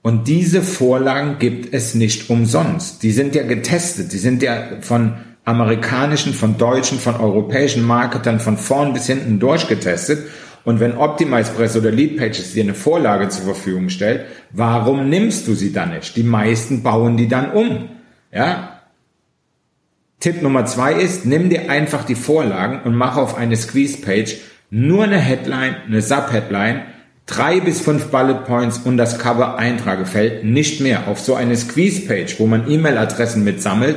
Und 0.05 0.29
diese 0.29 0.63
Vorlagen 0.63 1.39
gibt 1.41 1.75
es 1.75 1.95
nicht 1.97 2.31
umsonst. 2.31 3.03
Die 3.03 3.11
sind 3.11 3.35
ja 3.35 3.43
getestet. 3.43 4.13
Die 4.13 4.19
sind 4.19 4.43
ja 4.43 4.63
von 4.83 5.15
amerikanischen, 5.45 6.35
von 6.35 6.59
deutschen, 6.59 7.01
von 7.01 7.17
europäischen 7.17 7.83
Marketern 7.83 8.39
von 8.39 8.57
vorn 8.57 8.93
bis 8.93 9.07
hinten 9.07 9.41
durchgetestet 9.41 10.29
und 10.65 10.81
wenn 10.81 10.97
Optimize 10.97 11.53
Press 11.53 11.77
oder 11.77 11.91
Lead 11.91 12.17
Pages 12.17 12.55
dir 12.55 12.63
eine 12.63 12.75
Vorlage 12.75 13.29
zur 13.29 13.45
Verfügung 13.45 13.91
stellt, 13.91 14.25
warum 14.51 15.11
nimmst 15.11 15.47
du 15.47 15.55
sie 15.55 15.73
dann 15.73 15.91
nicht? 15.91 16.17
Die 16.17 16.23
meisten 16.23 16.83
bauen 16.83 17.19
die 17.19 17.29
dann 17.29 17.53
um. 17.53 17.91
Ja? 18.33 18.81
Tipp 20.21 20.41
Nummer 20.41 20.65
zwei 20.65 20.95
ist, 20.95 21.27
nimm 21.27 21.51
dir 21.51 21.71
einfach 21.71 22.05
die 22.05 22.15
Vorlagen 22.15 22.81
und 22.85 22.95
mach 22.95 23.19
auf 23.19 23.37
eine 23.37 23.57
Squeeze 23.57 24.01
Page 24.01 24.37
nur 24.71 25.05
eine 25.05 25.19
Headline, 25.19 25.77
eine 25.87 26.01
Subheadline, 26.01 26.83
drei 27.27 27.61
bis 27.61 27.81
fünf 27.81 28.07
Bullet 28.07 28.45
Points 28.47 28.79
und 28.85 28.97
das 28.97 29.19
Cover 29.19 29.57
Eintragefeld, 29.57 30.45
nicht 30.45 30.81
mehr. 30.81 31.09
Auf 31.09 31.21
so 31.21 31.35
eine 31.35 31.57
Squeeze 31.57 32.07
Page, 32.07 32.39
wo 32.39 32.47
man 32.47 32.71
E-Mail-Adressen 32.71 33.45
mitsammelt, 33.45 33.97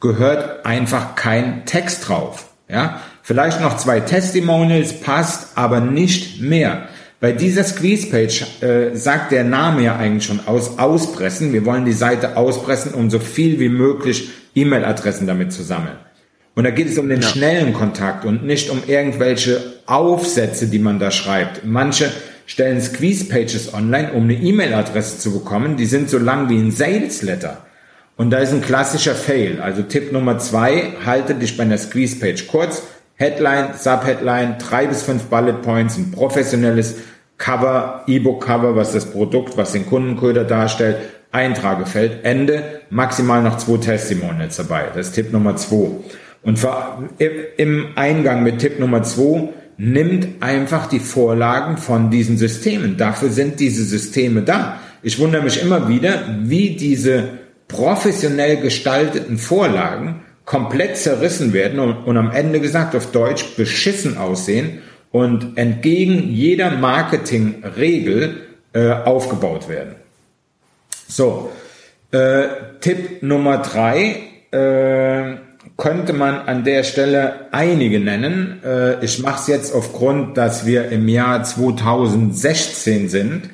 gehört 0.00 0.64
einfach 0.64 1.14
kein 1.16 1.64
Text 1.66 2.08
drauf. 2.08 2.46
Ja? 2.68 3.00
Vielleicht 3.22 3.60
noch 3.60 3.76
zwei 3.76 4.00
Testimonials, 4.00 5.00
passt, 5.00 5.56
aber 5.56 5.80
nicht 5.80 6.40
mehr. 6.40 6.88
Bei 7.20 7.32
dieser 7.32 7.64
Squeeze-Page 7.64 8.62
äh, 8.62 8.94
sagt 8.94 9.32
der 9.32 9.42
Name 9.42 9.82
ja 9.82 9.96
eigentlich 9.96 10.24
schon 10.24 10.40
aus, 10.46 10.78
auspressen. 10.78 11.52
Wir 11.52 11.64
wollen 11.64 11.84
die 11.84 11.92
Seite 11.92 12.36
auspressen, 12.36 12.94
um 12.94 13.10
so 13.10 13.18
viel 13.18 13.58
wie 13.58 13.68
möglich 13.68 14.30
E-Mail-Adressen 14.54 15.26
damit 15.26 15.52
zu 15.52 15.64
sammeln. 15.64 15.96
Und 16.54 16.64
da 16.64 16.70
geht 16.70 16.88
es 16.88 16.98
um 16.98 17.08
den 17.08 17.20
ja. 17.20 17.28
schnellen 17.28 17.72
Kontakt 17.72 18.24
und 18.24 18.44
nicht 18.44 18.70
um 18.70 18.82
irgendwelche 18.86 19.60
Aufsätze, 19.86 20.68
die 20.68 20.78
man 20.78 21.00
da 21.00 21.10
schreibt. 21.10 21.64
Manche 21.64 22.12
stellen 22.48 22.80
Squeeze-Pages 22.80 23.74
online, 23.74 24.12
um 24.14 24.24
eine 24.24 24.34
E-Mail-Adresse 24.34 25.18
zu 25.18 25.32
bekommen. 25.32 25.76
Die 25.76 25.84
sind 25.84 26.08
so 26.08 26.18
lang 26.18 26.48
wie 26.48 26.56
ein 26.56 26.72
Sales-Letter. 26.72 27.58
Und 28.16 28.30
da 28.30 28.38
ist 28.38 28.52
ein 28.52 28.62
klassischer 28.62 29.14
Fail. 29.14 29.60
Also 29.60 29.82
Tipp 29.82 30.12
Nummer 30.12 30.38
zwei, 30.38 30.94
halte 31.04 31.34
dich 31.34 31.56
bei 31.56 31.64
einer 31.64 31.78
Squeeze-Page 31.78 32.48
kurz, 32.48 32.82
Headline, 33.16 33.74
Subheadline, 33.78 34.56
drei 34.58 34.86
bis 34.86 35.02
fünf 35.02 35.24
Bullet 35.24 35.60
Points, 35.62 35.98
ein 35.98 36.10
professionelles 36.10 36.96
Cover, 37.36 38.02
E-Book-Cover, 38.06 38.74
was 38.74 38.92
das 38.92 39.04
Produkt, 39.04 39.56
was 39.58 39.72
den 39.72 39.86
Kundenköder 39.86 40.44
darstellt, 40.44 40.96
Eintragefeld, 41.30 42.24
Ende, 42.24 42.80
maximal 42.88 43.42
noch 43.42 43.58
zwei 43.58 43.76
Testimonials 43.76 44.56
dabei. 44.56 44.86
Das 44.94 45.08
ist 45.08 45.12
Tipp 45.12 45.32
Nummer 45.32 45.54
zwei. 45.56 45.90
Und 46.42 46.66
im 47.58 47.88
Eingang 47.94 48.42
mit 48.42 48.58
Tipp 48.58 48.80
Nummer 48.80 49.02
zwei, 49.02 49.50
nimmt 49.78 50.42
einfach 50.42 50.88
die 50.88 50.98
Vorlagen 50.98 51.78
von 51.78 52.10
diesen 52.10 52.36
Systemen. 52.36 52.96
Dafür 52.96 53.30
sind 53.30 53.60
diese 53.60 53.84
Systeme 53.84 54.42
da. 54.42 54.80
Ich 55.02 55.18
wundere 55.20 55.42
mich 55.42 55.62
immer 55.62 55.88
wieder, 55.88 56.36
wie 56.40 56.76
diese 56.76 57.38
professionell 57.68 58.60
gestalteten 58.60 59.38
Vorlagen 59.38 60.22
komplett 60.44 60.96
zerrissen 60.96 61.52
werden 61.52 61.78
und, 61.78 61.92
und 62.04 62.16
am 62.16 62.32
Ende 62.32 62.58
gesagt 62.60 62.96
auf 62.96 63.12
Deutsch 63.12 63.56
beschissen 63.56 64.18
aussehen 64.18 64.80
und 65.12 65.56
entgegen 65.56 66.28
jeder 66.30 66.72
Marketingregel 66.72 68.48
äh, 68.72 68.90
aufgebaut 68.90 69.68
werden. 69.68 69.94
So, 71.06 71.52
äh, 72.10 72.48
Tipp 72.80 73.22
Nummer 73.22 73.58
drei 73.58 74.16
äh, 74.50 75.36
könnte 75.76 76.12
man 76.12 76.36
an 76.36 76.64
der 76.64 76.82
Stelle 76.84 77.48
einige 77.52 78.00
nennen. 78.00 78.60
Äh, 78.64 79.04
ich 79.04 79.20
mache 79.20 79.40
es 79.40 79.46
jetzt 79.46 79.74
aufgrund, 79.74 80.36
dass 80.36 80.66
wir 80.66 80.90
im 80.90 81.08
Jahr 81.08 81.42
2016 81.42 83.08
sind, 83.08 83.50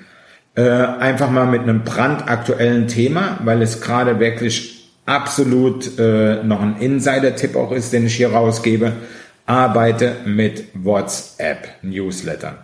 äh, 0.55 0.63
einfach 0.63 1.31
mal 1.31 1.47
mit 1.47 1.63
einem 1.63 1.85
brandaktuellen 1.85 2.89
Thema, 2.89 3.39
weil 3.45 3.63
es 3.63 3.81
gerade 3.81 4.21
wirklich 4.21 4.91
absolut 5.07 5.99
äh, 5.99 6.43
noch 6.43 6.63
ein 6.63 6.77
Insider-Tipp 6.79 7.57
auch 7.57 7.73
ist, 7.73 7.93
den 7.93 8.07
ich 8.07 8.17
hier 8.17 8.33
rausgebe, 8.33 8.93
arbeite 9.47 10.17
mit 10.25 10.65
WhatsApp-Newslettern. 10.75 12.59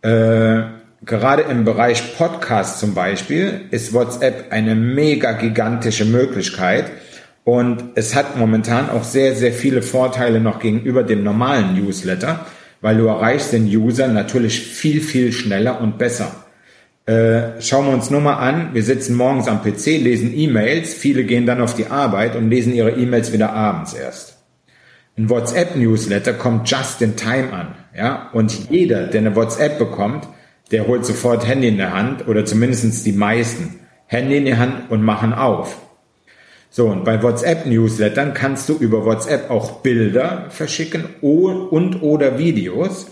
Gerade 0.00 1.42
im 1.42 1.64
Bereich 1.64 2.16
Podcast 2.16 2.78
zum 2.78 2.94
Beispiel 2.94 3.62
ist 3.72 3.92
WhatsApp 3.92 4.52
eine 4.52 4.74
mega 4.74 5.32
gigantische 5.32 6.04
Möglichkeit 6.04 6.86
und 7.48 7.82
es 7.94 8.14
hat 8.14 8.36
momentan 8.36 8.90
auch 8.90 9.04
sehr, 9.04 9.34
sehr 9.34 9.54
viele 9.54 9.80
Vorteile 9.80 10.38
noch 10.38 10.58
gegenüber 10.58 11.02
dem 11.02 11.24
normalen 11.24 11.82
Newsletter, 11.82 12.44
weil 12.82 12.98
du 12.98 13.06
erreichst 13.06 13.54
den 13.54 13.64
User 13.64 14.06
natürlich 14.06 14.60
viel, 14.60 15.00
viel 15.00 15.32
schneller 15.32 15.80
und 15.80 15.96
besser. 15.96 16.30
Äh, 17.06 17.58
schauen 17.62 17.86
wir 17.86 17.94
uns 17.94 18.10
nur 18.10 18.20
mal 18.20 18.34
an, 18.34 18.74
wir 18.74 18.82
sitzen 18.82 19.16
morgens 19.16 19.48
am 19.48 19.62
PC, 19.62 19.86
lesen 19.96 20.36
E-Mails, 20.36 20.92
viele 20.92 21.24
gehen 21.24 21.46
dann 21.46 21.62
auf 21.62 21.74
die 21.74 21.86
Arbeit 21.86 22.36
und 22.36 22.50
lesen 22.50 22.74
ihre 22.74 22.90
E-Mails 22.90 23.32
wieder 23.32 23.54
abends 23.54 23.94
erst. 23.94 24.36
Ein 25.16 25.30
WhatsApp-Newsletter 25.30 26.34
kommt 26.34 26.70
just 26.70 27.00
in 27.00 27.16
time 27.16 27.50
an, 27.54 27.68
ja, 27.96 28.28
und 28.34 28.68
jeder, 28.68 29.06
der 29.06 29.22
eine 29.22 29.34
WhatsApp 29.34 29.78
bekommt, 29.78 30.28
der 30.70 30.86
holt 30.86 31.06
sofort 31.06 31.48
Handy 31.48 31.68
in 31.68 31.78
der 31.78 31.94
Hand 31.94 32.28
oder 32.28 32.44
zumindestens 32.44 33.04
die 33.04 33.12
meisten 33.12 33.80
Handy 34.04 34.36
in 34.36 34.44
die 34.44 34.56
Hand 34.58 34.90
und 34.90 35.02
machen 35.02 35.32
auf. 35.32 35.87
So, 36.70 36.86
und 36.86 37.04
bei 37.04 37.22
WhatsApp-Newslettern 37.22 38.34
kannst 38.34 38.68
du 38.68 38.74
über 38.74 39.04
WhatsApp 39.04 39.50
auch 39.50 39.80
Bilder 39.80 40.46
verschicken 40.50 41.04
und 41.20 42.02
oder 42.02 42.38
Videos. 42.38 43.06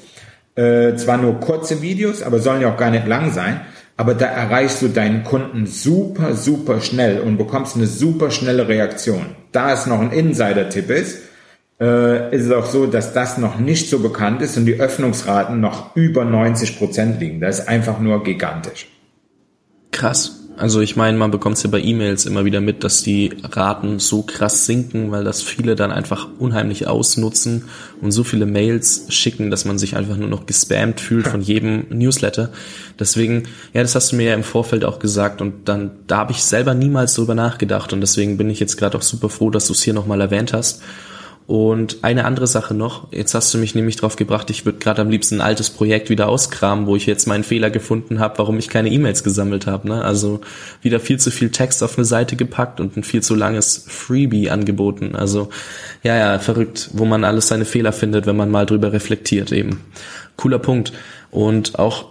Äh, 0.55 0.95
zwar 0.97 1.19
nur 1.19 1.41
kurze 1.41 1.83
Videos, 1.83 2.23
aber 2.23 2.39
sollen 2.39 2.63
ja 2.63 2.73
auch 2.73 2.77
gar 2.77 2.91
nicht 2.91 3.07
lang 3.07 3.33
sein 3.33 3.61
aber 3.97 4.15
da 4.15 4.27
erreichst 4.27 4.83
du 4.83 4.89
deinen 4.89 5.25
Kunden 5.25 5.67
super, 5.67 6.35
super 6.35 6.81
schnell 6.81 7.21
und 7.21 7.39
bekommst 7.39 7.77
eine 7.77 7.87
super 7.87 8.31
schnelle 8.31 8.69
Reaktion. 8.69 9.35
Da 9.53 9.73
es 9.73 9.87
noch 9.87 10.01
ein 10.01 10.13
Insider-Tipp 10.13 10.91
ist, 10.91 11.23
äh, 11.81 12.35
ist 12.35 12.47
es 12.47 12.53
auch 12.53 12.67
so, 12.67 12.87
dass 12.87 13.15
das 13.15 13.39
noch 13.39 13.59
nicht 13.59 13.89
so 13.89 14.01
bekannt 14.01 14.43
ist 14.43 14.57
und 14.59 14.67
die 14.67 14.79
Öffnungsraten 14.79 15.61
noch 15.61 15.97
über 15.97 16.25
90 16.25 16.79
Prozent 16.79 17.21
liegen. 17.21 17.41
Das 17.41 17.61
ist 17.61 17.69
einfach 17.69 17.99
nur 17.99 18.23
gigantisch. 18.23 18.89
Krass. 19.93 20.46
Also 20.59 20.81
ich 20.81 20.97
meine, 20.97 21.19
man 21.19 21.31
bekommt 21.31 21.59
es 21.59 21.65
ja 21.65 21.71
bei 21.71 21.83
E-Mails 21.83 22.25
immer 22.25 22.47
wieder 22.47 22.63
mit, 22.63 22.83
dass 22.83 23.03
die 23.03 23.31
Raten 23.43 23.99
so 23.99 24.23
krass 24.23 24.65
sinken, 24.65 25.11
weil 25.11 25.23
das 25.23 25.43
viele 25.43 25.77
dann 25.77 25.93
einfach 25.93 26.29
unheimlich 26.39 26.87
ausnutzen 26.87 27.65
und 28.01 28.11
so 28.11 28.25
viele 28.25 28.47
Mails 28.47 29.05
schicken, 29.11 29.51
dass 29.51 29.67
man 29.67 29.79
sich 29.79 29.97
einfach 29.97 30.17
nur 30.17 30.31
noch 30.31 30.47
gespammt 30.47 31.01
fühlt 31.01 31.29
von 31.29 31.41
jedem 31.43 31.85
Newsletter. 31.91 32.51
Deswegen, 32.99 33.43
ja, 33.75 33.83
das 33.83 33.95
hast 33.95 34.13
du 34.13 34.17
mir 34.17 34.29
ja 34.29 34.35
im 34.35 34.45
Vorfeld 34.45 34.87
auch 34.87 34.99
gesagt 34.99 35.43
und 35.43 35.69
dann, 35.69 35.91
da 36.07 36.19
habe 36.19 36.33
ich 36.33 36.43
selber 36.43 36.73
niemals 36.73 37.15
drüber 37.15 37.35
nachgedacht 37.35 37.93
und 37.93 38.01
deswegen 38.01 38.39
bin 38.39 38.49
ich 38.49 38.59
jetzt 38.59 38.79
gerade 38.79 38.97
auch 38.97 39.03
super 39.03 39.29
froh, 39.29 39.51
dass 39.51 39.67
du 39.67 39.75
es 39.75 39.83
hier 39.83 39.95
nochmal 39.95 40.23
erwähnt 40.23 40.55
hast. 40.55 40.81
Und 41.47 41.99
eine 42.03 42.25
andere 42.25 42.49
Sache 42.49 42.75
noch, 42.75 43.13
jetzt 43.13 43.33
hast 43.35 43.55
du 43.55 43.59
mich 43.59 43.77
nämlich 43.77 43.95
drauf 43.95 44.17
gebracht, 44.17 44.51
ich 44.51 44.65
würde 44.65 44.81
gerade 44.81 45.01
am 45.01 45.11
liebsten 45.11 45.37
ein 45.37 45.41
altes 45.41 45.71
Projekt 45.71 46.11
wieder 46.11 46.29
auskramen, 46.29 46.89
wo 46.89 46.97
ich 46.97 47.07
jetzt 47.07 47.29
meinen 47.29 47.45
Fehler 47.45 47.71
gefunden 47.71 48.19
habe, 48.19 48.39
warum 48.39 48.59
ich 48.59 48.69
keine 48.69 48.91
E-Mails 48.91 49.23
gesammelt 49.23 49.69
habe. 49.69 49.87
Ne? 49.87 50.03
Also 50.03 50.41
wieder 50.83 50.99
viel 50.99 51.21
zu 51.21 51.31
viel 51.31 51.51
Text 51.51 51.85
auf 51.85 51.97
eine 51.97 52.05
Seite 52.05 52.35
gepackt 52.35 52.81
und 52.81 52.97
ein 52.97 53.05
viel 53.05 53.23
zu 53.23 53.37
langes 53.37 53.85
Freebie 53.87 54.51
angeboten. 54.51 55.15
Also 55.15 55.51
ja, 56.03 56.17
ja, 56.17 56.41
verrückt, 56.41 56.91
wo 56.95 57.05
man 57.05 57.23
alles 57.23 57.47
seine 57.47 57.65
Fehler 57.65 57.93
findet, 57.93 58.27
wenn 58.27 58.37
man 58.37 58.51
mal 58.51 58.67
drüber 58.67 58.93
reflektiert 58.93 59.53
eben. 59.53 59.83
Cooler 60.37 60.59
Punkt. 60.59 60.93
Und 61.31 61.79
auch, 61.79 62.07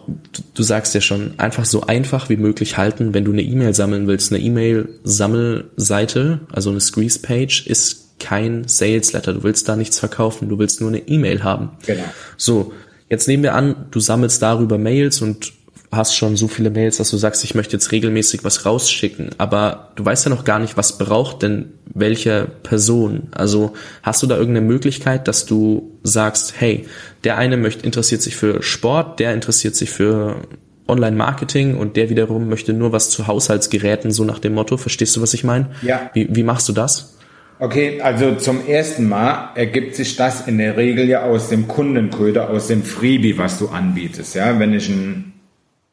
du 0.54 0.64
sagst 0.64 0.96
ja 0.96 1.02
schon, 1.02 1.34
einfach 1.38 1.66
so 1.66 1.82
einfach 1.82 2.30
wie 2.30 2.38
möglich 2.38 2.78
halten, 2.78 3.14
wenn 3.14 3.26
du 3.26 3.34
eine 3.34 3.42
E-Mail 3.42 3.74
sammeln 3.74 4.08
willst. 4.08 4.32
Eine 4.32 4.42
E-Mail-Sammelseite, 4.42 6.40
also 6.52 6.70
eine 6.70 6.80
Squeeze-Page, 6.80 7.68
ist 7.68 8.05
kein 8.20 8.68
Sales 8.68 9.14
Letter. 9.14 9.34
Du 9.34 9.44
willst 9.44 9.68
da 9.68 9.76
nichts 9.76 10.00
verkaufen, 10.00 10.50
du 10.50 10.58
willst 10.58 10.82
nur 10.82 10.90
eine 10.90 11.00
E-Mail 11.00 11.44
haben. 11.44 11.72
Genau. 11.86 12.04
So, 12.38 12.74
jetzt 13.10 13.28
nehmen 13.28 13.44
wir 13.44 13.56
an, 13.56 13.88
du 13.92 14.00
sammelst 14.00 14.42
darüber 14.42 14.78
Mails 14.78 15.22
und 15.22 15.54
hast 15.92 16.16
schon 16.16 16.36
so 16.36 16.48
viele 16.48 16.70
Mails, 16.70 16.98
dass 16.98 17.10
du 17.10 17.18
sagst, 17.18 17.44
ich 17.44 17.56
möchte 17.56 17.74
jetzt 17.74 17.92
regelmäßig 17.92 18.44
was 18.44 18.66
rausschicken, 18.66 19.30
aber 19.38 19.92
du 19.96 20.04
weißt 20.04 20.26
ja 20.26 20.30
noch 20.30 20.44
gar 20.44 20.60
nicht, 20.60 20.78
was 20.78 20.98
braucht 20.98 21.42
denn 21.42 21.74
welche 21.86 22.48
Person. 22.64 23.30
Also 23.32 23.74
hast 24.04 24.22
du 24.22 24.28
da 24.28 24.36
irgendeine 24.36 24.66
Möglichkeit, 24.66 25.28
dass 25.28 25.46
du 25.46 25.98
sagst, 26.04 26.56
hey, 26.58 26.86
der 27.24 27.38
eine 27.38 27.58
möchte, 27.58 27.86
interessiert 27.86 28.22
sich 28.22 28.36
für 28.36 28.62
Sport, 28.62 29.20
der 29.20 29.34
interessiert 29.34 29.76
sich 29.76 29.90
für 29.90 30.42
Online-Marketing 30.88 31.78
und 31.78 31.96
der 31.96 32.10
wiederum 32.10 32.48
möchte 32.48 32.74
nur 32.74 32.92
was 32.92 33.10
zu 33.10 33.28
Haushaltsgeräten, 33.28 34.12
so 34.12 34.24
nach 34.24 34.40
dem 34.40 34.54
Motto. 34.54 34.78
Verstehst 34.78 35.16
du, 35.16 35.22
was 35.22 35.34
ich 35.34 35.44
meine? 35.44 35.72
Ja. 35.82 36.12
Wie, 36.14 36.28
wie 36.36 36.44
machst 36.44 36.70
du 36.70 36.74
das? 36.74 37.15
Okay, 37.58 38.02
also 38.02 38.36
zum 38.36 38.68
ersten 38.68 39.08
Mal 39.08 39.52
ergibt 39.56 39.96
sich 39.96 40.18
das 40.18 40.46
in 40.46 40.58
der 40.58 40.76
Regel 40.76 41.08
ja 41.08 41.24
aus 41.24 41.48
dem 41.48 41.70
Kundenköder, 41.70 42.50
aus 42.50 42.68
dem 42.68 42.84
Freebie, 42.84 43.38
was 43.38 43.60
du 43.60 43.70
anbietest. 43.70 44.36
Ja, 44.36 44.60
wenn 44.60 44.74
ich 44.74 44.90
ein 44.90 45.34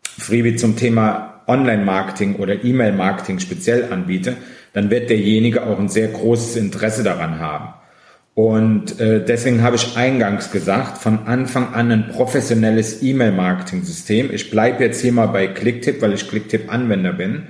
Freebie 0.02 0.56
zum 0.56 0.76
Thema 0.76 1.42
Online-Marketing 1.46 2.36
oder 2.36 2.64
E-Mail-Marketing 2.64 3.38
speziell 3.38 3.92
anbiete, 3.92 4.36
dann 4.72 4.90
wird 4.90 5.08
derjenige 5.08 5.64
auch 5.64 5.78
ein 5.78 5.88
sehr 5.88 6.08
großes 6.08 6.56
Interesse 6.56 7.04
daran 7.04 7.38
haben. 7.38 7.74
Und 8.34 8.98
äh, 8.98 9.24
deswegen 9.24 9.62
habe 9.62 9.76
ich 9.76 9.96
eingangs 9.96 10.50
gesagt, 10.50 10.98
von 10.98 11.26
Anfang 11.26 11.74
an 11.74 11.92
ein 11.92 12.08
professionelles 12.08 13.02
E-Mail-Marketing-System. 13.02 14.30
Ich 14.32 14.50
bleibe 14.50 14.82
jetzt 14.82 15.00
hier 15.00 15.12
mal 15.12 15.26
bei 15.26 15.46
Clicktip, 15.46 16.02
weil 16.02 16.14
ich 16.14 16.28
Clicktip-Anwender 16.28 17.12
bin. 17.12 17.48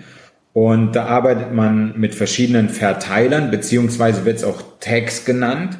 Und 0.52 0.92
da 0.94 1.06
arbeitet 1.06 1.54
man 1.54 1.98
mit 1.98 2.14
verschiedenen 2.14 2.68
Verteilern, 2.68 3.50
beziehungsweise 3.50 4.24
wird 4.24 4.36
es 4.36 4.44
auch 4.44 4.62
Tags 4.80 5.24
genannt. 5.24 5.78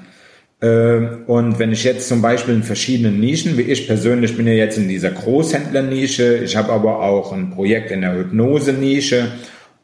Ähm, 0.63 1.25
und 1.27 1.59
wenn 1.59 1.73
ich 1.73 1.85
jetzt 1.85 2.09
zum 2.09 2.23
Beispiel 2.23 2.55
in 2.55 2.63
verschiedenen 2.63 3.21
Nischen, 3.21 3.59
wie 3.59 3.63
ich 3.63 3.87
persönlich 3.87 4.37
bin 4.37 4.47
ja 4.47 4.55
jetzt 4.55 4.79
in 4.79 4.89
dieser 4.89 5.11
Großhändler-Nische, 5.11 6.39
ich 6.39 6.57
habe 6.57 6.73
aber 6.73 7.01
auch 7.01 7.33
ein 7.33 7.51
Projekt 7.51 7.91
in 7.91 8.01
der 8.01 8.15
Hypnose-Nische 8.15 9.33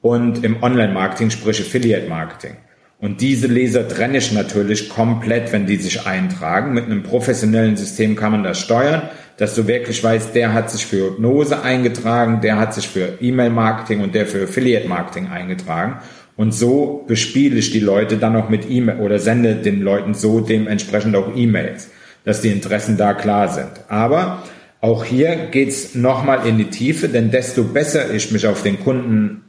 und 0.00 0.44
im 0.44 0.62
Online-Marketing, 0.62 1.30
sprich 1.30 1.60
Affiliate-Marketing. 1.60 2.56
Und 3.00 3.20
diese 3.20 3.46
Leser 3.46 3.86
trenne 3.86 4.18
ich 4.18 4.32
natürlich 4.32 4.88
komplett, 4.88 5.52
wenn 5.52 5.66
die 5.66 5.76
sich 5.76 6.04
eintragen. 6.06 6.74
Mit 6.74 6.86
einem 6.86 7.04
professionellen 7.04 7.76
System 7.76 8.16
kann 8.16 8.32
man 8.32 8.42
das 8.42 8.58
steuern, 8.58 9.02
dass 9.36 9.54
du 9.54 9.68
wirklich 9.68 10.02
weißt, 10.02 10.34
der 10.34 10.52
hat 10.52 10.68
sich 10.68 10.84
für 10.84 11.10
Hypnose 11.10 11.62
eingetragen, 11.62 12.40
der 12.40 12.58
hat 12.58 12.74
sich 12.74 12.88
für 12.88 13.18
E-Mail-Marketing 13.20 14.00
und 14.00 14.16
der 14.16 14.26
für 14.26 14.42
Affiliate-Marketing 14.42 15.28
eingetragen. 15.28 15.98
Und 16.36 16.52
so 16.52 17.04
bespiele 17.06 17.56
ich 17.56 17.70
die 17.70 17.80
Leute 17.80 18.16
dann 18.16 18.34
auch 18.34 18.48
mit 18.48 18.68
E-Mail 18.68 18.98
oder 18.98 19.20
sende 19.20 19.54
den 19.54 19.80
Leuten 19.80 20.14
so 20.14 20.40
dementsprechend 20.40 21.14
auch 21.14 21.36
E-Mails, 21.36 21.90
dass 22.24 22.40
die 22.40 22.50
Interessen 22.50 22.96
da 22.96 23.14
klar 23.14 23.48
sind. 23.48 23.70
Aber 23.88 24.42
auch 24.80 25.04
hier 25.04 25.36
geht's 25.52 25.94
nochmal 25.94 26.46
in 26.48 26.58
die 26.58 26.70
Tiefe, 26.70 27.08
denn 27.08 27.30
desto 27.30 27.62
besser 27.62 28.12
ich 28.12 28.32
mich 28.32 28.46
auf 28.46 28.62
den 28.62 28.80
Kunden 28.80 29.44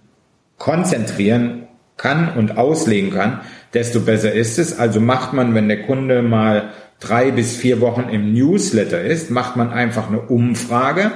konzentrieren 0.58 1.68
kann 2.00 2.34
und 2.36 2.58
auslegen 2.58 3.12
kann, 3.12 3.42
desto 3.76 4.00
besser 4.00 4.34
ist 4.34 4.58
es. 4.58 4.80
Also 4.80 5.00
macht 5.00 5.34
man, 5.34 5.54
wenn 5.54 5.68
der 5.68 5.84
Kunde 5.84 6.24
mal 6.24 6.70
drei 7.00 7.30
bis 7.30 7.56
vier 7.56 7.80
Wochen 7.82 8.10
im 8.10 8.34
Newsletter 8.34 9.02
ist, 9.02 9.30
macht 9.30 9.56
man 9.56 9.72
einfach 9.72 10.08
eine 10.08 10.22
Umfrage 10.22 11.12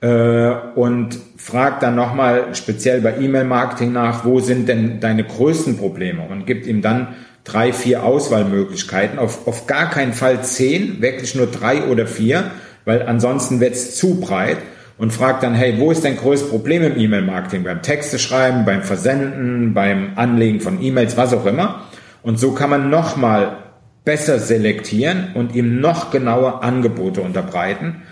äh, 0.00 0.50
und 0.74 1.18
fragt 1.36 1.82
dann 1.82 1.94
nochmal 1.94 2.54
speziell 2.54 3.00
bei 3.00 3.16
E-Mail-Marketing 3.18 3.92
nach, 3.92 4.24
wo 4.24 4.40
sind 4.40 4.68
denn 4.68 5.00
deine 5.00 5.24
größten 5.24 5.78
Probleme 5.78 6.22
und 6.22 6.46
gibt 6.46 6.66
ihm 6.66 6.82
dann 6.82 7.08
drei, 7.44 7.72
vier 7.72 8.04
Auswahlmöglichkeiten. 8.04 9.18
Auf, 9.18 9.46
auf 9.46 9.66
gar 9.66 9.88
keinen 9.90 10.12
Fall 10.12 10.42
zehn, 10.42 11.00
wirklich 11.00 11.34
nur 11.34 11.46
drei 11.46 11.84
oder 11.84 12.06
vier, 12.06 12.50
weil 12.84 13.02
ansonsten 13.02 13.60
wird 13.60 13.74
es 13.74 13.96
zu 13.96 14.20
breit 14.20 14.58
und 15.00 15.14
fragt 15.14 15.42
dann, 15.42 15.54
hey, 15.54 15.76
wo 15.78 15.90
ist 15.90 16.04
dein 16.04 16.18
größtes 16.18 16.50
Problem 16.50 16.82
im 16.82 16.98
E-Mail-Marketing? 16.98 17.64
Beim 17.64 17.80
Texte 17.80 18.18
schreiben, 18.18 18.66
beim 18.66 18.82
Versenden, 18.82 19.72
beim 19.72 20.12
Anlegen 20.16 20.60
von 20.60 20.82
E-Mails, 20.82 21.16
was 21.16 21.32
auch 21.32 21.46
immer. 21.46 21.86
Und 22.22 22.38
so 22.38 22.52
kann 22.52 22.68
man 22.68 22.90
nochmal 22.90 23.56
besser 24.04 24.38
selektieren 24.38 25.28
und 25.32 25.54
ihm 25.54 25.80
noch 25.80 26.10
genauer 26.10 26.62
Angebote 26.62 27.22
unterbreiten. 27.22 28.02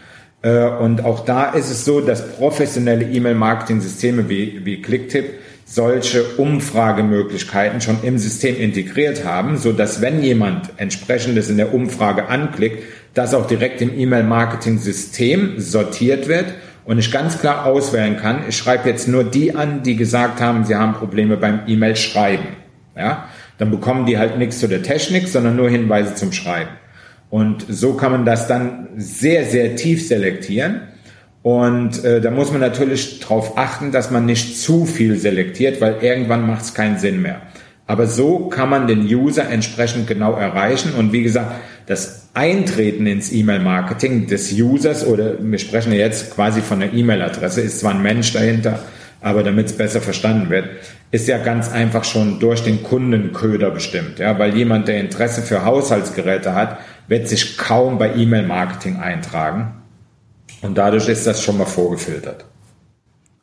Äh, 0.40 0.66
und 0.66 1.04
auch 1.04 1.26
da 1.26 1.50
ist 1.50 1.70
es 1.70 1.84
so, 1.84 2.00
dass 2.00 2.26
professionelle 2.26 3.04
E-Mail-Marketing-Systeme 3.04 4.30
wie, 4.30 4.64
wie 4.64 4.80
Clicktip 4.80 5.40
solche 5.66 6.24
Umfragemöglichkeiten 6.38 7.82
schon 7.82 8.02
im 8.02 8.16
System 8.16 8.58
integriert 8.58 9.26
haben, 9.26 9.58
so 9.58 9.72
dass 9.74 10.00
wenn 10.00 10.22
jemand 10.22 10.70
entsprechendes 10.78 11.50
in 11.50 11.58
der 11.58 11.74
Umfrage 11.74 12.28
anklickt, 12.28 12.82
das 13.12 13.34
auch 13.34 13.46
direkt 13.46 13.82
im 13.82 13.98
E-Mail-Marketing-System 13.98 15.60
sortiert 15.60 16.28
wird 16.28 16.54
und 16.88 16.98
ich 16.98 17.12
ganz 17.12 17.38
klar 17.38 17.66
auswählen 17.66 18.16
kann, 18.16 18.44
ich 18.48 18.56
schreibe 18.56 18.88
jetzt 18.88 19.08
nur 19.08 19.22
die 19.22 19.54
an, 19.54 19.82
die 19.82 19.94
gesagt 19.94 20.40
haben, 20.40 20.64
sie 20.64 20.74
haben 20.74 20.94
Probleme 20.94 21.36
beim 21.36 21.60
E-Mail 21.66 21.96
schreiben. 21.96 22.56
Ja, 22.96 23.28
dann 23.58 23.70
bekommen 23.70 24.06
die 24.06 24.16
halt 24.16 24.38
nichts 24.38 24.58
zu 24.58 24.68
der 24.68 24.82
Technik, 24.82 25.28
sondern 25.28 25.54
nur 25.54 25.68
Hinweise 25.68 26.14
zum 26.14 26.32
Schreiben. 26.32 26.70
Und 27.28 27.66
so 27.68 27.92
kann 27.92 28.12
man 28.12 28.24
das 28.24 28.46
dann 28.46 28.88
sehr, 28.96 29.44
sehr 29.44 29.76
tief 29.76 30.08
selektieren. 30.08 30.80
Und 31.42 32.02
äh, 32.04 32.22
da 32.22 32.30
muss 32.30 32.52
man 32.52 32.62
natürlich 32.62 33.20
darauf 33.20 33.58
achten, 33.58 33.92
dass 33.92 34.10
man 34.10 34.24
nicht 34.24 34.58
zu 34.58 34.86
viel 34.86 35.16
selektiert, 35.18 35.82
weil 35.82 35.96
irgendwann 36.00 36.46
macht 36.46 36.62
es 36.62 36.72
keinen 36.72 36.98
Sinn 36.98 37.20
mehr. 37.20 37.42
Aber 37.86 38.06
so 38.06 38.48
kann 38.48 38.70
man 38.70 38.86
den 38.86 39.02
User 39.02 39.46
entsprechend 39.46 40.06
genau 40.06 40.32
erreichen. 40.32 40.94
Und 40.94 41.12
wie 41.12 41.22
gesagt, 41.22 41.52
das 41.84 42.27
Eintreten 42.38 43.08
ins 43.08 43.32
E-Mail-Marketing 43.32 44.28
des 44.28 44.52
Users 44.52 45.04
oder 45.04 45.34
wir 45.40 45.58
sprechen 45.58 45.92
jetzt 45.92 46.36
quasi 46.36 46.60
von 46.60 46.78
der 46.78 46.92
E-Mail-Adresse, 46.94 47.62
ist 47.62 47.80
zwar 47.80 47.90
ein 47.94 48.00
Mensch 48.00 48.32
dahinter, 48.32 48.78
aber 49.20 49.42
damit 49.42 49.66
es 49.66 49.72
besser 49.72 50.00
verstanden 50.00 50.48
wird, 50.48 50.68
ist 51.10 51.26
ja 51.26 51.38
ganz 51.38 51.68
einfach 51.68 52.04
schon 52.04 52.38
durch 52.38 52.62
den 52.62 52.84
Kundenköder 52.84 53.72
bestimmt. 53.72 54.20
Ja, 54.20 54.38
weil 54.38 54.56
jemand, 54.56 54.86
der 54.86 55.00
Interesse 55.00 55.42
für 55.42 55.64
Haushaltsgeräte 55.64 56.54
hat, 56.54 56.78
wird 57.08 57.28
sich 57.28 57.58
kaum 57.58 57.98
bei 57.98 58.14
E-Mail-Marketing 58.14 58.98
eintragen. 58.98 59.74
Und 60.62 60.78
dadurch 60.78 61.08
ist 61.08 61.26
das 61.26 61.42
schon 61.42 61.58
mal 61.58 61.66
vorgefiltert. 61.66 62.44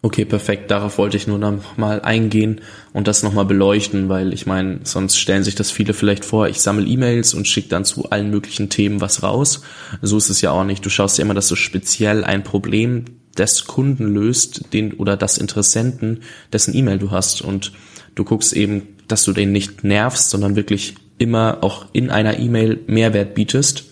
Okay, 0.01 0.25
perfekt. 0.25 0.69
Darauf 0.69 0.99
wollte 0.99 1.17
ich 1.17 1.25
nur 1.25 1.39
noch 1.39 1.77
mal 1.77 2.01
eingehen 2.01 2.61
und 2.93 3.07
das 3.07 3.23
nochmal 3.23 3.45
beleuchten, 3.45 4.07
weil 4.07 4.33
ich 4.33 4.45
meine, 4.45 4.81
sonst 4.83 5.17
stellen 5.17 5.43
sich 5.43 5.55
das 5.55 5.71
viele 5.71 5.93
vielleicht 5.93 6.25
vor, 6.25 6.47
ich 6.47 6.61
sammle 6.61 6.85
E-Mails 6.85 7.33
und 7.33 7.47
schicke 7.47 7.69
dann 7.69 7.85
zu 7.85 8.11
allen 8.11 8.29
möglichen 8.29 8.69
Themen 8.69 9.01
was 9.01 9.23
raus. 9.23 9.61
So 10.03 10.17
ist 10.17 10.29
es 10.29 10.41
ja 10.41 10.51
auch 10.51 10.63
nicht. 10.63 10.85
Du 10.85 10.91
schaust 10.91 11.17
ja 11.17 11.23
immer, 11.23 11.33
dass 11.33 11.47
du 11.47 11.55
speziell 11.55 12.23
ein 12.23 12.43
Problem 12.43 13.05
des 13.35 13.65
Kunden 13.65 14.13
löst, 14.13 14.73
den 14.73 14.93
oder 14.93 15.17
das 15.17 15.37
Interessenten, 15.39 16.21
dessen 16.53 16.75
E-Mail 16.75 16.99
du 16.99 17.09
hast. 17.11 17.41
Und 17.41 17.71
du 18.13 18.23
guckst 18.23 18.53
eben, 18.53 18.95
dass 19.07 19.23
du 19.23 19.33
den 19.33 19.51
nicht 19.51 19.83
nervst, 19.83 20.29
sondern 20.29 20.55
wirklich 20.55 20.95
immer 21.17 21.59
auch 21.61 21.87
in 21.93 22.09
einer 22.11 22.39
E-Mail 22.39 22.79
Mehrwert 22.87 23.33
bietest 23.33 23.85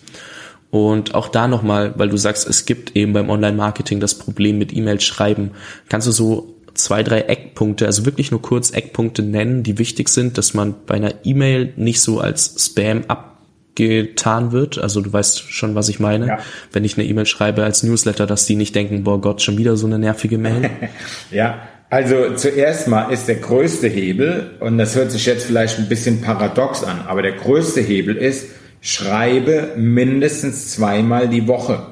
und 0.74 1.14
auch 1.14 1.28
da 1.28 1.46
nochmal, 1.46 1.92
weil 1.94 2.08
du 2.08 2.16
sagst, 2.16 2.48
es 2.48 2.66
gibt 2.66 2.96
eben 2.96 3.12
beim 3.12 3.30
Online-Marketing 3.30 4.00
das 4.00 4.16
Problem 4.16 4.58
mit 4.58 4.76
E-Mails 4.76 5.04
schreiben. 5.04 5.52
Kannst 5.88 6.08
du 6.08 6.10
so 6.10 6.56
zwei, 6.74 7.04
drei 7.04 7.20
Eckpunkte, 7.20 7.86
also 7.86 8.04
wirklich 8.04 8.32
nur 8.32 8.42
kurz 8.42 8.72
Eckpunkte 8.72 9.22
nennen, 9.22 9.62
die 9.62 9.78
wichtig 9.78 10.08
sind, 10.08 10.36
dass 10.36 10.52
man 10.52 10.74
bei 10.84 10.96
einer 10.96 11.14
E-Mail 11.22 11.72
nicht 11.76 12.00
so 12.00 12.18
als 12.18 12.56
Spam 12.58 13.04
abgetan 13.06 14.50
wird? 14.50 14.78
Also 14.78 15.00
du 15.00 15.12
weißt 15.12 15.42
schon, 15.42 15.76
was 15.76 15.88
ich 15.88 16.00
meine. 16.00 16.26
Ja. 16.26 16.38
Wenn 16.72 16.82
ich 16.82 16.98
eine 16.98 17.06
E-Mail 17.06 17.26
schreibe 17.26 17.62
als 17.62 17.84
Newsletter, 17.84 18.26
dass 18.26 18.44
die 18.46 18.56
nicht 18.56 18.74
denken, 18.74 19.04
boah 19.04 19.20
Gott, 19.20 19.42
schon 19.42 19.56
wieder 19.56 19.76
so 19.76 19.86
eine 19.86 20.00
nervige 20.00 20.38
Mail. 20.38 20.70
ja, 21.30 21.68
also 21.88 22.34
zuerst 22.34 22.88
mal 22.88 23.12
ist 23.12 23.28
der 23.28 23.36
größte 23.36 23.86
Hebel, 23.86 24.56
und 24.58 24.78
das 24.78 24.96
hört 24.96 25.12
sich 25.12 25.24
jetzt 25.24 25.46
vielleicht 25.46 25.78
ein 25.78 25.88
bisschen 25.88 26.20
paradox 26.20 26.82
an, 26.82 27.02
aber 27.06 27.22
der 27.22 27.34
größte 27.34 27.80
Hebel 27.80 28.16
ist, 28.16 28.46
schreibe 28.84 29.70
mindestens 29.76 30.68
zweimal 30.68 31.26
die 31.26 31.48
Woche. 31.48 31.86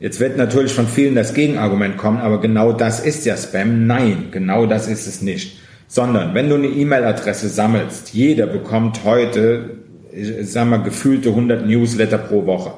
Jetzt 0.00 0.18
wird 0.18 0.36
natürlich 0.36 0.72
von 0.72 0.88
vielen 0.88 1.14
das 1.14 1.32
Gegenargument 1.32 1.96
kommen, 1.96 2.18
aber 2.18 2.40
genau 2.40 2.72
das 2.72 2.98
ist 2.98 3.24
ja 3.24 3.36
Spam. 3.36 3.86
Nein, 3.86 4.26
genau 4.32 4.66
das 4.66 4.88
ist 4.88 5.06
es 5.06 5.22
nicht. 5.22 5.60
Sondern 5.86 6.34
wenn 6.34 6.48
du 6.48 6.56
eine 6.56 6.66
E-Mail-Adresse 6.66 7.48
sammelst, 7.48 8.14
jeder 8.14 8.48
bekommt 8.48 9.04
heute, 9.04 9.76
ich 10.12 10.50
sag 10.50 10.68
mal, 10.68 10.82
gefühlte 10.82 11.28
100 11.28 11.66
Newsletter 11.68 12.18
pro 12.18 12.44
Woche. 12.46 12.72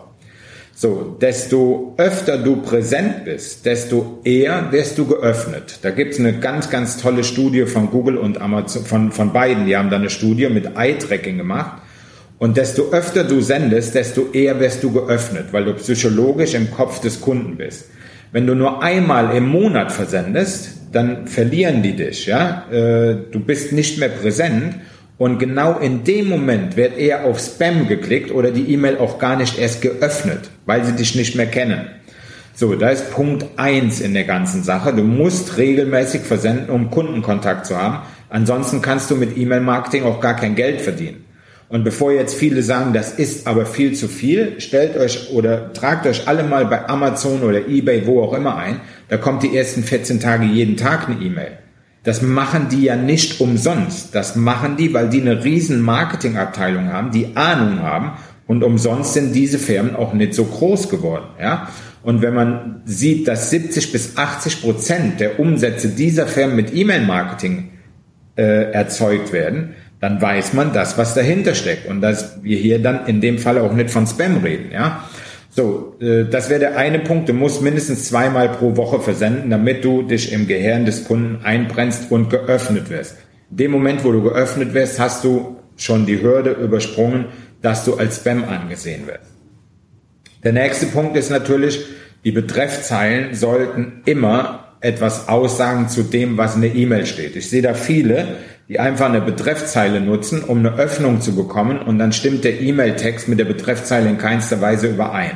So, 0.75 1.17
desto 1.19 1.95
öfter 1.97 2.37
du 2.37 2.57
präsent 2.57 3.25
bist, 3.25 3.65
desto 3.65 4.21
eher 4.25 4.71
wirst 4.71 4.99
du 4.99 5.07
geöffnet. 5.07 5.79
Da 5.81 5.91
gibt's 5.93 6.21
eine 6.21 6.39
ganz, 6.39 6.69
ganz 6.69 6.99
tolle 6.99 7.25
Studie 7.25 7.65
von 7.65 7.91
Google 7.91 8.19
und 8.19 8.39
Amazon, 8.39 8.85
von, 8.85 9.13
von 9.13 9.33
beiden. 9.33 9.65
Die 9.65 9.79
haben 9.79 9.89
da 9.89 9.97
eine 9.97 10.11
Studie 10.11 10.51
mit 10.51 10.77
Eye-Tracking 10.77 11.39
gemacht. 11.39 11.81
Und 12.39 12.57
desto 12.57 12.91
öfter 12.91 13.25
du 13.25 13.41
sendest, 13.41 13.95
desto 13.95 14.31
eher 14.33 14.61
wirst 14.61 14.83
du 14.83 14.93
geöffnet, 14.93 15.47
weil 15.53 15.65
du 15.65 15.73
psychologisch 15.75 16.55
im 16.55 16.71
Kopf 16.71 17.01
des 17.01 17.21
Kunden 17.21 17.57
bist. 17.57 17.87
Wenn 18.33 18.47
du 18.47 18.55
nur 18.55 18.83
einmal 18.83 19.35
im 19.35 19.49
Monat 19.49 19.91
versendest, 19.91 20.73
dann 20.93 21.27
verlieren 21.27 21.83
die 21.83 21.95
dich, 21.95 22.27
ja. 22.27 22.65
Äh, 22.71 23.17
du 23.31 23.41
bist 23.41 23.73
nicht 23.73 23.99
mehr 23.99 24.09
präsent 24.09 24.77
und 25.19 25.39
genau 25.39 25.79
in 25.79 26.05
dem 26.05 26.29
Moment 26.29 26.77
wird 26.77 26.99
eher 26.99 27.25
auf 27.25 27.41
Spam 27.41 27.89
geklickt 27.89 28.31
oder 28.31 28.51
die 28.51 28.73
E-Mail 28.73 28.99
auch 28.99 29.19
gar 29.19 29.37
nicht 29.37 29.59
erst 29.59 29.81
geöffnet, 29.81 30.51
weil 30.67 30.85
sie 30.85 30.93
dich 30.93 31.15
nicht 31.15 31.37
mehr 31.37 31.47
kennen. 31.47 31.87
So, 32.55 32.75
da 32.75 32.89
ist 32.89 33.11
Punkt 33.11 33.45
eins 33.57 34.01
in 34.01 34.15
der 34.15 34.25
ganzen 34.25 34.63
Sache. 34.63 34.95
Du 34.95 35.03
musst 35.03 35.59
regelmäßig 35.59 36.23
versenden, 36.23 36.71
um 36.71 36.91
Kundenkontakt 36.91 37.67
zu 37.67 37.77
haben. 37.77 38.07
Ansonsten 38.31 38.81
kannst 38.81 39.11
du 39.11 39.17
mit 39.17 39.37
E-Mail-Marketing 39.37 40.05
auch 40.05 40.21
gar 40.21 40.37
kein 40.37 40.55
Geld 40.55 40.81
verdienen. 40.81 41.26
Und 41.69 41.83
bevor 41.83 42.13
jetzt 42.13 42.35
viele 42.35 42.63
sagen, 42.63 42.93
das 42.93 43.13
ist 43.13 43.47
aber 43.47 43.67
viel 43.67 43.95
zu 43.95 44.07
viel, 44.07 44.61
stellt 44.61 44.97
euch 44.97 45.31
oder 45.33 45.73
tragt 45.73 46.07
euch 46.07 46.29
alle 46.29 46.45
mal 46.45 46.67
bei 46.67 46.89
Amazon 46.89 47.43
oder 47.43 47.67
eBay, 47.67 48.07
wo 48.07 48.23
auch 48.23 48.35
immer 48.35 48.57
ein. 48.57 48.81
Da 49.09 49.17
kommt 49.17 49.43
die 49.43 49.57
ersten 49.57 49.83
14 49.83 50.21
Tage 50.21 50.45
jeden 50.45 50.77
Tag 50.77 51.09
eine 51.09 51.21
E-Mail. 51.21 51.59
Das 52.05 52.23
machen 52.23 52.69
die 52.71 52.83
ja 52.83 52.95
nicht 52.95 53.41
umsonst. 53.41 54.15
Das 54.15 54.37
machen 54.37 54.77
die, 54.77 54.95
weil 54.95 55.09
die 55.09 55.21
eine 55.21 55.43
riesen 55.43 55.81
Marketingabteilung 55.81 56.93
haben, 56.93 57.11
die 57.11 57.37
Ahnung 57.37 57.83
haben. 57.83 58.13
Und 58.47 58.63
umsonst 58.63 59.15
sind 59.15 59.35
diese 59.35 59.59
Firmen 59.59 59.97
auch 59.97 60.13
nicht 60.13 60.35
so 60.35 60.45
groß 60.45 60.89
geworden, 60.89 61.27
ja. 61.41 61.69
Und 62.05 62.23
wenn 62.23 62.35
man 62.35 62.83
sieht, 62.85 63.27
dass 63.27 63.51
70 63.51 63.91
bis 63.91 64.17
80 64.17 64.63
Prozent 64.63 65.19
der 65.19 65.41
Umsätze 65.41 65.89
dieser 65.89 66.29
Firmen 66.29 66.55
mit 66.55 66.73
E-Mail-Marketing 66.73 67.71
äh, 68.37 68.71
erzeugt 68.71 69.33
werden, 69.33 69.75
dann 70.01 70.21
weiß 70.21 70.53
man 70.53 70.73
das, 70.73 70.99
was 70.99 71.15
dahinter 71.15 71.55
steckt 71.55 71.89
und 71.89 72.01
dass 72.01 72.43
wir 72.43 72.59
hier 72.59 72.81
dann 72.81 73.07
in 73.07 73.21
dem 73.21 73.39
Fall 73.39 73.59
auch 73.59 73.73
nicht 73.73 73.91
von 73.91 74.07
Spam 74.07 74.39
reden, 74.39 74.71
ja. 74.73 75.05
So, 75.51 75.97
äh, 76.01 76.25
das 76.25 76.51
wäre 76.51 76.61
der 76.61 76.77
eine 76.77 76.99
Punkt. 76.99 77.31
Du 77.31 77.33
musst 77.33 77.63
mindestens 77.63 78.09
zweimal 78.09 78.51
pro 78.51 78.77
Woche 78.77 79.01
versenden, 79.01 79.49
damit 79.49 79.85
du 79.85 80.03
dich 80.03 80.33
im 80.33 80.47
Gehirn 80.47 80.85
des 80.85 81.05
Kunden 81.05 81.43
einbrennst 81.45 82.11
und 82.11 82.29
geöffnet 82.29 82.91
wirst. 82.91 83.17
In 83.51 83.57
dem 83.57 83.71
Moment, 83.71 84.05
wo 84.05 84.13
du 84.13 84.23
geöffnet 84.23 84.75
wirst, 84.75 85.01
hast 85.01 85.25
du 85.25 85.57
schon 85.77 86.05
die 86.05 86.21
Hürde 86.21 86.51
übersprungen, 86.51 87.27
dass 87.63 87.87
du 87.87 87.95
als 87.95 88.17
Spam 88.17 88.45
angesehen 88.45 89.07
wirst. 89.07 89.31
Der 90.45 90.53
nächste 90.53 90.87
Punkt 90.87 91.17
ist 91.17 91.31
natürlich, 91.31 91.87
die 92.25 92.33
Betreffzeilen 92.33 93.35
sollten 93.35 94.03
immer 94.05 94.77
etwas 94.81 95.29
aussagen 95.29 95.89
zu 95.89 96.03
dem, 96.03 96.37
was 96.37 96.55
in 96.55 96.63
der 96.63 96.75
E-Mail 96.75 97.07
steht. 97.07 97.35
Ich 97.35 97.49
sehe 97.49 97.63
da 97.63 97.75
viele, 97.75 98.37
die 98.69 98.81
einfach 98.81 99.09
eine 99.09 99.21
Betreffzeile 99.21 100.01
nutzen, 100.01 100.43
um 100.43 100.59
eine 100.59 100.75
Öffnung 100.77 101.21
zu 101.21 101.35
bekommen 101.35 101.79
und 101.79 101.99
dann 101.99 102.13
stimmt 102.13 102.45
der 102.45 102.61
E-Mail-Text 102.61 103.29
mit 103.29 103.39
der 103.39 103.45
Betreffzeile 103.45 104.09
in 104.09 104.19
keinster 104.19 104.61
Weise 104.61 104.89
überein. 104.89 105.33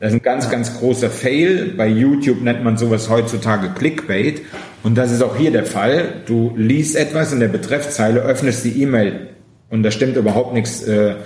Das 0.00 0.12
ist 0.12 0.20
ein 0.20 0.22
ganz, 0.22 0.50
ganz 0.50 0.78
großer 0.78 1.10
Fail. 1.10 1.74
Bei 1.76 1.86
YouTube 1.86 2.40
nennt 2.40 2.64
man 2.64 2.78
sowas 2.78 3.10
heutzutage 3.10 3.68
Clickbait. 3.68 4.40
Und 4.82 4.96
das 4.96 5.12
ist 5.12 5.22
auch 5.22 5.36
hier 5.36 5.50
der 5.50 5.66
Fall. 5.66 6.22
Du 6.24 6.54
liest 6.56 6.96
etwas 6.96 7.34
in 7.34 7.40
der 7.40 7.48
Betreffzeile, 7.48 8.20
öffnest 8.20 8.64
die 8.64 8.82
E-Mail 8.82 9.28
und 9.68 9.82
da 9.82 9.90
stimmt 9.90 10.16
überhaupt 10.16 10.54
nichts 10.54 10.82
äh, 10.82 11.16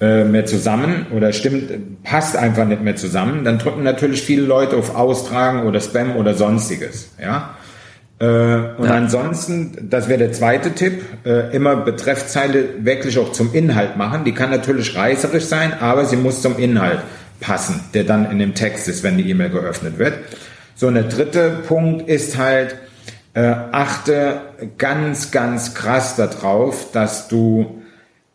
äh, 0.00 0.24
mehr 0.24 0.46
zusammen 0.46 1.06
oder 1.14 1.32
stimmt, 1.32 2.02
passt 2.02 2.36
einfach 2.36 2.64
nicht 2.64 2.82
mehr 2.82 2.96
zusammen. 2.96 3.44
Dann 3.44 3.58
drücken 3.58 3.82
natürlich 3.82 4.22
viele 4.22 4.42
Leute 4.42 4.76
auf 4.76 4.96
Austragen 4.96 5.66
oder 5.66 5.80
Spam 5.80 6.16
oder 6.16 6.34
sonstiges. 6.34 7.10
Ja. 7.20 7.54
Äh, 8.22 8.24
und 8.78 8.84
ja. 8.84 8.94
ansonsten, 8.94 9.88
das 9.90 10.08
wäre 10.08 10.20
der 10.20 10.32
zweite 10.32 10.70
Tipp, 10.76 11.02
äh, 11.24 11.54
immer 11.56 11.74
Betreffzeile 11.74 12.84
wirklich 12.84 13.18
auch 13.18 13.32
zum 13.32 13.52
Inhalt 13.52 13.96
machen. 13.96 14.22
Die 14.22 14.32
kann 14.32 14.50
natürlich 14.50 14.94
reißerisch 14.94 15.46
sein, 15.46 15.72
aber 15.80 16.04
sie 16.04 16.14
muss 16.14 16.40
zum 16.40 16.56
Inhalt 16.56 17.00
passen, 17.40 17.80
der 17.94 18.04
dann 18.04 18.30
in 18.30 18.38
dem 18.38 18.54
Text 18.54 18.86
ist, 18.86 19.02
wenn 19.02 19.18
die 19.18 19.28
E-Mail 19.28 19.50
geöffnet 19.50 19.98
wird. 19.98 20.14
So, 20.76 20.86
und 20.86 20.94
der 20.94 21.02
dritte 21.02 21.50
Punkt 21.66 22.08
ist 22.08 22.38
halt, 22.38 22.76
äh, 23.34 23.42
achte 23.42 24.42
ganz, 24.78 25.32
ganz 25.32 25.74
krass 25.74 26.14
darauf, 26.14 26.92
dass 26.92 27.26
du 27.26 27.82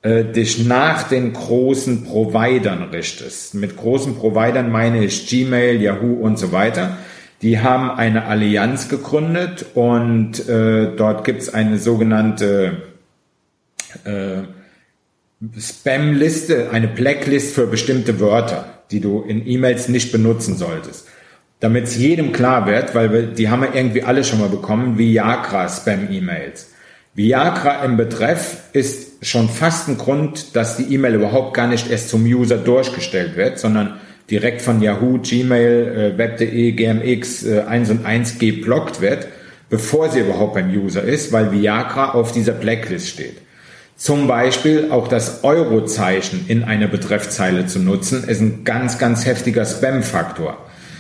äh, 0.01 0.25
dich 0.25 0.65
nach 0.65 1.03
den 1.03 1.31
großen 1.31 2.03
Providern 2.03 2.89
richtest. 2.89 3.53
Mit 3.53 3.77
großen 3.77 4.17
Providern 4.17 4.69
meine 4.69 5.01
ich 5.05 5.29
Gmail, 5.29 5.81
Yahoo 5.81 6.15
und 6.15 6.37
so 6.37 6.51
weiter 6.51 6.97
die 7.41 7.59
haben 7.59 7.91
eine 7.91 8.25
Allianz 8.25 8.89
gegründet 8.89 9.65
und 9.75 10.47
äh, 10.49 10.95
dort 10.95 11.23
gibt's 11.23 11.53
eine 11.53 11.77
sogenannte 11.77 12.83
äh, 14.03 14.43
Spam-Liste, 15.59 16.71
eine 16.71 16.87
Blacklist 16.87 17.53
für 17.53 17.67
bestimmte 17.67 18.19
Wörter, 18.19 18.81
die 18.89 19.01
du 19.01 19.21
in 19.21 19.47
E-Mails 19.47 19.87
nicht 19.87 20.11
benutzen 20.11 20.57
solltest. 20.57 21.07
Damit 21.59 21.85
es 21.85 21.97
jedem 21.97 22.31
klar 22.33 22.65
wird, 22.65 22.95
weil 22.95 23.11
wir, 23.11 23.23
die 23.23 23.49
haben 23.49 23.61
wir 23.61 23.75
irgendwie 23.75 24.03
alle 24.03 24.23
schon 24.23 24.39
mal 24.39 24.49
bekommen, 24.49 24.97
Viagra 24.97 25.69
Spam-E-Mails. 25.69 26.71
Viagra 27.13 27.83
im 27.83 27.97
Betreff 27.97 28.63
ist 28.73 29.25
schon 29.25 29.49
fast 29.49 29.87
ein 29.87 29.97
Grund, 29.97 30.55
dass 30.55 30.77
die 30.77 30.93
E-Mail 30.93 31.15
überhaupt 31.15 31.55
gar 31.55 31.67
nicht 31.67 31.89
erst 31.89 32.09
zum 32.09 32.23
User 32.25 32.57
durchgestellt 32.57 33.35
wird, 33.35 33.57
sondern 33.57 33.99
direkt 34.29 34.61
von 34.61 34.81
Yahoo, 34.81 35.19
Gmail, 35.19 36.13
äh, 36.15 36.17
Web.de, 36.17 36.71
GMX 36.71 37.45
äh, 37.45 37.61
1 37.61 37.89
und 37.91 38.05
1 38.05 38.39
geblockt 38.39 39.01
wird, 39.01 39.27
bevor 39.69 40.09
sie 40.09 40.19
überhaupt 40.19 40.55
beim 40.55 40.69
User 40.69 41.03
ist, 41.03 41.31
weil 41.31 41.51
Viagra 41.51 42.11
auf 42.11 42.31
dieser 42.31 42.53
Blacklist 42.53 43.09
steht. 43.09 43.37
Zum 43.95 44.27
Beispiel 44.27 44.91
auch 44.91 45.07
das 45.07 45.43
Eurozeichen 45.43 46.45
in 46.47 46.63
einer 46.63 46.87
Betreffzeile 46.87 47.65
zu 47.65 47.79
nutzen, 47.79 48.23
ist 48.27 48.41
ein 48.41 48.63
ganz, 48.63 48.99
ganz 48.99 49.25
heftiger 49.25 49.65
Spam-Faktor. 49.65 50.57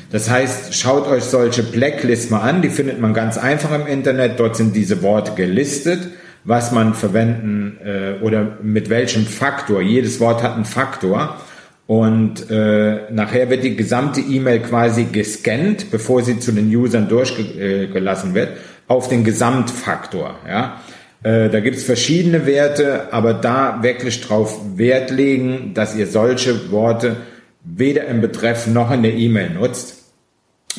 Das 0.09 0.29
heißt, 0.29 0.73
schaut 0.73 1.07
euch 1.07 1.23
solche 1.23 1.63
Blacklists 1.63 2.29
mal 2.29 2.41
an, 2.41 2.61
die 2.61 2.69
findet 2.69 2.99
man 2.99 3.13
ganz 3.13 3.37
einfach 3.37 3.71
im 3.73 3.85
Internet. 3.87 4.39
Dort 4.39 4.55
sind 4.55 4.75
diese 4.75 5.03
Worte 5.03 5.33
gelistet, 5.33 6.07
was 6.43 6.71
man 6.71 6.93
verwenden 6.93 7.77
äh, 7.85 8.23
oder 8.23 8.57
mit 8.63 8.89
welchem 8.89 9.27
Faktor. 9.27 9.81
Jedes 9.81 10.19
Wort 10.19 10.41
hat 10.41 10.55
einen 10.55 10.65
Faktor. 10.65 11.37
Und 11.87 12.51
äh, 12.51 13.09
nachher 13.11 13.49
wird 13.49 13.63
die 13.63 13.77
gesamte 13.77 14.19
E-Mail 14.19 14.59
quasi 14.59 15.05
gescannt, 15.05 15.89
bevor 15.89 16.21
sie 16.21 16.37
zu 16.37 16.51
den 16.51 16.73
Usern 16.75 17.07
durchgelassen 17.07 18.33
wird, 18.33 18.57
auf 18.87 19.07
den 19.07 19.23
Gesamtfaktor. 19.23 20.35
Ja? 20.45 20.81
Äh, 21.23 21.49
da 21.49 21.61
gibt's 21.61 21.83
verschiedene 21.83 22.45
Werte, 22.45 23.13
aber 23.13 23.33
da 23.33 23.81
wirklich 23.83 24.19
drauf 24.19 24.59
Wert 24.75 25.11
legen, 25.11 25.71
dass 25.73 25.95
ihr 25.95 26.07
solche 26.07 26.71
Worte 26.71 27.15
weder 27.63 28.05
im 28.05 28.19
Betreff 28.19 28.67
noch 28.67 28.91
in 28.91 29.03
der 29.03 29.13
E-Mail 29.13 29.51
nutzt. 29.51 29.95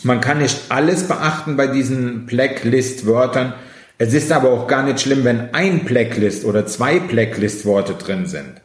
Man 0.02 0.20
kann 0.20 0.38
nicht 0.38 0.60
alles 0.68 1.04
beachten 1.04 1.56
bei 1.56 1.66
diesen 1.66 2.26
Blacklist-Wörtern. 2.26 3.54
Es 3.96 4.14
ist 4.14 4.30
aber 4.30 4.50
auch 4.50 4.68
gar 4.68 4.84
nicht 4.84 5.00
schlimm, 5.00 5.24
wenn 5.24 5.54
ein 5.54 5.84
Blacklist 5.84 6.44
oder 6.44 6.66
zwei 6.66 7.00
Blacklist-Worte 7.00 7.94
drin 7.94 8.26
sind. 8.26 8.60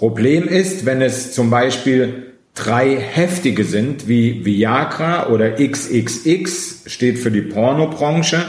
Problem 0.00 0.48
ist, 0.48 0.86
wenn 0.86 1.02
es 1.02 1.34
zum 1.34 1.50
Beispiel 1.50 2.32
drei 2.54 2.96
heftige 2.96 3.64
sind, 3.64 4.08
wie 4.08 4.46
Viagra 4.46 5.28
oder 5.28 5.56
XXX, 5.56 6.84
steht 6.86 7.18
für 7.18 7.30
die 7.30 7.42
Pornobranche, 7.42 8.46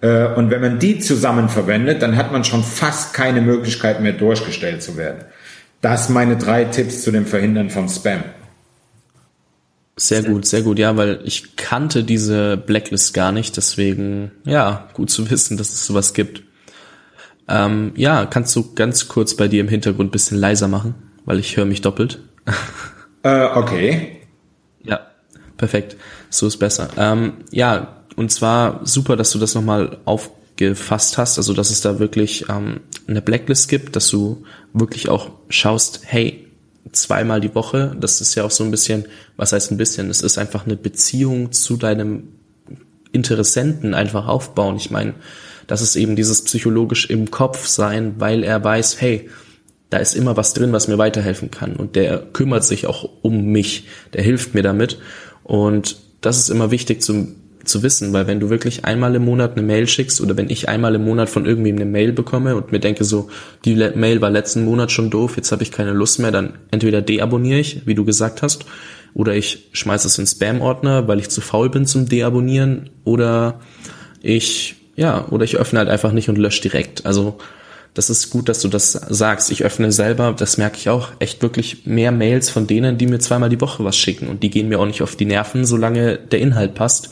äh, 0.00 0.26
und 0.34 0.50
wenn 0.50 0.60
man 0.60 0.80
die 0.80 0.98
zusammen 0.98 1.48
verwendet, 1.48 2.02
dann 2.02 2.16
hat 2.16 2.32
man 2.32 2.42
schon 2.42 2.64
fast 2.64 3.14
keine 3.14 3.40
Möglichkeit 3.40 4.00
mehr 4.00 4.12
durchgestellt 4.12 4.82
zu 4.82 4.96
werden. 4.96 5.24
Das 5.82 6.08
meine 6.08 6.36
drei 6.36 6.64
Tipps 6.64 7.02
zu 7.04 7.12
dem 7.12 7.26
Verhindern 7.26 7.70
von 7.70 7.88
Spam. 7.88 8.24
Sehr 9.96 10.24
gut, 10.24 10.46
sehr 10.46 10.62
gut, 10.62 10.80
ja, 10.80 10.96
weil 10.96 11.20
ich 11.22 11.54
kannte 11.54 12.02
diese 12.02 12.56
Blacklist 12.56 13.14
gar 13.14 13.30
nicht, 13.30 13.56
deswegen, 13.56 14.32
ja, 14.44 14.88
gut 14.94 15.10
zu 15.10 15.30
wissen, 15.30 15.56
dass 15.56 15.68
es 15.70 15.86
sowas 15.86 16.12
gibt. 16.12 16.42
Ähm, 17.48 17.92
ja, 17.96 18.26
kannst 18.26 18.54
du 18.56 18.74
ganz 18.74 19.08
kurz 19.08 19.34
bei 19.34 19.48
dir 19.48 19.60
im 19.60 19.68
Hintergrund 19.68 20.12
bisschen 20.12 20.38
leiser 20.38 20.68
machen, 20.68 20.94
weil 21.24 21.38
ich 21.38 21.56
höre 21.56 21.66
mich 21.66 21.80
doppelt. 21.80 22.20
Äh, 23.24 23.46
okay. 23.46 24.20
Ja, 24.84 25.00
perfekt. 25.56 25.96
So 26.30 26.46
ist 26.46 26.58
besser. 26.58 26.88
Ähm, 26.96 27.32
ja, 27.50 28.04
und 28.14 28.30
zwar 28.30 28.86
super, 28.86 29.16
dass 29.16 29.32
du 29.32 29.40
das 29.40 29.56
nochmal 29.56 29.98
aufgefasst 30.04 31.18
hast, 31.18 31.36
also 31.36 31.52
dass 31.52 31.70
es 31.70 31.80
da 31.80 31.98
wirklich 31.98 32.48
ähm, 32.48 32.80
eine 33.08 33.20
Blacklist 33.20 33.68
gibt, 33.68 33.96
dass 33.96 34.08
du 34.08 34.44
wirklich 34.72 35.08
auch 35.08 35.32
schaust, 35.48 36.02
hey, 36.04 36.46
zweimal 36.92 37.40
die 37.40 37.54
Woche, 37.54 37.96
das 37.98 38.20
ist 38.20 38.34
ja 38.34 38.44
auch 38.44 38.50
so 38.50 38.64
ein 38.64 38.70
bisschen, 38.70 39.06
was 39.36 39.52
heißt 39.52 39.72
ein 39.72 39.78
bisschen, 39.78 40.10
es 40.10 40.22
ist 40.22 40.38
einfach 40.38 40.64
eine 40.64 40.76
Beziehung 40.76 41.52
zu 41.52 41.76
deinem 41.76 42.28
Interessenten 43.12 43.94
einfach 43.94 44.26
aufbauen. 44.26 44.76
Ich 44.76 44.90
meine, 44.90 45.14
das 45.68 45.82
ist 45.82 45.94
eben 45.94 46.16
dieses 46.16 46.42
psychologisch 46.42 47.08
im 47.08 47.30
Kopf 47.30 47.66
sein, 47.66 48.14
weil 48.18 48.42
er 48.42 48.64
weiß, 48.64 49.00
hey, 49.00 49.28
da 49.90 49.98
ist 49.98 50.14
immer 50.14 50.36
was 50.36 50.54
drin, 50.54 50.72
was 50.72 50.88
mir 50.88 50.98
weiterhelfen 50.98 51.50
kann. 51.50 51.76
Und 51.76 51.94
der 51.94 52.18
kümmert 52.18 52.64
sich 52.64 52.86
auch 52.86 53.08
um 53.22 53.46
mich, 53.46 53.86
der 54.14 54.22
hilft 54.22 54.54
mir 54.54 54.62
damit. 54.62 54.98
Und 55.44 55.96
das 56.20 56.38
ist 56.38 56.48
immer 56.48 56.70
wichtig 56.70 57.02
zu, 57.02 57.28
zu 57.64 57.82
wissen, 57.82 58.12
weil 58.12 58.26
wenn 58.26 58.40
du 58.40 58.50
wirklich 58.50 58.86
einmal 58.86 59.14
im 59.14 59.24
Monat 59.24 59.52
eine 59.52 59.62
Mail 59.62 59.86
schickst 59.86 60.20
oder 60.22 60.36
wenn 60.36 60.50
ich 60.50 60.68
einmal 60.68 60.94
im 60.94 61.04
Monat 61.04 61.28
von 61.28 61.44
irgendwem 61.44 61.76
eine 61.76 61.84
Mail 61.84 62.12
bekomme 62.12 62.56
und 62.56 62.72
mir 62.72 62.80
denke 62.80 63.04
so, 63.04 63.28
die 63.64 63.74
Mail 63.74 64.20
war 64.22 64.30
letzten 64.30 64.64
Monat 64.64 64.90
schon 64.90 65.10
doof, 65.10 65.36
jetzt 65.36 65.52
habe 65.52 65.62
ich 65.62 65.70
keine 65.70 65.92
Lust 65.92 66.18
mehr, 66.18 66.32
dann 66.32 66.54
entweder 66.70 67.02
deabonniere 67.02 67.60
ich, 67.60 67.86
wie 67.86 67.94
du 67.94 68.04
gesagt 68.04 68.42
hast, 68.42 68.64
oder 69.14 69.34
ich 69.34 69.68
schmeiße 69.72 70.06
es 70.06 70.18
in 70.18 70.26
Spam-Ordner, 70.26 71.08
weil 71.08 71.18
ich 71.18 71.28
zu 71.28 71.40
faul 71.40 71.70
bin 71.70 71.86
zum 71.86 72.08
Deabonnieren, 72.08 72.90
oder 73.04 73.60
ich 74.22 74.77
ja, 74.98 75.28
oder 75.30 75.44
ich 75.44 75.56
öffne 75.56 75.78
halt 75.78 75.88
einfach 75.88 76.10
nicht 76.10 76.28
und 76.28 76.38
lösche 76.38 76.60
direkt. 76.60 77.06
Also 77.06 77.38
das 77.94 78.10
ist 78.10 78.30
gut, 78.30 78.48
dass 78.48 78.60
du 78.62 78.68
das 78.68 78.92
sagst. 78.92 79.52
Ich 79.52 79.64
öffne 79.64 79.92
selber, 79.92 80.34
das 80.36 80.58
merke 80.58 80.76
ich 80.76 80.88
auch, 80.88 81.10
echt 81.20 81.40
wirklich 81.40 81.86
mehr 81.86 82.10
Mails 82.10 82.50
von 82.50 82.66
denen, 82.66 82.98
die 82.98 83.06
mir 83.06 83.20
zweimal 83.20 83.48
die 83.48 83.60
Woche 83.60 83.84
was 83.84 83.96
schicken. 83.96 84.26
Und 84.26 84.42
die 84.42 84.50
gehen 84.50 84.68
mir 84.68 84.80
auch 84.80 84.86
nicht 84.86 85.00
auf 85.00 85.14
die 85.14 85.24
Nerven, 85.24 85.64
solange 85.64 86.18
der 86.18 86.40
Inhalt 86.40 86.74
passt. 86.74 87.10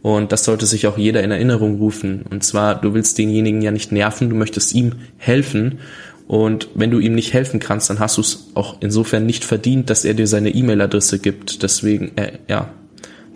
Und 0.00 0.30
das 0.30 0.44
sollte 0.44 0.64
sich 0.64 0.86
auch 0.86 0.96
jeder 0.96 1.24
in 1.24 1.32
Erinnerung 1.32 1.78
rufen. 1.78 2.22
Und 2.30 2.44
zwar, 2.44 2.80
du 2.80 2.94
willst 2.94 3.18
denjenigen 3.18 3.62
ja 3.62 3.72
nicht 3.72 3.90
nerven, 3.90 4.30
du 4.30 4.36
möchtest 4.36 4.72
ihm 4.72 4.92
helfen. 5.16 5.80
Und 6.28 6.68
wenn 6.76 6.92
du 6.92 7.00
ihm 7.00 7.16
nicht 7.16 7.32
helfen 7.32 7.58
kannst, 7.58 7.90
dann 7.90 7.98
hast 7.98 8.16
du 8.16 8.20
es 8.20 8.50
auch 8.54 8.76
insofern 8.78 9.26
nicht 9.26 9.44
verdient, 9.44 9.90
dass 9.90 10.04
er 10.04 10.14
dir 10.14 10.28
seine 10.28 10.50
E-Mail-Adresse 10.50 11.18
gibt. 11.18 11.64
Deswegen, 11.64 12.16
äh, 12.16 12.38
ja, 12.46 12.70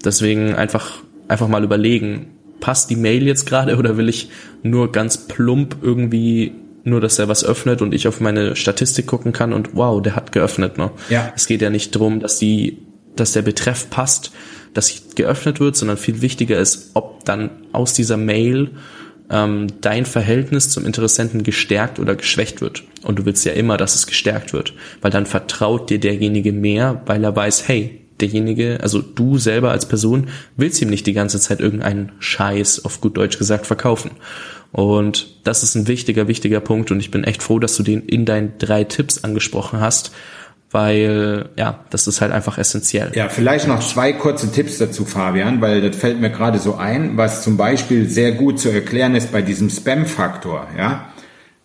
deswegen 0.05 0.55
einfach, 0.55 1.03
einfach 1.27 1.49
mal 1.49 1.65
überlegen, 1.65 2.38
passt 2.61 2.91
die 2.91 2.97
Mail 2.97 3.27
jetzt 3.27 3.47
gerade 3.47 3.77
oder 3.77 3.97
will 3.97 4.09
ich 4.09 4.31
nur 4.63 4.93
ganz 4.93 5.29
plump 5.29 5.77
irgendwie 5.83 6.53
nur, 6.85 7.01
dass 7.01 7.19
er 7.19 7.29
was 7.29 7.45
öffnet 7.45 7.83
und 7.83 7.95
ich 7.95 8.09
auf 8.09 8.21
meine 8.21 8.57
Statistik 8.57 9.07
gucken 9.07 9.33
kann 9.33 9.53
und 9.53 9.75
wow, 9.75 10.01
der 10.01 10.17
hat 10.17 10.33
geöffnet. 10.33 10.79
Ne? 10.79 10.91
Ja. 11.11 11.33
Es 11.37 11.47
geht 11.47 11.63
ja 11.63 11.71
nicht 11.71 11.95
darum, 11.95 12.21
dass 12.21 12.39
die, 12.39 12.79
dass 13.15 13.33
der 13.33 13.43
Betreff 13.43 13.91
passt, 13.91 14.33
dass 14.75 15.03
geöffnet 15.15 15.61
wird, 15.61 15.77
sondern 15.77 15.97
viel 15.97 16.23
wichtiger 16.23 16.59
ist, 16.59 16.91
ob 16.95 17.25
dann 17.25 17.51
aus 17.73 17.95
dieser 17.95 18.17
Mail 18.17 18.71
ähm, 19.31 19.67
dein 19.81 20.07
Verhältnis 20.07 20.71
zum 20.71 20.87
Interessenten 20.87 21.43
gestärkt 21.43 21.99
oder 21.99 22.15
geschwächt 22.15 22.61
wird. 22.61 22.85
Und 23.03 23.19
du 23.19 23.27
willst 23.27 23.45
ja 23.45 23.53
immer, 23.53 23.77
dass 23.77 23.95
es 23.95 24.07
gestärkt 24.07 24.53
wird, 24.53 24.75
weil 25.01 25.11
dann 25.11 25.27
vertraut 25.27 25.91
dir 25.91 26.01
derjenige 26.01 26.53
mehr, 26.53 27.03
weil 27.07 27.25
er 27.25 27.35
weiß, 27.35 27.69
hey, 27.69 28.08
derjenige, 28.21 28.79
also 28.83 29.01
du 29.01 29.39
selber 29.39 29.71
als 29.71 29.87
Person, 29.87 30.29
willst 30.57 30.81
ihm 30.83 30.91
nicht 30.91 31.07
die 31.07 31.13
ganze 31.13 31.41
Zeit 31.41 31.61
irgendeinen 31.61 32.13
Scheiß, 32.19 32.85
auf 32.85 33.01
gut 33.01 33.17
Deutsch 33.17 33.39
gesagt, 33.39 33.67
verkaufen. 33.67 34.11
Und 34.73 35.29
das 35.45 35.63
ist 35.63 35.75
ein 35.75 35.89
wichtiger, 35.89 36.29
wichtiger 36.29 36.61
Punkt 36.61 36.91
und 36.91 37.01
ich 37.01 37.11
bin 37.11 37.25
echt 37.25 37.43
froh, 37.43 37.59
dass 37.59 37.77
du 37.77 37.83
den 37.83 38.03
in 38.03 38.25
deinen 38.25 38.59
drei 38.59 38.85
Tipps 38.85 39.25
angesprochen 39.25 39.81
hast, 39.81 40.13
weil 40.71 41.49
ja, 41.57 41.85
das 41.91 42.07
ist 42.07 42.21
halt 42.21 42.33
einfach 42.33 42.59
essentiell. 42.59 43.13
Ja, 43.15 43.31
vielleicht 43.31 43.67
noch 43.67 43.81
zwei 43.81 44.13
kurze 44.13 44.53
Tipps 44.53 44.77
dazu, 44.77 45.07
Fabian, 45.07 45.63
weil 45.63 45.81
das 45.81 45.97
fällt 45.97 46.21
mir 46.21 46.31
gerade 46.31 46.59
so 46.59 46.75
ein, 46.75 47.17
was 47.17 47.43
zum 47.43 47.57
Beispiel 47.57 48.09
sehr 48.09 48.33
gut 48.33 48.61
zu 48.61 48.69
erklären 48.69 49.15
ist 49.15 49.33
bei 49.33 49.41
diesem 49.41 49.71
Spam-Faktor, 49.71 50.69
ja, 50.77 51.09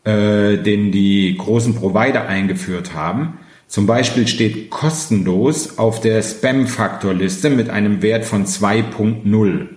äh, 0.05 0.57
den 0.57 0.93
die 0.93 1.35
großen 1.37 1.75
Provider 1.75 2.27
eingeführt 2.27 2.93
haben. 2.93 3.39
Zum 3.74 3.88
Beispiel 3.88 4.28
steht 4.28 4.69
kostenlos 4.69 5.80
auf 5.80 5.99
der 5.99 6.21
Spam-Faktor-Liste 6.21 7.49
mit 7.49 7.71
einem 7.71 8.03
Wert 8.03 8.24
von 8.24 8.45
2.0. 8.45 9.67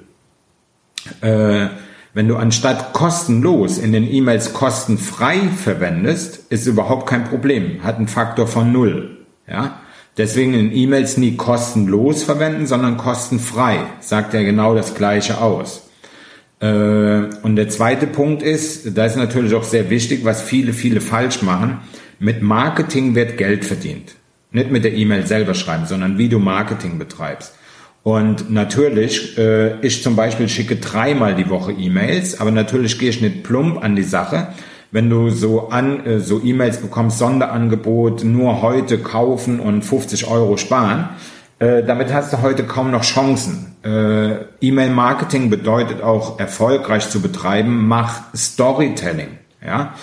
Äh, 1.23 1.69
wenn 2.13 2.29
du 2.29 2.37
anstatt 2.37 2.93
kostenlos 2.93 3.79
in 3.79 3.93
den 3.93 4.07
E-Mails 4.13 4.53
kostenfrei 4.53 5.39
verwendest, 5.49 6.41
ist 6.51 6.67
überhaupt 6.67 7.09
kein 7.09 7.25
Problem. 7.25 7.85
Hat 7.85 7.97
einen 7.97 8.07
Faktor 8.07 8.47
von 8.47 8.71
null. 8.71 9.25
Ja? 9.49 9.81
Deswegen 10.19 10.53
in 10.53 10.77
E-Mails 10.77 11.17
nie 11.17 11.39
kostenlos 11.39 12.23
verwenden, 12.23 12.67
sondern 12.67 12.99
kostenfrei. 12.99 13.79
Sagt 14.01 14.35
ja 14.35 14.43
genau 14.43 14.75
das 14.75 14.95
Gleiche 14.95 15.41
aus. 15.41 15.89
Äh, 16.61 16.67
und 16.67 17.57
der 17.57 17.71
zweite 17.71 18.07
Punkt 18.07 18.43
ist, 18.43 18.95
da 18.99 19.07
ist 19.07 19.17
natürlich 19.17 19.55
auch 19.55 19.65
sehr 19.65 19.89
wichtig, 19.89 20.27
was 20.27 20.43
viele, 20.43 20.75
viele 20.75 21.01
falsch 21.01 21.41
machen. 21.41 21.79
Mit 22.19 22.43
Marketing 22.43 23.15
wird 23.15 23.37
Geld 23.37 23.65
verdient. 23.65 24.15
Nicht 24.53 24.71
mit 24.71 24.85
der 24.85 24.95
E-Mail 24.95 25.27
selber 25.27 25.55
schreiben, 25.55 25.87
sondern 25.87 26.19
wie 26.19 26.29
du 26.29 26.39
Marketing 26.39 26.99
betreibst. 26.99 27.55
Und 28.03 28.51
natürlich, 28.51 29.37
äh, 29.37 29.81
ich 29.81 30.03
zum 30.03 30.15
Beispiel 30.15 30.49
schicke 30.49 30.77
dreimal 30.77 31.35
die 31.35 31.51
Woche 31.51 31.73
E-Mails, 31.73 32.41
aber 32.41 32.53
natürlich 32.53 32.99
gehe 32.99 33.11
ich 33.11 33.21
nicht 33.21 33.43
plump 33.43 33.83
an 33.83 33.97
die 33.97 34.05
Sache. 34.05 34.49
Wenn 34.93 35.11
du 35.11 35.31
so 35.31 35.71
an 35.71 36.07
äh, 36.07 36.21
so 36.21 36.41
E-Mails 36.41 36.79
bekommst, 36.79 37.19
Sonderangebot, 37.19 38.23
nur 38.23 38.63
heute 38.63 38.99
kaufen 38.99 39.59
und 39.59 39.83
50 39.83 40.29
Euro 40.29 40.57
sparen, 40.57 41.09
äh, 41.59 41.83
damit 41.83 42.13
hast 42.15 42.33
du 42.33 42.43
heute 42.43 42.65
kaum 42.65 42.93
noch 42.93 43.03
Chancen. 43.03 43.75
Äh, 43.83 44.37
E-Mail-Marketing 44.61 45.51
bedeutet 45.51 46.01
auch 46.01 46.39
erfolgreich 46.39 47.11
zu 47.11 47.21
betreiben, 47.21 47.89
mach 47.89 48.35
Storytelling. 48.35 49.39
Ja, 49.65 49.95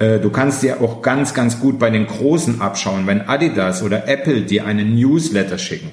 Du 0.00 0.30
kannst 0.30 0.62
dir 0.62 0.80
auch 0.80 1.02
ganz, 1.02 1.34
ganz 1.34 1.60
gut 1.60 1.78
bei 1.78 1.90
den 1.90 2.06
Großen 2.06 2.62
abschauen, 2.62 3.06
wenn 3.06 3.28
Adidas 3.28 3.82
oder 3.82 4.08
Apple 4.08 4.40
dir 4.40 4.64
einen 4.64 4.94
Newsletter 4.94 5.58
schicken 5.58 5.90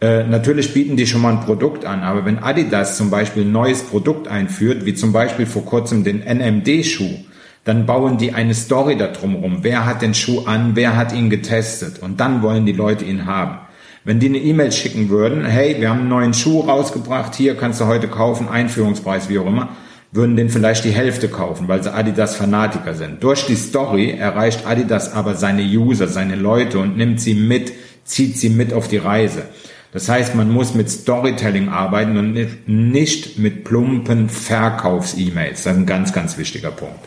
äh, 0.00 0.24
natürlich 0.24 0.72
bieten 0.72 0.96
die 0.96 1.06
schon 1.06 1.20
mal 1.20 1.32
ein 1.32 1.40
Produkt 1.40 1.84
an, 1.84 2.02
aber 2.02 2.24
wenn 2.24 2.38
Adidas 2.38 2.96
zum 2.96 3.10
Beispiel 3.10 3.44
ein 3.44 3.52
neues 3.52 3.82
Produkt 3.82 4.28
einführt, 4.28 4.86
wie 4.86 4.94
zum 4.94 5.12
Beispiel 5.12 5.44
vor 5.44 5.64
kurzem 5.66 6.04
den 6.04 6.20
NMD-Schuh, 6.20 7.24
dann 7.64 7.84
bauen 7.84 8.16
die 8.16 8.32
eine 8.32 8.54
Story 8.54 8.96
da 8.96 9.08
drumherum. 9.08 9.58
Wer 9.62 9.84
hat 9.84 10.00
den 10.00 10.14
Schuh 10.14 10.44
an? 10.46 10.72
Wer 10.74 10.96
hat 10.96 11.12
ihn 11.12 11.28
getestet? 11.28 11.98
Und 12.00 12.18
dann 12.18 12.40
wollen 12.40 12.64
die 12.64 12.72
Leute 12.72 13.04
ihn 13.04 13.26
haben. 13.26 13.58
Wenn 14.02 14.18
die 14.18 14.28
eine 14.28 14.38
E-Mail 14.38 14.72
schicken 14.72 15.10
würden, 15.10 15.44
hey, 15.44 15.76
wir 15.78 15.90
haben 15.90 16.00
einen 16.00 16.08
neuen 16.08 16.32
Schuh 16.32 16.60
rausgebracht, 16.60 17.34
hier 17.34 17.54
kannst 17.54 17.82
du 17.82 17.86
heute 17.86 18.08
kaufen, 18.08 18.48
Einführungspreis, 18.48 19.28
wie 19.28 19.38
auch 19.38 19.46
immer, 19.46 19.68
würden 20.12 20.36
den 20.36 20.50
vielleicht 20.50 20.84
die 20.84 20.90
Hälfte 20.90 21.28
kaufen, 21.28 21.68
weil 21.68 21.82
sie 21.82 21.92
Adidas-Fanatiker 21.92 22.94
sind. 22.94 23.22
Durch 23.22 23.46
die 23.46 23.54
Story 23.54 24.10
erreicht 24.10 24.66
Adidas 24.66 25.12
aber 25.12 25.34
seine 25.34 25.62
User, 25.62 26.08
seine 26.08 26.36
Leute 26.36 26.78
und 26.80 26.96
nimmt 26.96 27.20
sie 27.20 27.34
mit, 27.34 27.72
zieht 28.04 28.36
sie 28.36 28.50
mit 28.50 28.72
auf 28.72 28.88
die 28.88 28.96
Reise. 28.96 29.44
Das 29.92 30.08
heißt, 30.08 30.34
man 30.34 30.50
muss 30.50 30.74
mit 30.74 30.90
Storytelling 30.90 31.68
arbeiten 31.68 32.16
und 32.16 32.68
nicht 32.68 33.38
mit 33.38 33.64
plumpen 33.64 34.28
Verkaufs-E-Mails. 34.28 35.64
Das 35.64 35.72
ist 35.72 35.78
ein 35.78 35.86
ganz, 35.86 36.12
ganz 36.12 36.38
wichtiger 36.38 36.70
Punkt. 36.70 37.00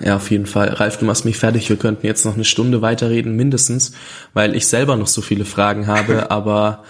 Ja, 0.00 0.16
auf 0.16 0.30
jeden 0.30 0.46
Fall. 0.46 0.68
Ralf, 0.68 0.98
du 0.98 1.04
machst 1.04 1.24
mich 1.24 1.36
fertig. 1.38 1.68
Wir 1.68 1.76
könnten 1.76 2.06
jetzt 2.06 2.24
noch 2.24 2.34
eine 2.34 2.44
Stunde 2.44 2.82
weiterreden, 2.82 3.36
mindestens, 3.36 3.92
weil 4.32 4.56
ich 4.56 4.66
selber 4.66 4.96
noch 4.96 5.06
so 5.06 5.22
viele 5.22 5.44
Fragen 5.44 5.86
habe. 5.86 6.30
Aber 6.32 6.84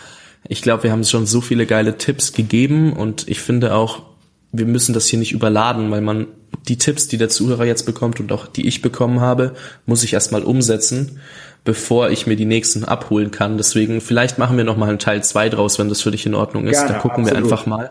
ich 0.49 0.62
glaube, 0.62 0.85
wir 0.85 0.93
haben 0.93 1.05
schon 1.05 1.26
so 1.26 1.41
viele 1.41 1.66
geile 1.66 1.99
Tipps 1.99 2.33
gegeben 2.33 2.93
und 2.95 3.28
ich 3.28 3.41
finde 3.41 3.74
auch, 3.74 4.10
wir 4.53 4.67
müssen 4.67 4.93
das 4.93 5.07
hier 5.07 5.19
nicht 5.19 5.33
überladen, 5.33 5.91
weil 5.91 6.01
man 6.01 6.27
die 6.69 6.79
Tipps, 6.79 7.09
die 7.09 7.19
der 7.19 7.29
Zuhörer 7.29 7.65
jetzt 7.65 7.87
bekommt 7.87 8.21
und 8.21 8.33
auch 8.33 8.47
die 8.47 8.67
ich 8.67 8.83
bekommen 8.83 9.21
habe, 9.21 9.55
muss 9.87 10.03
ich 10.03 10.13
erstmal 10.13 10.43
umsetzen 10.43 11.21
bevor 11.65 12.11
ich 12.11 12.27
mir 12.27 12.37
die 12.37 12.47
nächsten 12.47 12.85
abholen 12.85 13.31
kann. 13.31 13.57
Deswegen, 13.57 14.01
vielleicht 14.01 14.39
machen 14.39 14.57
wir 14.57 14.65
nochmal 14.65 14.89
einen 14.89 14.99
Teil 14.99 15.23
zwei 15.23 15.49
draus, 15.49 15.79
wenn 15.79 15.89
das 15.89 16.01
für 16.01 16.11
dich 16.11 16.27
in 16.27 16.35
Ordnung 16.35 16.67
ist. 16.67 16.79
Gerne, 16.79 16.95
da 16.95 16.99
gucken 16.99 17.25
absolut. 17.25 17.45
wir 17.45 17.53
einfach 17.53 17.67
mal. 17.67 17.91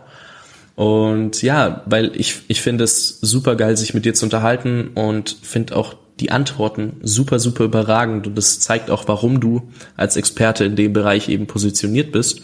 Und 0.75 1.41
ja, 1.41 1.83
weil 1.85 2.11
ich, 2.15 2.41
ich 2.47 2.61
finde 2.61 2.85
es 2.85 3.19
super 3.19 3.55
geil, 3.55 3.75
sich 3.77 3.93
mit 3.93 4.05
dir 4.05 4.13
zu 4.13 4.25
unterhalten 4.25 4.91
und 4.95 5.37
finde 5.41 5.75
auch 5.75 5.95
die 6.19 6.31
Antworten 6.31 6.97
super, 7.01 7.39
super 7.39 7.65
überragend. 7.65 8.27
Und 8.27 8.35
das 8.35 8.59
zeigt 8.59 8.89
auch, 8.89 9.07
warum 9.07 9.39
du 9.39 9.69
als 9.95 10.15
Experte 10.15 10.65
in 10.65 10.75
dem 10.75 10.93
Bereich 10.93 11.29
eben 11.29 11.47
positioniert 11.47 12.11
bist. 12.11 12.41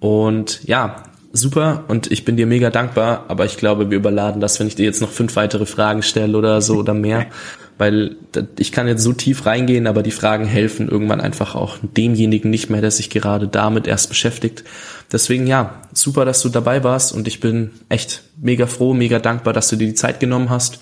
Und 0.00 0.64
ja, 0.64 1.02
super 1.34 1.84
und 1.88 2.10
ich 2.10 2.24
bin 2.24 2.36
dir 2.36 2.46
mega 2.46 2.70
dankbar, 2.70 3.26
aber 3.28 3.44
ich 3.44 3.58
glaube, 3.58 3.90
wir 3.90 3.98
überladen 3.98 4.40
das, 4.40 4.58
wenn 4.58 4.66
ich 4.66 4.76
dir 4.76 4.86
jetzt 4.86 5.02
noch 5.02 5.10
fünf 5.10 5.36
weitere 5.36 5.66
Fragen 5.66 6.02
stelle 6.02 6.38
oder 6.38 6.62
so 6.62 6.76
oder 6.76 6.94
mehr. 6.94 7.26
weil 7.76 8.16
ich 8.56 8.70
kann 8.70 8.86
jetzt 8.86 9.02
so 9.02 9.12
tief 9.12 9.46
reingehen, 9.46 9.88
aber 9.88 10.04
die 10.04 10.12
Fragen 10.12 10.44
helfen 10.44 10.88
irgendwann 10.88 11.20
einfach 11.20 11.56
auch 11.56 11.76
demjenigen 11.82 12.48
nicht 12.50 12.70
mehr, 12.70 12.80
der 12.80 12.92
sich 12.92 13.10
gerade 13.10 13.48
damit 13.48 13.88
erst 13.88 14.08
beschäftigt. 14.08 14.62
Deswegen 15.10 15.46
ja, 15.46 15.82
super, 15.92 16.24
dass 16.24 16.40
du 16.40 16.48
dabei 16.48 16.84
warst 16.84 17.12
und 17.12 17.26
ich 17.26 17.40
bin 17.40 17.72
echt 17.88 18.22
mega 18.40 18.66
froh, 18.66 18.94
mega 18.94 19.18
dankbar, 19.18 19.52
dass 19.52 19.68
du 19.68 19.76
dir 19.76 19.88
die 19.88 19.94
Zeit 19.94 20.20
genommen 20.20 20.50
hast 20.50 20.78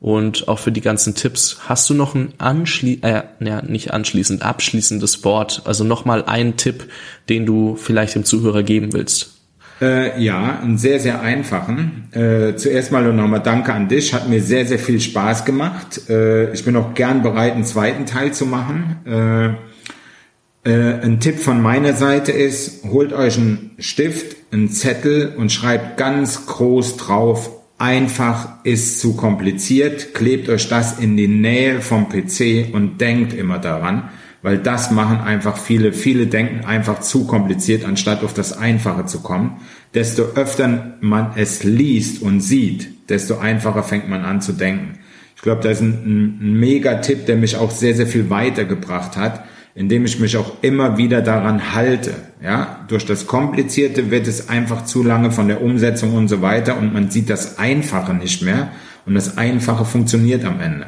und 0.00 0.48
auch 0.48 0.58
für 0.58 0.72
die 0.72 0.80
ganzen 0.80 1.14
Tipps. 1.14 1.58
Hast 1.68 1.90
du 1.90 1.94
noch 1.94 2.14
ein 2.14 2.32
anschli 2.38 3.00
äh, 3.02 3.22
ja, 3.40 3.60
nicht 3.60 3.92
anschließend, 3.92 4.42
abschließendes 4.42 5.22
Wort, 5.24 5.62
also 5.66 5.84
nochmal 5.84 6.24
einen 6.24 6.56
Tipp, 6.56 6.88
den 7.28 7.44
du 7.44 7.76
vielleicht 7.76 8.14
dem 8.14 8.24
Zuhörer 8.24 8.62
geben 8.62 8.94
willst? 8.94 9.39
Äh, 9.80 10.22
ja, 10.22 10.58
einen 10.60 10.76
sehr, 10.76 11.00
sehr 11.00 11.22
einfachen. 11.22 12.08
Äh, 12.12 12.56
zuerst 12.56 12.92
mal 12.92 13.12
nochmal 13.12 13.40
Danke 13.40 13.72
an 13.72 13.88
dich. 13.88 14.12
Hat 14.12 14.28
mir 14.28 14.42
sehr, 14.42 14.66
sehr 14.66 14.78
viel 14.78 15.00
Spaß 15.00 15.46
gemacht. 15.46 16.08
Äh, 16.10 16.52
ich 16.52 16.64
bin 16.64 16.76
auch 16.76 16.92
gern 16.94 17.22
bereit, 17.22 17.54
einen 17.54 17.64
zweiten 17.64 18.04
Teil 18.04 18.32
zu 18.32 18.44
machen. 18.44 18.96
Äh, 19.06 20.70
äh, 20.70 21.00
ein 21.02 21.20
Tipp 21.20 21.38
von 21.38 21.62
meiner 21.62 21.94
Seite 21.94 22.32
ist, 22.32 22.84
holt 22.84 23.14
euch 23.14 23.38
einen 23.38 23.70
Stift, 23.78 24.36
einen 24.52 24.70
Zettel 24.70 25.34
und 25.36 25.50
schreibt 25.50 25.96
ganz 25.96 26.44
groß 26.44 26.98
drauf, 26.98 27.50
einfach 27.78 28.62
ist 28.64 29.00
zu 29.00 29.16
kompliziert. 29.16 30.12
Klebt 30.12 30.50
euch 30.50 30.68
das 30.68 30.98
in 30.98 31.16
die 31.16 31.28
Nähe 31.28 31.80
vom 31.80 32.10
PC 32.10 32.74
und 32.74 33.00
denkt 33.00 33.32
immer 33.32 33.58
daran 33.58 34.10
weil 34.42 34.58
das 34.58 34.90
machen 34.90 35.20
einfach 35.20 35.56
viele. 35.56 35.92
Viele 35.92 36.26
denken 36.26 36.64
einfach 36.64 37.00
zu 37.00 37.26
kompliziert, 37.26 37.84
anstatt 37.84 38.24
auf 38.24 38.34
das 38.34 38.56
Einfache 38.56 39.06
zu 39.06 39.20
kommen. 39.20 39.58
Desto 39.94 40.22
öfter 40.34 40.96
man 41.00 41.32
es 41.36 41.64
liest 41.64 42.22
und 42.22 42.40
sieht, 42.40 43.10
desto 43.10 43.38
einfacher 43.38 43.82
fängt 43.82 44.08
man 44.08 44.24
an 44.24 44.40
zu 44.40 44.52
denken. 44.52 44.98
Ich 45.36 45.42
glaube, 45.42 45.62
das 45.62 45.78
ist 45.78 45.82
ein, 45.82 46.38
ein 46.40 46.60
Mega-Tipp, 46.60 47.26
der 47.26 47.36
mich 47.36 47.56
auch 47.56 47.70
sehr, 47.70 47.94
sehr 47.94 48.06
viel 48.06 48.30
weitergebracht 48.30 49.16
hat, 49.16 49.44
indem 49.74 50.04
ich 50.04 50.20
mich 50.20 50.36
auch 50.36 50.62
immer 50.62 50.98
wieder 50.98 51.22
daran 51.22 51.74
halte. 51.74 52.12
Ja, 52.42 52.84
durch 52.88 53.06
das 53.06 53.26
Komplizierte 53.26 54.10
wird 54.10 54.26
es 54.26 54.48
einfach 54.48 54.84
zu 54.84 55.02
lange 55.02 55.30
von 55.30 55.48
der 55.48 55.62
Umsetzung 55.62 56.14
und 56.14 56.28
so 56.28 56.42
weiter 56.42 56.76
und 56.76 56.92
man 56.92 57.10
sieht 57.10 57.30
das 57.30 57.58
Einfache 57.58 58.14
nicht 58.14 58.42
mehr 58.42 58.70
Und 59.06 59.14
das 59.14 59.38
Einfache 59.38 59.84
funktioniert 59.84 60.44
am 60.44 60.60
Ende. 60.60 60.86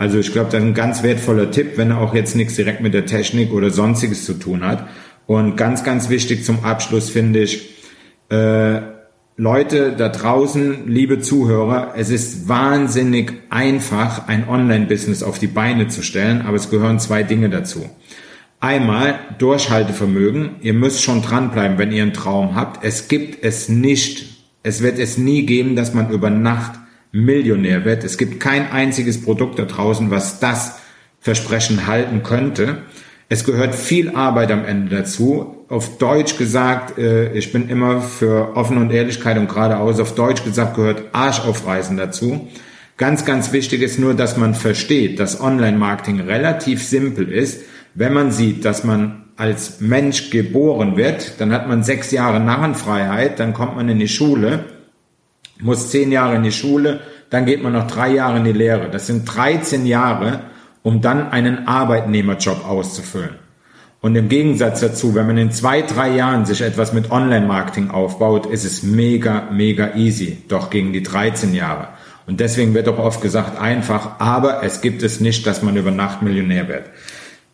Also 0.00 0.18
ich 0.18 0.32
glaube, 0.32 0.48
das 0.50 0.60
ist 0.60 0.66
ein 0.66 0.72
ganz 0.72 1.02
wertvoller 1.02 1.50
Tipp, 1.50 1.72
wenn 1.76 1.90
er 1.90 1.98
auch 1.98 2.14
jetzt 2.14 2.34
nichts 2.34 2.56
direkt 2.56 2.80
mit 2.80 2.94
der 2.94 3.04
Technik 3.04 3.52
oder 3.52 3.68
sonstiges 3.68 4.24
zu 4.24 4.32
tun 4.32 4.64
hat. 4.64 4.88
Und 5.26 5.58
ganz, 5.58 5.84
ganz 5.84 6.08
wichtig 6.08 6.42
zum 6.42 6.64
Abschluss 6.64 7.10
finde 7.10 7.40
ich, 7.40 7.68
äh, 8.30 8.80
Leute 9.36 9.92
da 9.92 10.08
draußen, 10.08 10.88
liebe 10.88 11.20
Zuhörer, 11.20 11.92
es 11.98 12.08
ist 12.08 12.48
wahnsinnig 12.48 13.42
einfach, 13.50 14.26
ein 14.26 14.48
Online-Business 14.48 15.22
auf 15.22 15.38
die 15.38 15.48
Beine 15.48 15.88
zu 15.88 16.02
stellen, 16.02 16.40
aber 16.46 16.56
es 16.56 16.70
gehören 16.70 16.98
zwei 16.98 17.22
Dinge 17.22 17.50
dazu. 17.50 17.84
Einmal 18.58 19.18
Durchhaltevermögen. 19.36 20.52
Ihr 20.62 20.72
müsst 20.72 21.02
schon 21.02 21.20
dranbleiben, 21.20 21.76
wenn 21.76 21.92
ihr 21.92 22.04
einen 22.04 22.14
Traum 22.14 22.54
habt. 22.54 22.82
Es 22.82 23.08
gibt 23.08 23.44
es 23.44 23.68
nicht, 23.68 24.46
es 24.62 24.80
wird 24.82 24.98
es 24.98 25.18
nie 25.18 25.44
geben, 25.44 25.76
dass 25.76 25.92
man 25.92 26.08
über 26.08 26.30
Nacht 26.30 26.80
Millionär 27.12 27.84
wird. 27.84 28.04
Es 28.04 28.18
gibt 28.18 28.40
kein 28.40 28.70
einziges 28.70 29.22
Produkt 29.22 29.58
da 29.58 29.64
draußen, 29.64 30.10
was 30.10 30.40
das 30.40 30.78
Versprechen 31.20 31.86
halten 31.86 32.22
könnte. 32.22 32.82
Es 33.28 33.44
gehört 33.44 33.74
viel 33.74 34.10
Arbeit 34.10 34.50
am 34.50 34.64
Ende 34.64 34.96
dazu. 34.96 35.64
Auf 35.68 35.98
Deutsch 35.98 36.36
gesagt, 36.36 36.98
äh, 36.98 37.32
ich 37.32 37.52
bin 37.52 37.68
immer 37.68 38.00
für 38.00 38.56
Offen 38.56 38.76
und 38.76 38.90
Ehrlichkeit 38.90 39.38
und 39.38 39.48
geradeaus. 39.48 40.00
Auf 40.00 40.14
Deutsch 40.14 40.42
gesagt 40.42 40.74
gehört 40.74 41.04
Arsch 41.12 41.40
aufreißen 41.40 41.96
dazu. 41.96 42.48
Ganz, 42.96 43.24
ganz 43.24 43.52
wichtig 43.52 43.82
ist 43.82 43.98
nur, 43.98 44.14
dass 44.14 44.36
man 44.36 44.54
versteht, 44.54 45.20
dass 45.20 45.40
Online-Marketing 45.40 46.20
relativ 46.20 46.82
simpel 46.82 47.30
ist. 47.30 47.62
Wenn 47.94 48.12
man 48.12 48.30
sieht, 48.30 48.64
dass 48.64 48.84
man 48.84 49.26
als 49.36 49.80
Mensch 49.80 50.30
geboren 50.30 50.96
wird, 50.96 51.40
dann 51.40 51.52
hat 51.52 51.66
man 51.66 51.82
sechs 51.82 52.10
Jahre 52.10 52.40
Narrenfreiheit, 52.40 53.40
dann 53.40 53.54
kommt 53.54 53.76
man 53.76 53.88
in 53.88 53.98
die 53.98 54.08
Schule, 54.08 54.64
muss 55.62 55.90
zehn 55.90 56.12
Jahre 56.12 56.36
in 56.36 56.42
die 56.42 56.52
Schule, 56.52 57.00
dann 57.30 57.46
geht 57.46 57.62
man 57.62 57.72
noch 57.72 57.86
drei 57.86 58.10
Jahre 58.10 58.38
in 58.38 58.44
die 58.44 58.52
Lehre. 58.52 58.90
Das 58.90 59.06
sind 59.06 59.24
13 59.24 59.86
Jahre, 59.86 60.40
um 60.82 61.00
dann 61.00 61.30
einen 61.30 61.66
Arbeitnehmerjob 61.66 62.68
auszufüllen. 62.68 63.36
Und 64.02 64.16
im 64.16 64.28
Gegensatz 64.28 64.80
dazu, 64.80 65.14
wenn 65.14 65.26
man 65.26 65.36
in 65.36 65.52
zwei, 65.52 65.82
drei 65.82 66.10
Jahren 66.10 66.46
sich 66.46 66.62
etwas 66.62 66.92
mit 66.92 67.10
Online-Marketing 67.10 67.90
aufbaut, 67.90 68.46
ist 68.46 68.64
es 68.64 68.82
mega, 68.82 69.48
mega 69.52 69.94
easy. 69.94 70.38
Doch 70.48 70.70
gegen 70.70 70.92
die 70.92 71.02
13 71.02 71.54
Jahre. 71.54 71.88
Und 72.26 72.40
deswegen 72.40 72.72
wird 72.74 72.88
auch 72.88 72.98
oft 72.98 73.20
gesagt, 73.20 73.60
einfach, 73.60 74.18
aber 74.18 74.62
es 74.62 74.80
gibt 74.80 75.02
es 75.02 75.20
nicht, 75.20 75.46
dass 75.46 75.62
man 75.62 75.76
über 75.76 75.90
Nacht 75.90 76.22
Millionär 76.22 76.68
wird. 76.68 76.84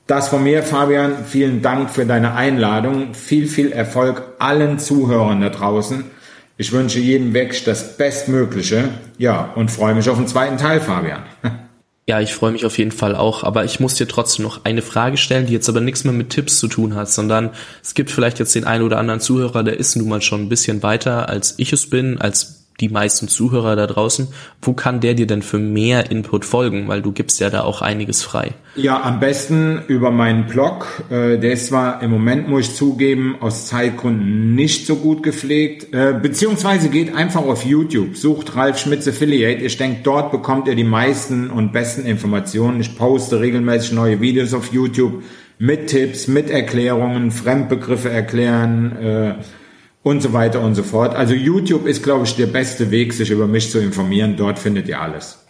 Das 0.07 0.29
von 0.29 0.45
mir, 0.45 0.63
Fabian. 0.63 1.25
Vielen 1.25 1.63
Dank 1.63 1.91
für 1.91 2.07
deine 2.07 2.35
Einladung. 2.35 3.13
Viel, 3.15 3.49
viel 3.49 3.73
Erfolg 3.73 4.23
allen 4.39 4.79
Zuhörern 4.79 5.41
da 5.41 5.49
draußen. 5.49 6.05
Ich 6.59 6.73
wünsche 6.73 6.99
jedem 6.99 7.35
Weg 7.35 7.65
das 7.67 7.99
Bestmögliche. 7.99 8.89
Ja, 9.19 9.53
und 9.57 9.71
freue 9.71 9.95
mich 9.95 10.09
auf 10.09 10.17
den 10.17 10.27
zweiten 10.27 10.57
Teil, 10.57 10.81
Fabian. 10.81 11.23
Ja, 12.09 12.21
ich 12.21 12.33
freue 12.33 12.53
mich 12.53 12.65
auf 12.65 12.79
jeden 12.79 12.93
Fall 12.93 13.17
auch, 13.17 13.43
aber 13.43 13.65
ich 13.65 13.81
muss 13.81 13.97
dir 13.97 14.07
trotzdem 14.07 14.45
noch 14.45 14.65
eine 14.65 14.81
Frage 14.81 15.17
stellen, 15.17 15.47
die 15.47 15.53
jetzt 15.53 15.69
aber 15.69 15.81
nichts 15.81 16.05
mehr 16.05 16.13
mit 16.13 16.31
Tipps 16.31 16.61
zu 16.61 16.69
tun 16.69 16.95
hat, 16.95 17.11
sondern 17.11 17.51
es 17.83 17.95
gibt 17.95 18.13
vielleicht 18.13 18.39
jetzt 18.39 18.55
den 18.55 18.63
einen 18.63 18.85
oder 18.85 18.99
anderen 18.99 19.19
Zuhörer, 19.19 19.65
der 19.65 19.77
ist 19.77 19.97
nun 19.97 20.09
mal 20.09 20.23
schon 20.23 20.43
ein 20.43 20.49
bisschen 20.49 20.85
weiter, 20.85 21.29
als 21.29 21.55
ich 21.57 21.73
es 21.73 21.91
bin, 21.91 22.19
als 22.19 22.66
die 22.81 22.89
meisten 22.89 23.29
Zuhörer 23.29 23.77
da 23.77 23.87
draußen, 23.87 24.29
wo 24.61 24.73
kann 24.73 25.01
der 25.01 25.15
dir 25.15 25.27
denn 25.27 25.43
für 25.43 25.59
mehr 25.59 26.11
Input 26.11 26.45
folgen? 26.45 26.89
Weil 26.89 27.03
du 27.03 27.13
gibst 27.13 27.41
ja 27.41 27.51
da 27.51 27.63
auch 27.63 27.83
einiges 27.83 28.23
frei. 28.23 28.53
Ja, 28.75 29.03
am 29.03 29.21
besten 29.21 29.83
über 29.89 30.11
meinen 30.11 30.47
Blog. 30.47 31.05
Äh, 31.09 31.39
der 31.39 31.53
ist 31.53 31.69
zwar 31.69 32.03
im 32.03 32.11
Moment, 32.11 32.49
muss 32.49 32.69
ich 32.69 32.75
zugeben, 32.75 33.37
aus 33.41 33.67
Zeitgründen 33.67 34.55
nicht 34.55 34.87
so 34.87 34.97
gut 34.97 35.23
gepflegt. 35.23 35.95
Äh, 35.95 36.19
beziehungsweise 36.21 36.91
geht 36.91 37.15
einfach 37.15 37.43
auf 37.43 37.65
YouTube, 37.65 38.17
sucht 38.17 38.55
Ralf 38.55 38.79
Schmitz 38.79 39.09
Affiliate. 39.09 39.65
Ich 39.65 39.79
denke, 39.79 40.01
dort 40.03 40.31
bekommt 40.31 40.69
ihr 40.69 40.75
die 40.75 40.85
meisten 40.85 41.51
und 41.51 41.73
besten 41.73 42.05
Informationen. 42.05 42.81
Ich 42.81 42.97
poste 42.97 43.41
regelmäßig 43.41 43.93
neue 43.93 44.21
Videos 44.21 44.53
auf 44.53 44.73
YouTube 44.73 45.23
mit 45.59 45.87
Tipps, 45.87 46.29
mit 46.29 46.51
Erklärungen, 46.51 47.31
Fremdbegriffe 47.31 48.11
erklären, 48.11 48.97
äh, 48.97 49.35
und 50.07 50.21
so 50.21 50.33
weiter 50.33 50.61
und 50.61 50.77
so 50.77 50.85
fort. 50.85 51.17
Also 51.17 51.35
YouTube 51.35 51.85
ist, 51.85 52.05
glaube 52.05 52.27
ich, 52.27 52.37
der 52.37 52.47
beste 52.47 52.93
Weg, 52.93 53.13
sich 53.13 53.29
über 53.33 53.49
mich 53.49 53.73
zu 53.73 53.81
informieren. 53.81 54.37
Dort 54.37 54.61
findet 54.61 54.87
ihr 54.87 55.01
alles. 55.01 55.45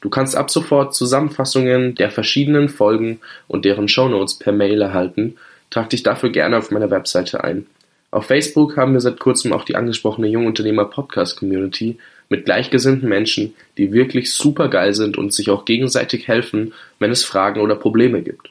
Du 0.00 0.10
kannst 0.10 0.36
ab 0.36 0.50
sofort 0.50 0.94
Zusammenfassungen 0.94 1.94
der 1.94 2.10
verschiedenen 2.10 2.68
Folgen 2.68 3.20
und 3.48 3.64
deren 3.64 3.88
Shownotes 3.88 4.38
per 4.38 4.52
Mail 4.52 4.80
erhalten. 4.82 5.36
Trag 5.70 5.90
dich 5.90 6.02
dafür 6.02 6.30
gerne 6.30 6.58
auf 6.58 6.70
meiner 6.70 6.90
Webseite 6.90 7.42
ein. 7.42 7.66
Auf 8.10 8.26
Facebook 8.26 8.76
haben 8.76 8.92
wir 8.92 9.00
seit 9.00 9.18
kurzem 9.18 9.52
auch 9.52 9.64
die 9.64 9.74
angesprochene 9.74 10.28
Jungunternehmer 10.28 10.84
Podcast 10.84 11.38
Community 11.38 11.98
mit 12.28 12.44
gleichgesinnten 12.44 13.08
Menschen, 13.08 13.54
die 13.78 13.92
wirklich 13.92 14.32
super 14.32 14.68
geil 14.68 14.94
sind 14.94 15.18
und 15.18 15.32
sich 15.32 15.50
auch 15.50 15.64
gegenseitig 15.64 16.28
helfen, 16.28 16.72
wenn 16.98 17.10
es 17.10 17.24
Fragen 17.24 17.60
oder 17.60 17.76
Probleme 17.76 18.22
gibt. 18.22 18.50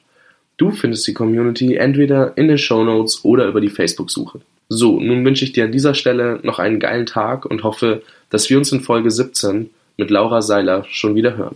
Du 0.57 0.71
findest 0.71 1.05
die 1.07 1.13
Community 1.13 1.75
entweder 1.75 2.37
in 2.37 2.47
den 2.47 2.57
Shownotes 2.57 3.25
oder 3.25 3.47
über 3.47 3.59
die 3.59 3.69
Facebook-Suche. 3.69 4.39
So, 4.69 4.99
nun 4.99 5.25
wünsche 5.25 5.45
ich 5.45 5.51
dir 5.51 5.65
an 5.65 5.71
dieser 5.71 5.93
Stelle 5.93 6.39
noch 6.43 6.59
einen 6.59 6.79
geilen 6.79 7.05
Tag 7.05 7.45
und 7.45 7.63
hoffe, 7.63 8.01
dass 8.29 8.49
wir 8.49 8.57
uns 8.57 8.71
in 8.71 8.81
Folge 8.81 9.11
17 9.11 9.69
mit 9.97 10.09
Laura 10.09 10.41
Seiler 10.41 10.83
schon 10.89 11.15
wieder 11.15 11.37
hören. 11.37 11.55